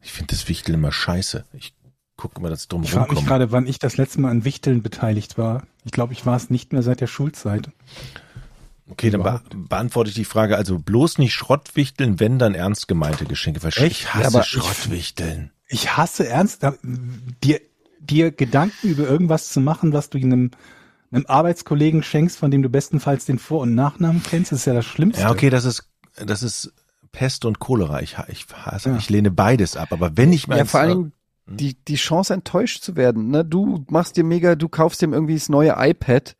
[0.00, 1.44] ich finde das Wichteln immer scheiße.
[1.54, 1.74] Ich
[2.20, 4.44] gucke immer, dass ich drum Ich frage mich gerade, wann ich das letzte Mal an
[4.44, 5.64] Wichteln beteiligt war.
[5.84, 7.70] Ich glaube, ich war es nicht mehr seit der Schulzeit.
[8.88, 10.56] Okay, dann be beantworte ich die Frage.
[10.56, 13.62] Also bloß nicht Schrottwichteln, wenn dann ernst gemeinte Geschenke.
[13.62, 13.80] Weil Echt?
[14.02, 15.50] ich hasse aber ich- Schrottwichteln.
[15.68, 17.60] Ich hasse ernst, da- dir,
[18.00, 20.50] dir Gedanken über irgendwas zu machen, was du einem,
[21.12, 24.84] einem Arbeitskollegen schenkst, von dem du bestenfalls den Vor- und Nachnamen kennst, ist ja das
[24.86, 25.22] Schlimmste.
[25.22, 25.84] Ja, okay, das ist,
[26.16, 26.72] das ist
[27.12, 28.02] Pest und Cholera.
[28.02, 28.96] Ich, ich, hasse, Ja.
[28.96, 29.92] ich lehne beides ab.
[29.92, 31.12] Aber wenn ich mal Ja, vor Dingen
[31.50, 33.30] die, die Chance enttäuscht zu werden.
[33.30, 33.44] Ne?
[33.44, 36.36] Du machst dir mega, du kaufst ihm irgendwie das neue iPad,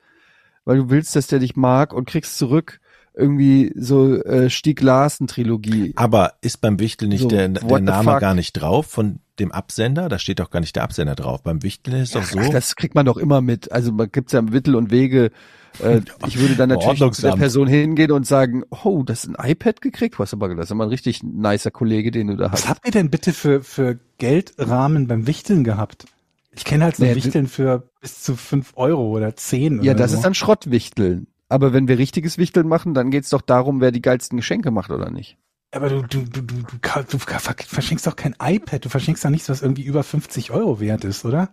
[0.64, 2.80] weil du willst, dass der dich mag und kriegst zurück
[3.12, 5.92] irgendwie so äh, Stieg Larsen Trilogie.
[5.96, 8.20] Aber ist beim Wichtel nicht So, der, der Name fuck?
[8.20, 10.08] gar nicht drauf von dem Absender?
[10.08, 11.42] Da steht doch gar nicht der Absender drauf.
[11.42, 12.38] Beim Wichtel ist doch so.
[12.38, 13.72] Ach, das kriegt man doch immer mit.
[13.72, 15.32] Also man gibt's ja Mittel und Wege.
[15.78, 17.32] Äh, ich würde dann natürlich zu der.
[17.32, 20.18] Person hingehen und sagen, oh, das ist ein iPad gekriegt?
[20.18, 22.68] Was aber, das ist aber ein richtig nicer Kollege, den du da Was hast.
[22.68, 26.06] habt ihr denn bitte für, für Geldrahmen beim Wichteln gehabt?
[26.52, 30.00] Ich kenne halt so Nee, Wichteln für bis zu fünf Euro oder zehn Ja, oder
[30.00, 30.16] das so.
[30.16, 31.28] ist dann Schrottwichteln.
[31.48, 34.90] Aber wenn wir richtiges Wichteln machen, dann geht's doch darum, wer die geilsten Geschenke macht
[34.90, 35.36] oder nicht.
[35.72, 39.48] Aber du, du, du, du, du, du verschenkst doch kein iPad, du verschenkst doch nichts,
[39.48, 41.50] was irgendwie über 50 Euro wert ist, oder?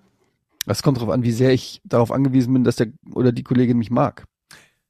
[0.68, 3.78] Das kommt darauf an, wie sehr ich darauf angewiesen bin, dass der oder die Kollegin
[3.78, 4.26] mich mag.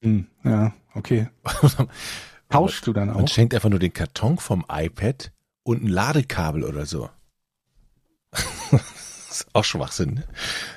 [0.01, 1.30] Hm, ja, okay.
[2.49, 3.28] Tauschst du dann Man auch?
[3.28, 5.32] schenkt einfach nur den Karton vom iPad
[5.63, 7.09] und ein Ladekabel oder so.
[8.32, 8.82] das
[9.30, 10.15] ist auch Schwachsinn.
[10.15, 10.23] Ne?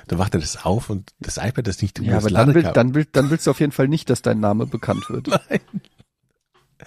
[0.07, 2.05] Da macht er das auf und das iPad ist nicht drin.
[2.05, 2.73] Ja, das aber dann, will, Ladekabel.
[2.73, 5.29] dann, will, dann willst du auf jeden Fall nicht, dass dein Name bekannt wird.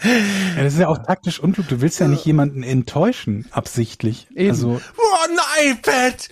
[0.02, 1.68] Ja, das ist ja auch taktisch unklug.
[1.68, 4.26] Du willst ja nicht jemanden enttäuschen, absichtlich.
[4.34, 4.50] Eben.
[4.50, 6.28] Also, Oh, ein iPad!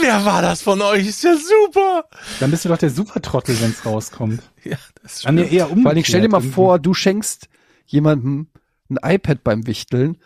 [0.00, 1.06] Wer war das von euch?
[1.08, 2.04] Ist ja super!
[2.40, 4.42] dann bist du doch der Supertrottel, wenn's rauskommt.
[4.64, 5.52] Ja, das Dann stimmt.
[5.52, 5.82] eher umgekehrt.
[5.84, 7.46] Vor Dingen stell dir mal vor, du schenkst
[7.86, 8.48] jemandem
[8.90, 10.18] ein iPad beim Wichteln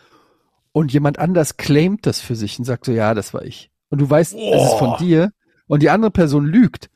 [0.73, 3.71] und jemand anders claimt das für sich und sagt so, ja, das war ich.
[3.91, 4.97] Und du weißt, es ist von Oh.
[4.99, 5.31] dir
[5.67, 6.89] und die andere Person lügt.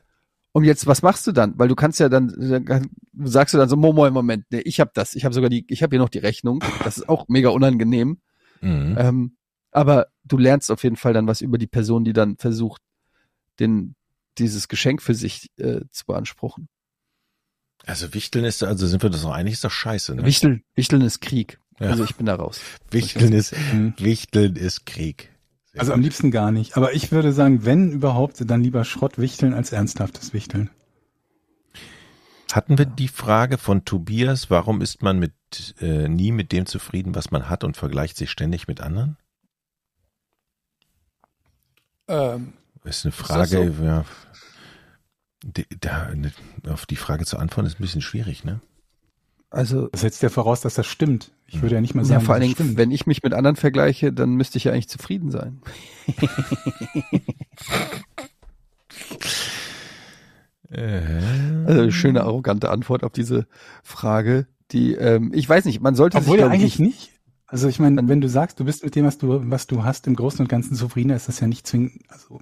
[0.55, 1.59] Und jetzt, was machst du dann?
[1.59, 2.33] Weil du kannst ja dann,
[2.65, 2.89] dann
[3.25, 5.83] sagst du dann so, Momo, Moment, nee, ich habe das, ich habe sogar die, ich
[5.83, 6.63] habe hier noch die Rechnung.
[6.81, 8.21] Das ist auch mega unangenehm.
[8.61, 8.95] Mhm.
[8.97, 9.37] Ähm,
[9.71, 12.81] aber du lernst auf jeden Fall dann was über die Person, die dann versucht,
[13.59, 13.95] den,
[14.37, 16.69] dieses Geschenk für sich äh, zu beanspruchen.
[17.85, 20.15] Also Wichteln ist, also sind wir das noch einig, ist doch scheiße.
[20.15, 20.23] Ne?
[20.23, 21.59] Wichteln, Wichteln ist Krieg.
[21.81, 21.89] Ja.
[21.89, 22.61] Also ich bin da raus.
[22.91, 23.93] Wichteln ist, Mhm.
[23.97, 25.34] Wichteln ist Krieg.
[25.77, 26.77] Also am liebsten gar nicht.
[26.77, 30.69] Aber ich würde sagen, wenn überhaupt, dann lieber Schrott wichteln als ernsthaftes Wichteln.
[32.51, 35.33] Hatten wir die Frage von Tobias, warum ist man mit
[35.81, 39.17] äh, nie mit dem zufrieden, was man hat und vergleicht sich ständig mit anderen?
[42.07, 42.53] Ähm,
[42.83, 44.05] Ist eine Frage, ja.
[45.43, 46.31] Die, da, ne,
[46.67, 48.61] auf die Frage zu antworten ist ein bisschen schwierig, ne?
[49.49, 51.31] Also Das setzt ja voraus, dass das stimmt.
[51.47, 52.77] Ich würde ja nicht mal ja, sagen, vor allen Dingen, stimmt.
[52.77, 55.61] wenn ich mich mit anderen vergleiche, dann müsste ich ja eigentlich zufrieden sein.
[60.77, 63.47] Also eine schöne arrogante Antwort auf diese
[63.83, 67.11] Frage, die ähm, ich weiß nicht, man sollte Obwohl sich ja eigentlich nicht.
[67.47, 70.07] Also ich meine, wenn du sagst, du bist mit dem, was du, was du hast,
[70.07, 72.39] im Großen und Ganzen zufrieden, ist das ja nicht zwingend, also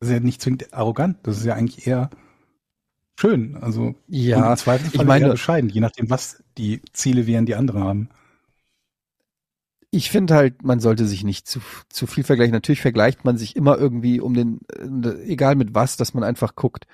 [0.00, 1.18] das ist ja nicht zwingend arrogant.
[1.22, 2.10] Das ist ja eigentlich eher
[3.18, 3.56] schön.
[3.56, 7.80] Also ja, im Zweifelsfall ich meine- bescheiden, je nachdem, was die Ziele wären, die andere
[7.80, 8.08] haben.
[9.90, 12.52] ich finde halt, man sollte sich nicht zu, zu viel vergleichen.
[12.52, 14.60] Natürlich vergleicht man sich immer irgendwie um den,
[15.24, 16.86] egal mit was, dass man einfach guckt,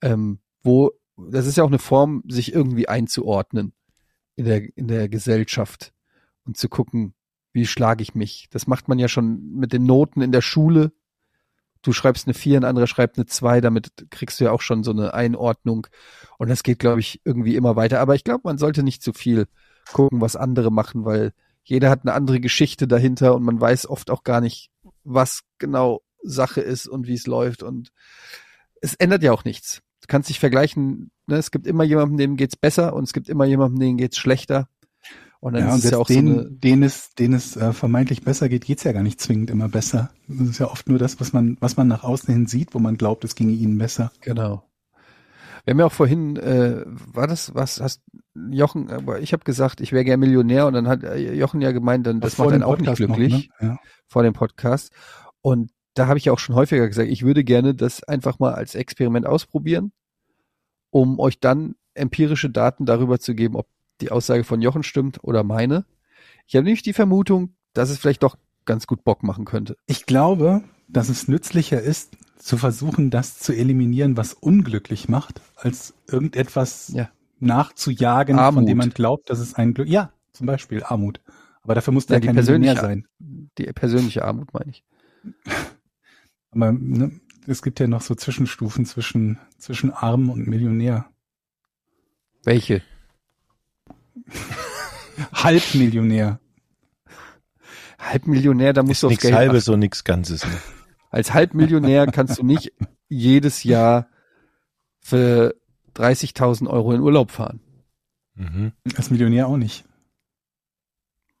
[0.00, 3.74] ähm, wo, das ist ja auch eine Form, sich irgendwie einzuordnen
[4.36, 5.92] in der, in der Gesellschaft
[6.46, 7.12] und zu gucken,
[7.52, 8.48] wie schlage ich mich.
[8.50, 10.92] Das macht man ja schon mit den Noten in der Schule.
[11.82, 14.84] Du schreibst eine 4, ein anderer schreibt eine 2, damit kriegst du ja auch schon
[14.84, 15.86] so eine Einordnung.
[16.38, 18.00] Und das geht, glaube ich, irgendwie immer weiter.
[18.00, 19.46] Aber ich glaube, man sollte nicht zu viel
[19.92, 21.32] gucken, was andere machen, weil
[21.64, 24.70] jeder hat eine andere Geschichte dahinter und man weiß oft auch gar nicht,
[25.04, 27.62] was genau Sache ist und wie es läuft.
[27.62, 27.92] Und
[28.80, 29.82] es ändert ja auch nichts.
[30.00, 31.36] Du kannst dich vergleichen, ne?
[31.36, 34.68] es gibt immer jemanden, dem geht's besser und es gibt immer jemanden, dem geht's schlechter.
[35.40, 37.72] Und dann Ja, ist es ja auch denen, so eine, denen es, denen es äh,
[37.72, 40.10] vermeintlich besser geht, geht's ja gar nicht zwingend immer besser.
[40.28, 42.78] Das ist ja oft nur das, was man, was man nach außen hin sieht, wo
[42.78, 44.12] man glaubt, es ginge ihnen besser.
[44.20, 44.64] Genau.
[45.64, 48.02] Wir haben ja auch vorhin, äh, war das, was hast
[48.50, 51.72] Jochen, aber ich habe gesagt, ich wäre gern Millionär und dann hat äh, Jochen ja
[51.72, 53.68] gemeint, dann das Vor macht einen auch nicht Podcast noch, glücklich ne?
[53.68, 53.78] Ja.
[54.08, 54.92] vor dem Podcast.
[55.42, 58.54] Und da habe ich ja auch schon häufiger gesagt, ich würde gerne das einfach mal
[58.54, 59.92] als Experiment ausprobieren,
[60.90, 63.66] um euch dann empirische Daten darüber zu geben, ob
[64.00, 65.84] die Aussage von Jochen stimmt oder meine.
[66.46, 69.76] Ich habe nämlich die Vermutung, dass es vielleicht doch ganz gut Bock machen könnte.
[69.86, 75.94] Ich glaube, dass es nützlicher ist, zu versuchen, das zu eliminieren, was unglücklich macht, als
[76.08, 77.10] irgendetwas Ja.
[77.38, 78.54] nachzujagen, Armut.
[78.54, 79.88] von dem man glaubt, dass es ein Glück.
[79.88, 81.20] Ja, zum Beispiel Armut.
[81.62, 83.06] Aber dafür muss Ja, der die kein Millionär sein.
[83.18, 84.84] Die persönliche Armut meine ich.
[86.50, 87.12] Aber ne,
[87.46, 91.06] es gibt ja noch so Zwischenstufen zwischen, zwischen Arm und Millionär.
[92.44, 92.82] Welche?
[95.32, 96.40] Halbmillionär.
[97.98, 99.48] Halbmillionär, da musst Ist du aufs nichts Geld achten.
[99.48, 100.44] Halbes und nichts Ganzes.
[100.44, 100.52] Ne?
[101.10, 102.72] Als Halbmillionär kannst du nicht
[103.08, 104.08] jedes Jahr
[105.00, 105.54] für
[105.96, 107.60] 30.000 Euro in Urlaub fahren.
[108.34, 108.72] Mhm.
[108.96, 109.84] Als Millionär auch nicht.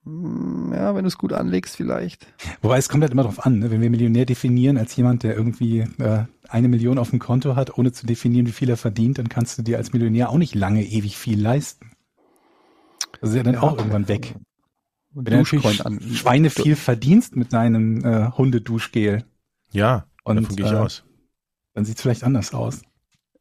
[0.04, 2.26] Hm, Ja, wenn du es gut anlegst vielleicht.
[2.62, 3.70] Wobei es kommt halt immer drauf an, ne?
[3.70, 7.78] wenn wir Millionär definieren als jemand, der irgendwie äh, eine Million auf dem Konto hat,
[7.78, 10.54] ohne zu definieren, wie viel er verdient, dann kannst du dir als Millionär auch nicht
[10.54, 11.89] lange ewig viel leisten.
[13.20, 14.34] Das ist ja dann auch irgendwann weg.
[15.12, 15.44] Wenn du.
[15.44, 19.24] Schweine viel verdienst mit deinem äh, Hundeduschgel,
[19.72, 21.04] Ja, Und, davon gehe ich äh, aus.
[21.74, 22.82] dann sieht es vielleicht anders aus.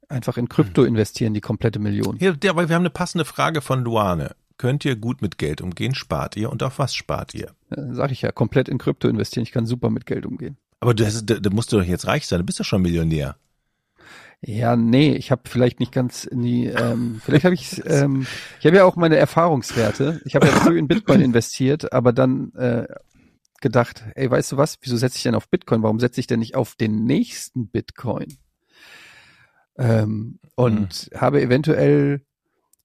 [0.08, 2.18] Einfach in Krypto investieren, die komplette Million.
[2.18, 4.36] Der, aber wir haben eine passende Frage von Luane.
[4.58, 5.94] Könnt ihr gut mit Geld umgehen?
[5.94, 6.50] Spart ihr?
[6.52, 7.52] Und auf was spart ihr?
[7.70, 9.44] Äh, Sag ich ja, komplett in Krypto investieren.
[9.44, 10.58] Ich kann super mit Geld umgehen.
[10.80, 12.40] Aber du, hast, da, da musst du doch jetzt reich sein.
[12.40, 13.38] Du bist doch schon Millionär.
[14.42, 18.26] Ja, nee, ich habe vielleicht nicht ganz in die, ähm, vielleicht habe ich, ähm,
[18.60, 20.22] ich habe ja auch meine Erfahrungswerte.
[20.24, 22.88] Ich habe ja früh in Bitcoin investiert, aber dann äh,
[23.60, 25.84] gedacht, ey, weißt du was, wieso setze ich denn auf Bitcoin?
[25.84, 28.38] Warum setze ich denn nicht auf den nächsten Bitcoin?
[29.78, 32.26] Ähm, und habe eventuell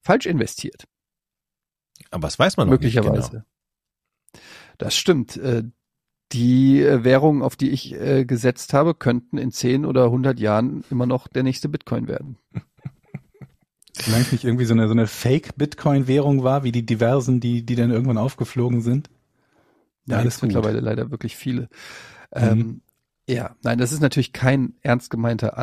[0.01, 0.87] falsch investiert,
[2.11, 3.17] Aber das weiß man noch möglicherweise.
[3.17, 3.45] nicht genau.
[4.79, 5.37] Das stimmt.
[5.37, 5.65] Äh,
[6.33, 10.85] die äh, Währungen, auf die ich äh, gesetzt habe, könnten in 10 oder 100 Jahren
[10.91, 12.39] immer noch der nächste Bitcoin werden.
[13.93, 17.77] Solange es nicht irgendwie so eine, so eine Fake-Bitcoin-Währung war, wie die diversen, die, die
[17.77, 19.09] dann irgendwann aufgeflogen sind.
[20.07, 20.49] Ja, alles das gut.
[20.49, 21.69] mittlerweile leider wirklich viele.
[22.33, 22.83] Ähm,
[23.29, 25.57] ja, nein, das ist natürlich kein ernst gemeinter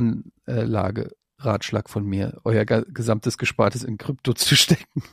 [1.41, 5.03] Anlageratschlag von mir, euer gesamtes Gespartes in Krypto zu stecken.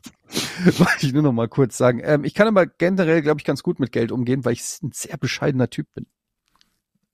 [0.78, 2.00] Wollte ich nur noch mal kurz sagen.
[2.04, 4.92] Ähm, ich kann aber generell, glaube ich, ganz gut mit Geld umgehen, weil ich ein
[4.92, 6.06] sehr bescheidener Typ bin.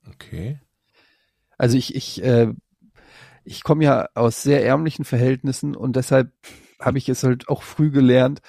[0.07, 0.59] Okay.
[1.57, 2.53] Also ich, ich, äh,
[3.43, 6.31] ich komme ja aus sehr ärmlichen Verhältnissen und deshalb
[6.79, 8.41] habe ich es halt auch früh gelernt,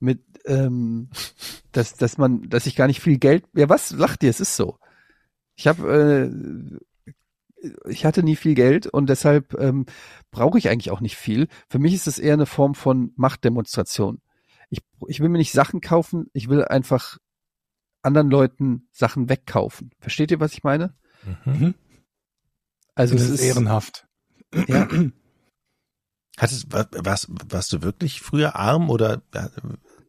[0.00, 1.10] mit, ähm,
[1.72, 3.44] dass, dass man, dass ich gar nicht viel Geld.
[3.54, 4.30] Ja, was lacht ihr?
[4.30, 4.78] Es ist so.
[5.54, 6.78] Ich habe, äh,
[7.88, 9.86] ich hatte nie viel Geld und deshalb ähm,
[10.30, 11.48] brauche ich eigentlich auch nicht viel.
[11.68, 14.20] Für mich ist es eher eine Form von Machtdemonstration.
[14.70, 17.18] Ich, ich will mir nicht Sachen kaufen, ich will einfach
[18.02, 19.90] anderen Leuten Sachen wegkaufen.
[20.00, 20.94] Versteht ihr, was ich meine?
[21.44, 21.74] Mhm.
[22.94, 24.06] Also das es ist ehrenhaft.
[24.66, 24.88] Ja,
[26.38, 29.48] Hattest, war, warst, warst du wirklich früher arm oder äh,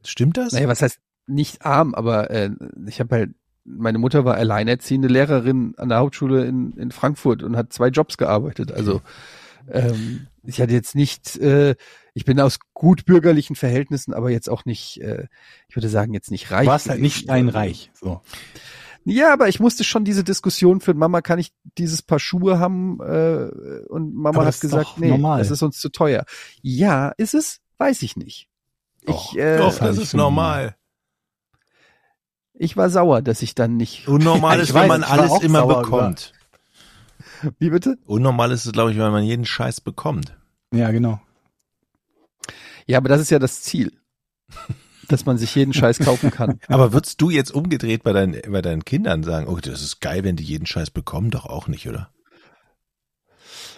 [0.06, 0.54] stimmt das?
[0.54, 2.52] Naja, was heißt nicht arm, aber äh,
[2.86, 3.32] ich habe halt,
[3.70, 8.18] meine Mutter war alleinerziehende Lehrerin an der Hauptschule in, in Frankfurt und hat zwei Jobs
[8.18, 8.72] gearbeitet.
[8.72, 9.02] Also
[9.72, 11.76] ähm, ich hatte jetzt nicht, äh,
[12.14, 15.28] ich bin aus gut bürgerlichen Verhältnissen, aber jetzt auch nicht, äh,
[15.68, 16.66] ich würde sagen, jetzt nicht reich.
[16.66, 17.91] Du warst halt nicht steinreich.
[17.94, 18.22] So.
[19.06, 23.00] Ja, aber ich musste schon diese Diskussion führen, Mama, kann ich dieses Paar Schuhe haben?
[23.02, 23.50] Äh,
[23.88, 25.40] und Mama hat gesagt, nee, normal.
[25.40, 26.26] das ist uns zu teuer.
[26.62, 27.60] Ja, ist es?
[27.78, 28.50] Weiß ich nicht.
[29.06, 29.34] Doch.
[29.34, 30.76] Ich, äh, Doch, das ist normal.
[32.60, 34.07] Ich war sauer, dass ich dann nicht.
[34.07, 36.34] Unnormal ist, ich wenn weiß, man alles immer bekommt.
[37.57, 37.98] Wie bitte?
[38.06, 40.38] Unnormal ist es, glaube ich, wenn man jeden Scheiß bekommt.
[40.73, 41.22] Ja, genau.
[42.86, 43.94] Ja, aber das ist ja das Ziel.
[45.07, 46.60] Dass man sich jeden Scheiß kaufen kann.
[46.68, 50.23] Aber würdest du jetzt umgedreht bei deinen, bei deinen Kindern sagen, oh, das ist geil,
[50.23, 51.31] wenn die jeden Scheiß bekommen?
[51.31, 52.11] Doch auch nicht, oder?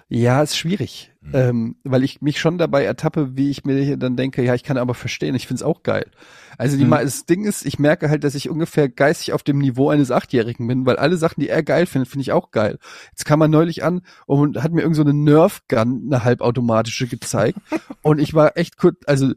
[0.09, 1.10] Ja, ist schwierig.
[1.23, 1.31] Mhm.
[1.33, 4.63] Ähm, weil ich mich schon dabei ertappe, wie ich mir hier dann denke, ja, ich
[4.63, 6.09] kann aber verstehen, ich find's auch geil.
[6.57, 6.89] Also die, Mhm.
[6.89, 10.67] Das Ding ist, ich merke halt, dass ich ungefähr geistig auf dem Niveau eines Achtjährigen
[10.67, 12.79] bin, weil alle Sachen, die er geil findet, finde ich auch geil.
[13.11, 17.59] Jetzt kam er neulich an und hat mir irgend so eine Nerf-Gun, eine halbautomatische gezeigt.
[18.01, 19.31] und ich war echt kurz, also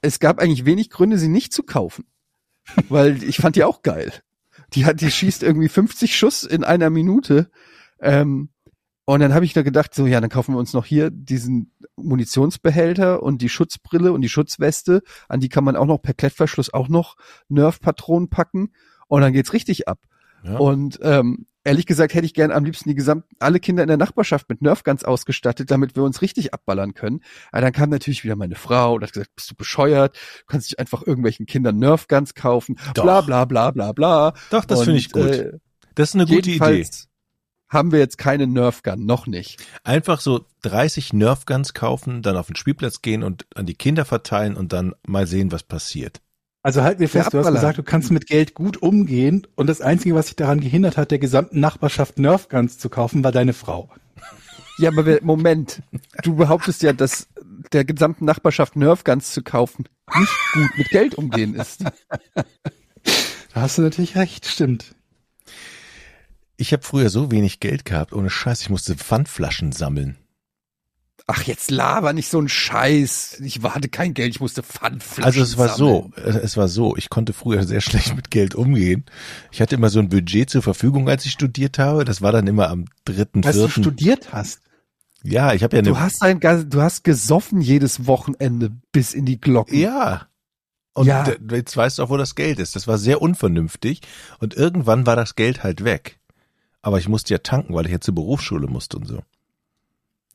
[0.00, 2.04] es gab eigentlich wenig Gründe, sie nicht zu kaufen.
[2.88, 4.12] Weil ich fand die auch geil.
[4.74, 7.50] Die hat, die schießt irgendwie 50 Schuss in einer Minute.
[8.00, 8.50] Ähm,
[9.08, 11.72] und dann habe ich da gedacht, so ja, dann kaufen wir uns noch hier diesen
[11.96, 15.00] Munitionsbehälter und die Schutzbrille und die Schutzweste.
[15.30, 17.16] An die kann man auch noch per Klettverschluss auch noch
[17.48, 18.74] Nerf-Patronen packen.
[19.06, 19.98] Und dann geht's richtig ab.
[20.44, 20.58] Ja.
[20.58, 23.96] Und ähm, ehrlich gesagt hätte ich gern am liebsten die gesamten, alle Kinder in der
[23.96, 27.20] Nachbarschaft mit Nerfguns ausgestattet, damit wir uns richtig abballern können.
[27.50, 30.16] Aber dann kam natürlich wieder meine Frau und hat gesagt, bist du bescheuert?
[30.16, 32.76] Du kannst dich einfach irgendwelchen Kindern Nerfguns kaufen.
[32.92, 33.04] Doch.
[33.04, 34.34] Bla bla bla bla bla.
[34.50, 35.30] Doch, das finde ich gut.
[35.30, 35.52] Äh,
[35.94, 36.84] das ist eine gute Idee.
[37.68, 39.62] Haben wir jetzt keine Nerfgun, noch nicht.
[39.84, 44.56] Einfach so 30 Nerfguns kaufen, dann auf den Spielplatz gehen und an die Kinder verteilen
[44.56, 46.20] und dann mal sehen, was passiert.
[46.62, 49.80] Also halt mir fest, du hast gesagt, du kannst mit Geld gut umgehen und das
[49.80, 53.88] Einzige, was dich daran gehindert hat, der gesamten Nachbarschaft Nerfguns zu kaufen, war deine Frau.
[54.78, 55.82] Ja, aber Moment,
[56.22, 57.28] du behauptest ja, dass
[57.72, 59.84] der gesamten Nachbarschaft Nerfguns zu kaufen
[60.18, 61.84] nicht gut mit Geld umgehen ist.
[63.54, 64.94] Da hast du natürlich recht, stimmt.
[66.60, 70.16] Ich habe früher so wenig Geld gehabt, ohne Scheiß, ich musste Pfandflaschen sammeln.
[71.28, 73.40] Ach, jetzt laber nicht so ein Scheiß.
[73.44, 76.12] Ich warte kein Geld, ich musste Pfandflaschen Also es war sammeln.
[76.16, 79.04] so, es war so, ich konnte früher sehr schlecht mit Geld umgehen.
[79.52, 82.04] Ich hatte immer so ein Budget zur Verfügung, als ich studiert habe.
[82.04, 83.82] Das war dann immer am dritten, Als du vierten.
[83.82, 84.60] studiert hast.
[85.22, 89.26] Ja, ich habe ja eine Du hast ein, du hast gesoffen jedes Wochenende bis in
[89.26, 89.78] die Glocken.
[89.78, 90.28] Ja.
[90.94, 91.24] Und Ja.
[91.52, 92.74] jetzt weißt du auch, wo das Geld ist.
[92.74, 94.00] Das war sehr unvernünftig.
[94.40, 96.18] Und irgendwann war das Geld halt weg.
[96.82, 99.20] Aber ich musste ja tanken, weil ich ja zur Berufsschule musste und so.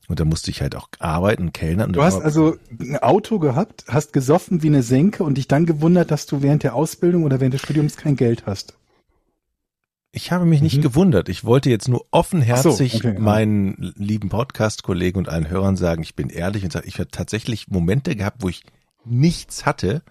[0.08, 1.88] Und da musste ich halt auch arbeiten, kellnern.
[1.88, 5.64] Und Du hast also ein Auto gehabt, hast gesoffen wie eine Senke und dich dann
[5.64, 8.74] gewundert, dass du während der Ausbildung oder während des Studiums kein Geld hast.
[10.12, 10.82] Ich habe mich nicht Mhm.
[10.82, 11.28] gewundert.
[11.28, 13.20] Ich wollte jetzt nur offenherzig so, okay, ja.
[13.20, 17.68] meinen lieben Podcast-Kollegen und allen Hörern sagen, ich bin ehrlich und sage, ich habe tatsächlich
[17.68, 18.62] Momente gehabt, wo ich
[19.04, 20.02] nichts hatte.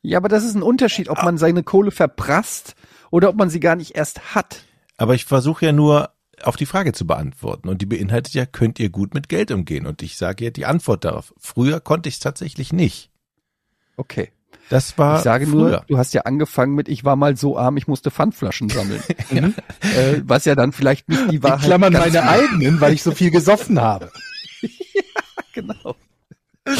[0.00, 2.74] Ja, aber das ist ein Unterschied, ob man seine Kohle verprasst
[3.10, 4.62] oder ob man sie gar nicht erst hat.
[4.96, 6.10] Aber ich versuche ja nur
[6.42, 7.68] auf die Frage zu beantworten.
[7.68, 9.86] Und die beinhaltet ja, könnt ihr gut mit Geld umgehen?
[9.86, 11.32] Und ich sage ja die Antwort darauf.
[11.38, 13.10] Früher konnte ich es tatsächlich nicht.
[13.96, 14.30] Okay.
[14.70, 15.70] Das war Ich sage früher.
[15.70, 19.02] nur, du hast ja angefangen mit, ich war mal so arm, ich musste Pfandflaschen sammeln.
[19.30, 23.12] äh, was ja dann vielleicht nicht die Wahrheit Klammern ganz meine eigenen, weil ich so
[23.12, 24.10] viel gesoffen habe.
[25.52, 25.96] genau.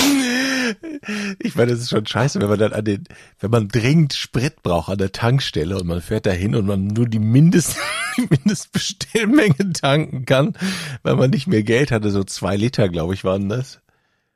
[1.38, 3.04] Ich meine, das ist schon scheiße, wenn man dann an den,
[3.38, 6.86] wenn man dringend Sprit braucht an der Tankstelle und man fährt da hin und man
[6.86, 7.76] nur die Mindest,
[8.16, 10.56] die Mindestbestellmenge tanken kann,
[11.02, 13.80] weil man nicht mehr Geld hatte, so zwei Liter, glaube ich, waren das.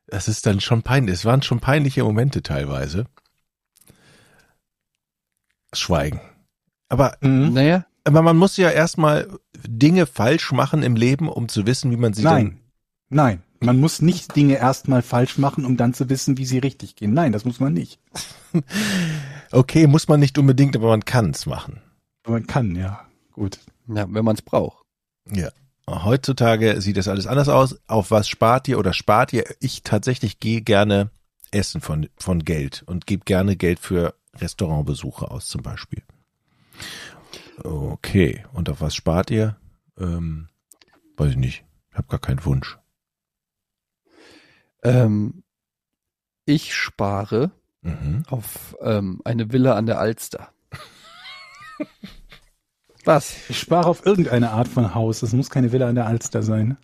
[0.07, 1.15] Das ist dann schon peinlich.
[1.15, 3.07] Es waren schon peinliche Momente teilweise.
[5.73, 6.21] Schweigen.
[6.89, 7.53] Aber, Mhm.
[7.53, 9.29] Naja, aber man muss ja erstmal
[9.67, 12.61] Dinge falsch machen im Leben, um zu wissen, wie man sie Nein,
[13.11, 13.43] nein.
[13.61, 17.13] Man muss nicht Dinge erstmal falsch machen, um dann zu wissen, wie sie richtig gehen.
[17.13, 17.99] Nein, das muss man nicht.
[19.51, 21.81] Okay, muss man nicht unbedingt, aber man kann es machen.
[22.27, 23.07] Man kann, ja.
[23.33, 23.59] Gut.
[23.87, 24.85] ja, wenn man es braucht.
[25.31, 25.51] Ja.
[25.89, 27.79] Heutzutage sieht das alles anders aus.
[27.87, 29.45] Auf was spart ihr oder spart ihr?
[29.59, 31.11] Ich tatsächlich gehe gerne
[31.51, 36.03] essen von, von Geld und gebe gerne Geld für Restaurantbesuche aus zum Beispiel.
[37.65, 38.45] Okay.
[38.53, 39.57] Und auf was spart ihr?
[39.99, 40.49] Ähm,
[41.17, 41.65] weiß ich nicht.
[41.91, 42.79] Ich habe gar keinen Wunsch.
[44.83, 45.43] Ähm,
[46.45, 47.51] ich spare
[47.83, 48.25] Mhm.
[48.29, 50.53] auf ähm, eine Villa an der Alster.
[53.05, 53.37] Was?
[53.49, 55.23] Ich spare auf irgendeine Art von Haus.
[55.23, 56.77] Es muss keine Villa an der Alster sein.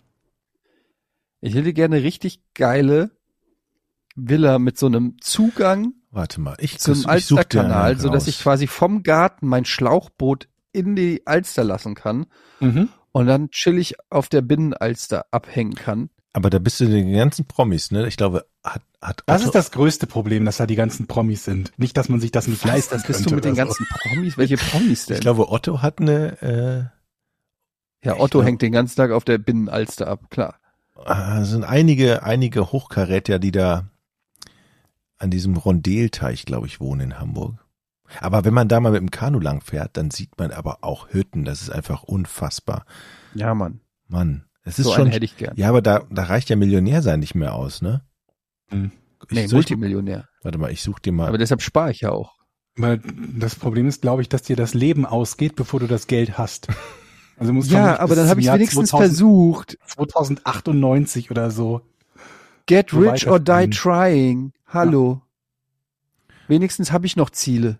[1.41, 3.11] Ich hätte gerne richtig geile
[4.15, 6.55] Villa mit so einem Zugang Warte mal.
[6.59, 11.93] Ich, zum Alsterkanal, so dass ich quasi vom Garten mein Schlauchboot in die Alster lassen
[11.93, 12.27] kann
[12.61, 12.87] Mhm.
[13.11, 16.09] und dann chillig auf der Binnenalster abhängen kann.
[16.35, 18.07] Aber da bist du den ganzen Promis, ne?
[18.09, 21.45] Ich glaube, hat, hat Das Otto- ist das größte Problem, dass da die ganzen Promis
[21.45, 21.71] sind.
[21.77, 24.37] Nicht, dass man sich das nicht leisten das bist du mit den ganzen Promis?
[24.37, 25.15] Welche Promis denn?
[25.15, 26.91] ich glaube, Otto hat eine,
[28.03, 30.59] äh, ja, Otto glaub- hängt den ganzen Tag auf der Binnenalster ab, klar.
[31.05, 33.89] Ah, es sind einige, einige Hochkaräter, die da
[35.17, 37.65] an diesem Rondelteich, glaube ich, wohnen in Hamburg.
[38.19, 41.09] Aber wenn man da mal mit dem Kanu lang fährt, dann sieht man aber auch
[41.13, 41.45] Hütten.
[41.45, 42.85] Das ist einfach unfassbar.
[43.33, 43.79] Ja, Mann.
[44.07, 45.07] Mann, es ist So schon.
[45.07, 45.53] hätte ich gern.
[45.55, 48.01] Ja, aber da, da reicht ja Millionär sein nicht mehr aus, ne?
[48.69, 48.91] Hm.
[49.31, 50.27] nee, ich such, Multimillionär.
[50.43, 51.27] warte mal, ich such dir mal.
[51.27, 52.35] Aber deshalb spare ich ja auch.
[52.75, 52.99] Weil
[53.39, 56.67] das Problem ist, glaube ich, dass dir das Leben ausgeht, bevor du das Geld hast.
[57.37, 59.77] Also musst Ja, aber dann habe ich wenigstens 2000 versucht.
[59.87, 61.81] 2098 oder so.
[62.65, 64.51] Get so rich or die trying.
[64.67, 65.21] Hallo.
[66.47, 67.79] Wenigstens habe ich noch Ziele.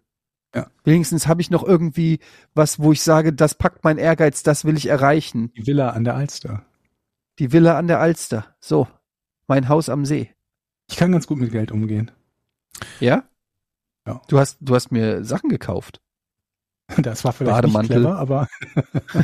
[0.54, 0.68] Ja.
[0.84, 2.20] Wenigstens habe ich noch irgendwie
[2.54, 5.52] was, wo ich sage, das packt mein Ehrgeiz, das will ich erreichen.
[5.58, 6.66] Die Villa an der Alster.
[7.40, 8.56] Die Villa an der Alster.
[8.60, 8.88] So.
[9.48, 10.32] Mein Haus am See.
[10.90, 12.12] Ich kann ganz gut mit Geld umgehen.
[13.00, 13.24] Ja?
[14.08, 14.22] Ja.
[14.28, 16.02] Du hast, du hast mir Sachen gekauft.
[16.98, 17.98] Das war vielleicht Bademantel.
[17.98, 18.48] nicht clever, aber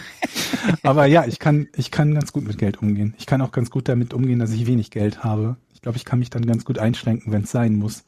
[0.83, 3.13] aber ja, ich kann ich kann ganz gut mit Geld umgehen.
[3.19, 5.57] Ich kann auch ganz gut damit umgehen, dass ich wenig Geld habe.
[5.71, 8.03] Ich glaube, ich kann mich dann ganz gut einschränken, wenn es sein muss.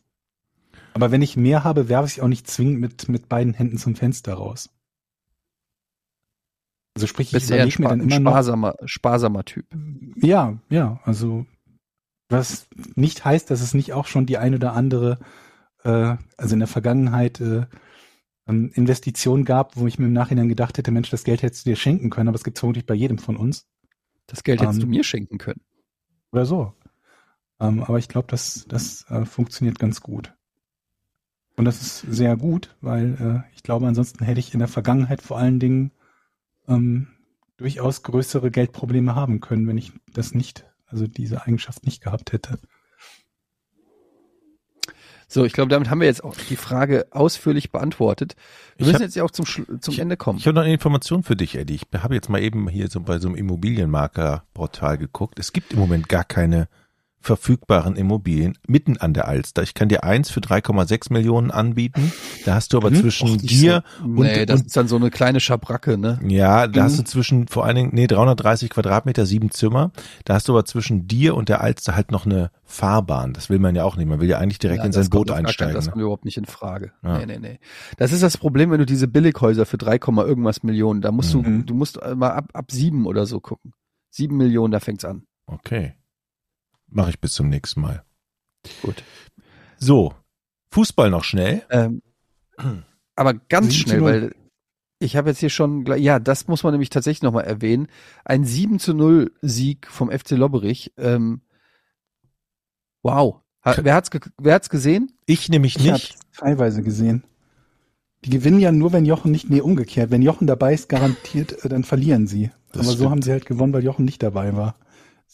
[0.95, 3.95] Aber wenn ich mehr habe, werfe ich auch nicht zwingend mit mit beiden Händen zum
[3.95, 4.69] Fenster raus.
[6.95, 9.65] Also sprich, ich Bist eher ein, mir dann ein immer noch, sparsamer, sparsamer Typ.
[10.15, 11.45] ja, ja, also
[12.29, 15.19] was nicht heißt, dass es nicht auch schon die ein oder andere,
[15.83, 17.65] äh, also in der Vergangenheit äh,
[18.47, 21.71] ähm, Investition gab, wo ich mir im Nachhinein gedacht hätte, Mensch, das Geld hättest du
[21.71, 23.65] dir schenken können, aber es gibt vermutlich bei jedem von uns
[24.27, 25.61] Das Geld hättest Ähm, du mir schenken können.
[26.31, 26.73] oder so.
[27.59, 30.33] Ähm, aber ich glaube, das, das äh, funktioniert ganz gut.
[31.55, 35.21] Und das ist sehr gut, weil äh, ich glaube, ansonsten hätte ich in der Vergangenheit
[35.21, 35.91] vor allen Dingen
[36.67, 37.07] ähm,
[37.57, 42.59] durchaus größere Geldprobleme haben können, wenn ich das nicht, also diese Eigenschaft nicht gehabt hätte.
[45.27, 48.35] So, ich glaube, damit haben wir jetzt auch die Frage ausführlich beantwortet.
[48.77, 50.37] Wir Ich müssen hab- jetzt ja auch zum, Schlu- zum ich- Ende kommen.
[50.37, 51.75] Ich habe noch eine Information für dich, Eddie.
[51.75, 55.39] Ich habe jetzt mal eben hier so bei so einem Immobilienmarker-Portal geguckt.
[55.39, 56.67] Es gibt im Moment gar keine
[57.23, 59.63] verfügbaren Immobilien mitten an der Alster.
[59.63, 62.11] Ich kann dir eins für 3,6 Millionen anbieten.
[62.45, 62.95] Da hast du aber Mhm.
[62.95, 64.03] zwischen Och, dir so.
[64.05, 66.19] und, Nee, das und ist dann so eine kleine Schabracke, ne?
[66.27, 66.97] ja, da hast Mhm.
[66.97, 69.91] du zwischen vor allen Dingen nee 330 Quadratmeter, sieben Zimmer.
[70.25, 73.33] Da hast du aber zwischen dir und der Alster halt noch eine Fahrbahn.
[73.33, 74.07] Das will man ja auch nicht.
[74.07, 75.73] Man will ja eigentlich direkt Ja, in sein Boot gar kein- einsteigen.
[75.75, 75.91] Das ne?
[75.91, 76.91] kommt überhaupt nicht in Frage.
[77.03, 77.19] Ja.
[77.19, 77.59] Nee, nee, nee.
[77.97, 81.33] Das ist das Problem, wenn du diese Billighäuser für 3, Komma irgendwas Millionen, da musst
[81.33, 81.65] du, Mhm.
[81.65, 83.71] du musst mal ab, ab sieben oder so gucken.
[84.09, 85.23] Sieben Millionen, da fängt's an.
[85.45, 85.93] Okay.
[86.93, 88.03] Mache ich bis zum nächsten Mal.
[88.81, 89.03] Gut.
[89.77, 90.13] So,
[90.71, 91.63] Fußball noch schnell.
[91.69, 92.01] Ähm,
[93.15, 94.35] aber ganz schnell, weil
[94.99, 97.87] ich habe jetzt hier schon, ja, das muss man nämlich tatsächlich nochmal erwähnen.
[98.23, 100.93] Ein 7 zu 0 Sieg vom FC Lobberich.
[100.97, 101.41] Ähm,
[103.01, 103.41] wow.
[103.63, 104.09] Wer hat's,
[104.39, 105.11] wer hat's gesehen?
[105.25, 106.17] Ich nämlich Ich habe nicht.
[106.37, 107.23] teilweise gesehen.
[108.25, 110.11] Die gewinnen ja nur, wenn Jochen nicht, nee, umgekehrt.
[110.11, 112.51] Wenn Jochen dabei ist, garantiert, äh, dann verlieren sie.
[112.71, 113.09] Das Aber so stimmt.
[113.09, 114.75] haben sie halt gewonnen, weil Jochen nicht dabei war.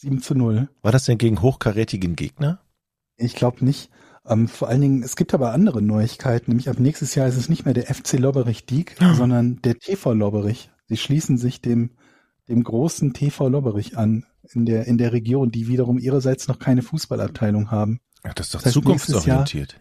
[0.00, 0.68] 7 zu 0.
[0.82, 2.60] War das denn gegen hochkarätigen Gegner?
[3.16, 3.90] Ich glaube nicht.
[4.26, 6.50] Ähm, vor allen Dingen, es gibt aber andere Neuigkeiten.
[6.50, 10.14] Nämlich ab nächstes Jahr ist es nicht mehr der FC Lobberich Diek, sondern der TV
[10.14, 10.70] Lobberich.
[10.88, 11.90] Sie schließen sich dem,
[12.48, 16.82] dem großen TV Lobberich an in der, in der Region, die wiederum ihrerseits noch keine
[16.82, 18.00] Fußballabteilung haben.
[18.22, 19.80] Ach, das ist doch Das heißt, Jahr- zukunftsorientiert.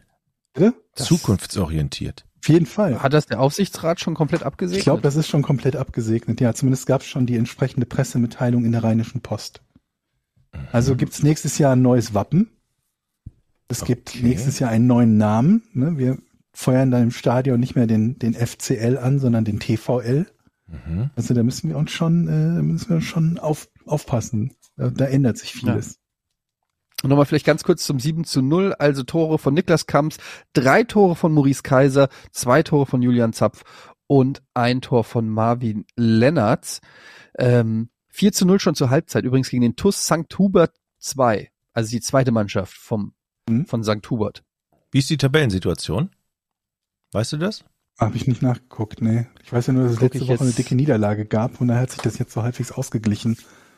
[0.54, 2.26] Das- Zukunftsorientiert.
[2.41, 3.02] Auf jeden Fall.
[3.02, 4.80] Hat das der Aufsichtsrat schon komplett abgesegnet?
[4.80, 6.40] Ich glaube, das ist schon komplett abgesegnet.
[6.40, 9.62] Ja, zumindest gab es schon die entsprechende Pressemitteilung in der Rheinischen Post.
[10.72, 12.50] Also gibt's nächstes Jahr ein neues Wappen.
[13.68, 14.24] Es gibt Okay.
[14.24, 15.64] nächstes Jahr einen neuen Namen.
[15.74, 15.98] Ne?
[15.98, 16.18] Wir
[16.54, 20.28] feuern dann im Stadion nicht mehr den, den FCL an, sondern den TVL.
[20.68, 21.10] Mhm.
[21.16, 24.56] Also da müssen wir uns schon, äh, müssen wir schon auf, aufpassen.
[24.76, 26.00] Da, da ändert sich vieles.
[27.02, 30.18] Und nochmal vielleicht ganz kurz zum 7 zu 0, also Tore von Niklas Kamps,
[30.54, 33.64] drei Tore von Maurice Kaiser, zwei Tore von Julian Zapf
[34.08, 36.82] und ein Tor von Marvin Lennartz.
[37.38, 37.90] Ähm,
[38.20, 40.26] 4 zu 0 schon zur Halbzeit, übrigens gegen den TUS St.
[40.38, 43.14] Hubert 2, also die zweite Mannschaft vom,
[43.50, 43.66] Mhm.
[43.66, 44.08] von St.
[44.10, 44.44] Hubert.
[44.91, 46.10] Wie ist die Tabellensituation?
[47.14, 47.64] Weißt du das?
[47.98, 49.26] Habe ich nicht nachgeguckt, nee.
[49.46, 51.78] Ich weiß ja nur, dass es Guck letzte Woche eine dicke Niederlage gab und da
[51.78, 53.38] hat sich das jetzt so halbwegs ausgeglichen.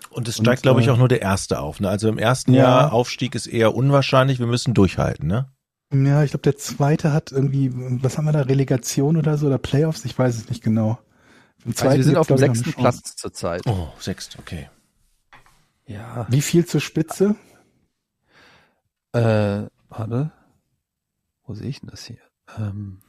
[0.09, 1.79] Und es steigt, glaube ich, äh, auch nur der erste auf.
[1.79, 1.87] Ne?
[1.87, 2.63] Also im ersten Ja.
[2.63, 4.39] Jahr Aufstieg ist eher unwahrscheinlich.
[4.39, 5.27] Wir müssen durchhalten.
[5.27, 5.51] Ne?
[5.93, 7.69] Ja, ich glaube, der zweite hat irgendwie,
[8.01, 10.03] was haben wir da, Relegation oder so, oder Playoffs?
[10.05, 10.97] Ich weiß es nicht genau.
[11.65, 12.73] Im Also wir sind auf dem sechsten.
[12.73, 13.65] Platz zurzeit.
[13.67, 14.69] Oh, sechst, okay.
[15.85, 16.25] Ja.
[16.29, 17.35] Wie viel zur Spitze?
[19.13, 20.31] Äh, warte.
[21.45, 22.17] Wo sehe ich denn das hier?
[22.57, 23.01] Ähm,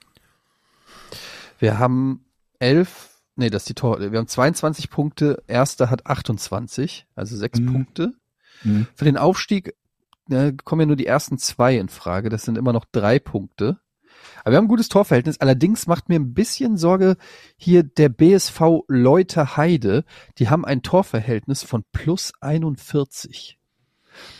[1.58, 2.24] wir haben
[2.58, 7.60] elf, nee, das ist die Tor, wir haben 22 Punkte, erster hat 28, also sechs
[7.60, 7.72] Mhm.
[7.72, 8.12] Punkte.
[8.62, 8.86] Hm.
[8.94, 9.74] Für den Aufstieg
[10.30, 13.78] äh, kommen ja nur die ersten zwei in Frage, das sind immer noch drei Punkte.
[14.40, 17.16] Aber wir haben ein gutes Torverhältnis, allerdings macht mir ein bisschen Sorge
[17.56, 20.04] hier der BSV Leuter Heide,
[20.38, 23.58] die haben ein Torverhältnis von plus 41.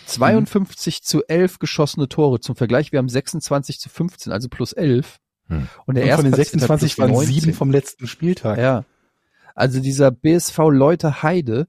[0.06, 2.40] 52 zu 11 geschossene Tore.
[2.40, 5.18] Zum Vergleich, wir haben 26 zu 15, also plus 11.
[5.48, 5.68] Hm.
[5.86, 7.34] Und der Und von den Erstplatzierte hat 26 plus waren 19.
[7.34, 8.58] sieben vom letzten Spieltag.
[8.58, 8.84] Ja.
[9.54, 11.68] Also dieser BSV Leuter Heide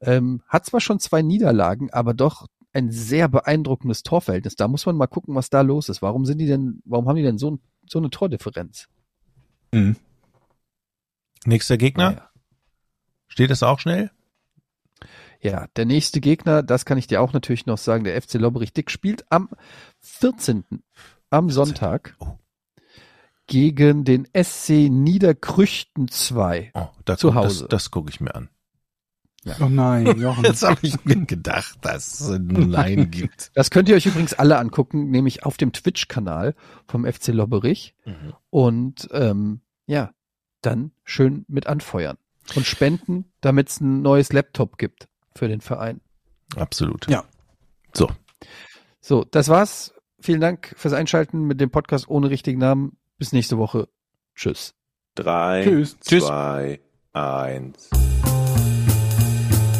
[0.00, 2.46] ähm, hat zwar schon zwei Niederlagen, aber doch
[2.78, 4.56] ein sehr beeindruckendes Torverhältnis.
[4.56, 6.00] Da muss man mal gucken, was da los ist.
[6.02, 8.88] Warum sind die denn, warum haben die denn so, so eine Tordifferenz?
[9.74, 9.96] Hm.
[11.44, 12.10] Nächster Gegner?
[12.12, 12.30] Naja.
[13.28, 14.10] Steht das auch schnell?
[15.40, 18.72] Ja, der nächste Gegner, das kann ich dir auch natürlich noch sagen, der FC Lobberich
[18.72, 19.50] Dick spielt am
[20.00, 20.64] 14.
[21.30, 22.38] am Sonntag Oh.
[23.46, 26.72] gegen den SC Niederkrüchten 2.
[26.74, 27.60] Oh, da Zu guck- Hause.
[27.68, 28.48] Das, das gucke ich mir an.
[29.60, 30.44] Oh nein, Jochen.
[30.44, 33.50] Jetzt habe ich mir gedacht, dass es ein Nein gibt.
[33.54, 36.54] Das könnt ihr euch übrigens alle angucken, nämlich auf dem Twitch-Kanal
[36.86, 37.94] vom FC Lobberich.
[38.04, 38.34] Mhm.
[38.50, 40.10] Und ähm, ja,
[40.60, 42.18] dann schön mit anfeuern
[42.56, 46.00] und spenden, damit es ein neues Laptop gibt für den Verein.
[46.56, 47.08] Absolut.
[47.08, 47.24] Ja.
[47.94, 48.10] So,
[49.00, 49.94] So, das war's.
[50.20, 52.96] Vielen Dank fürs Einschalten mit dem Podcast ohne richtigen Namen.
[53.18, 53.88] Bis nächste Woche.
[54.34, 54.74] Tschüss.
[55.14, 55.96] Drei, Tschüss.
[56.00, 56.24] Tschüss.
[56.26, 56.80] zwei,
[57.12, 57.88] eins.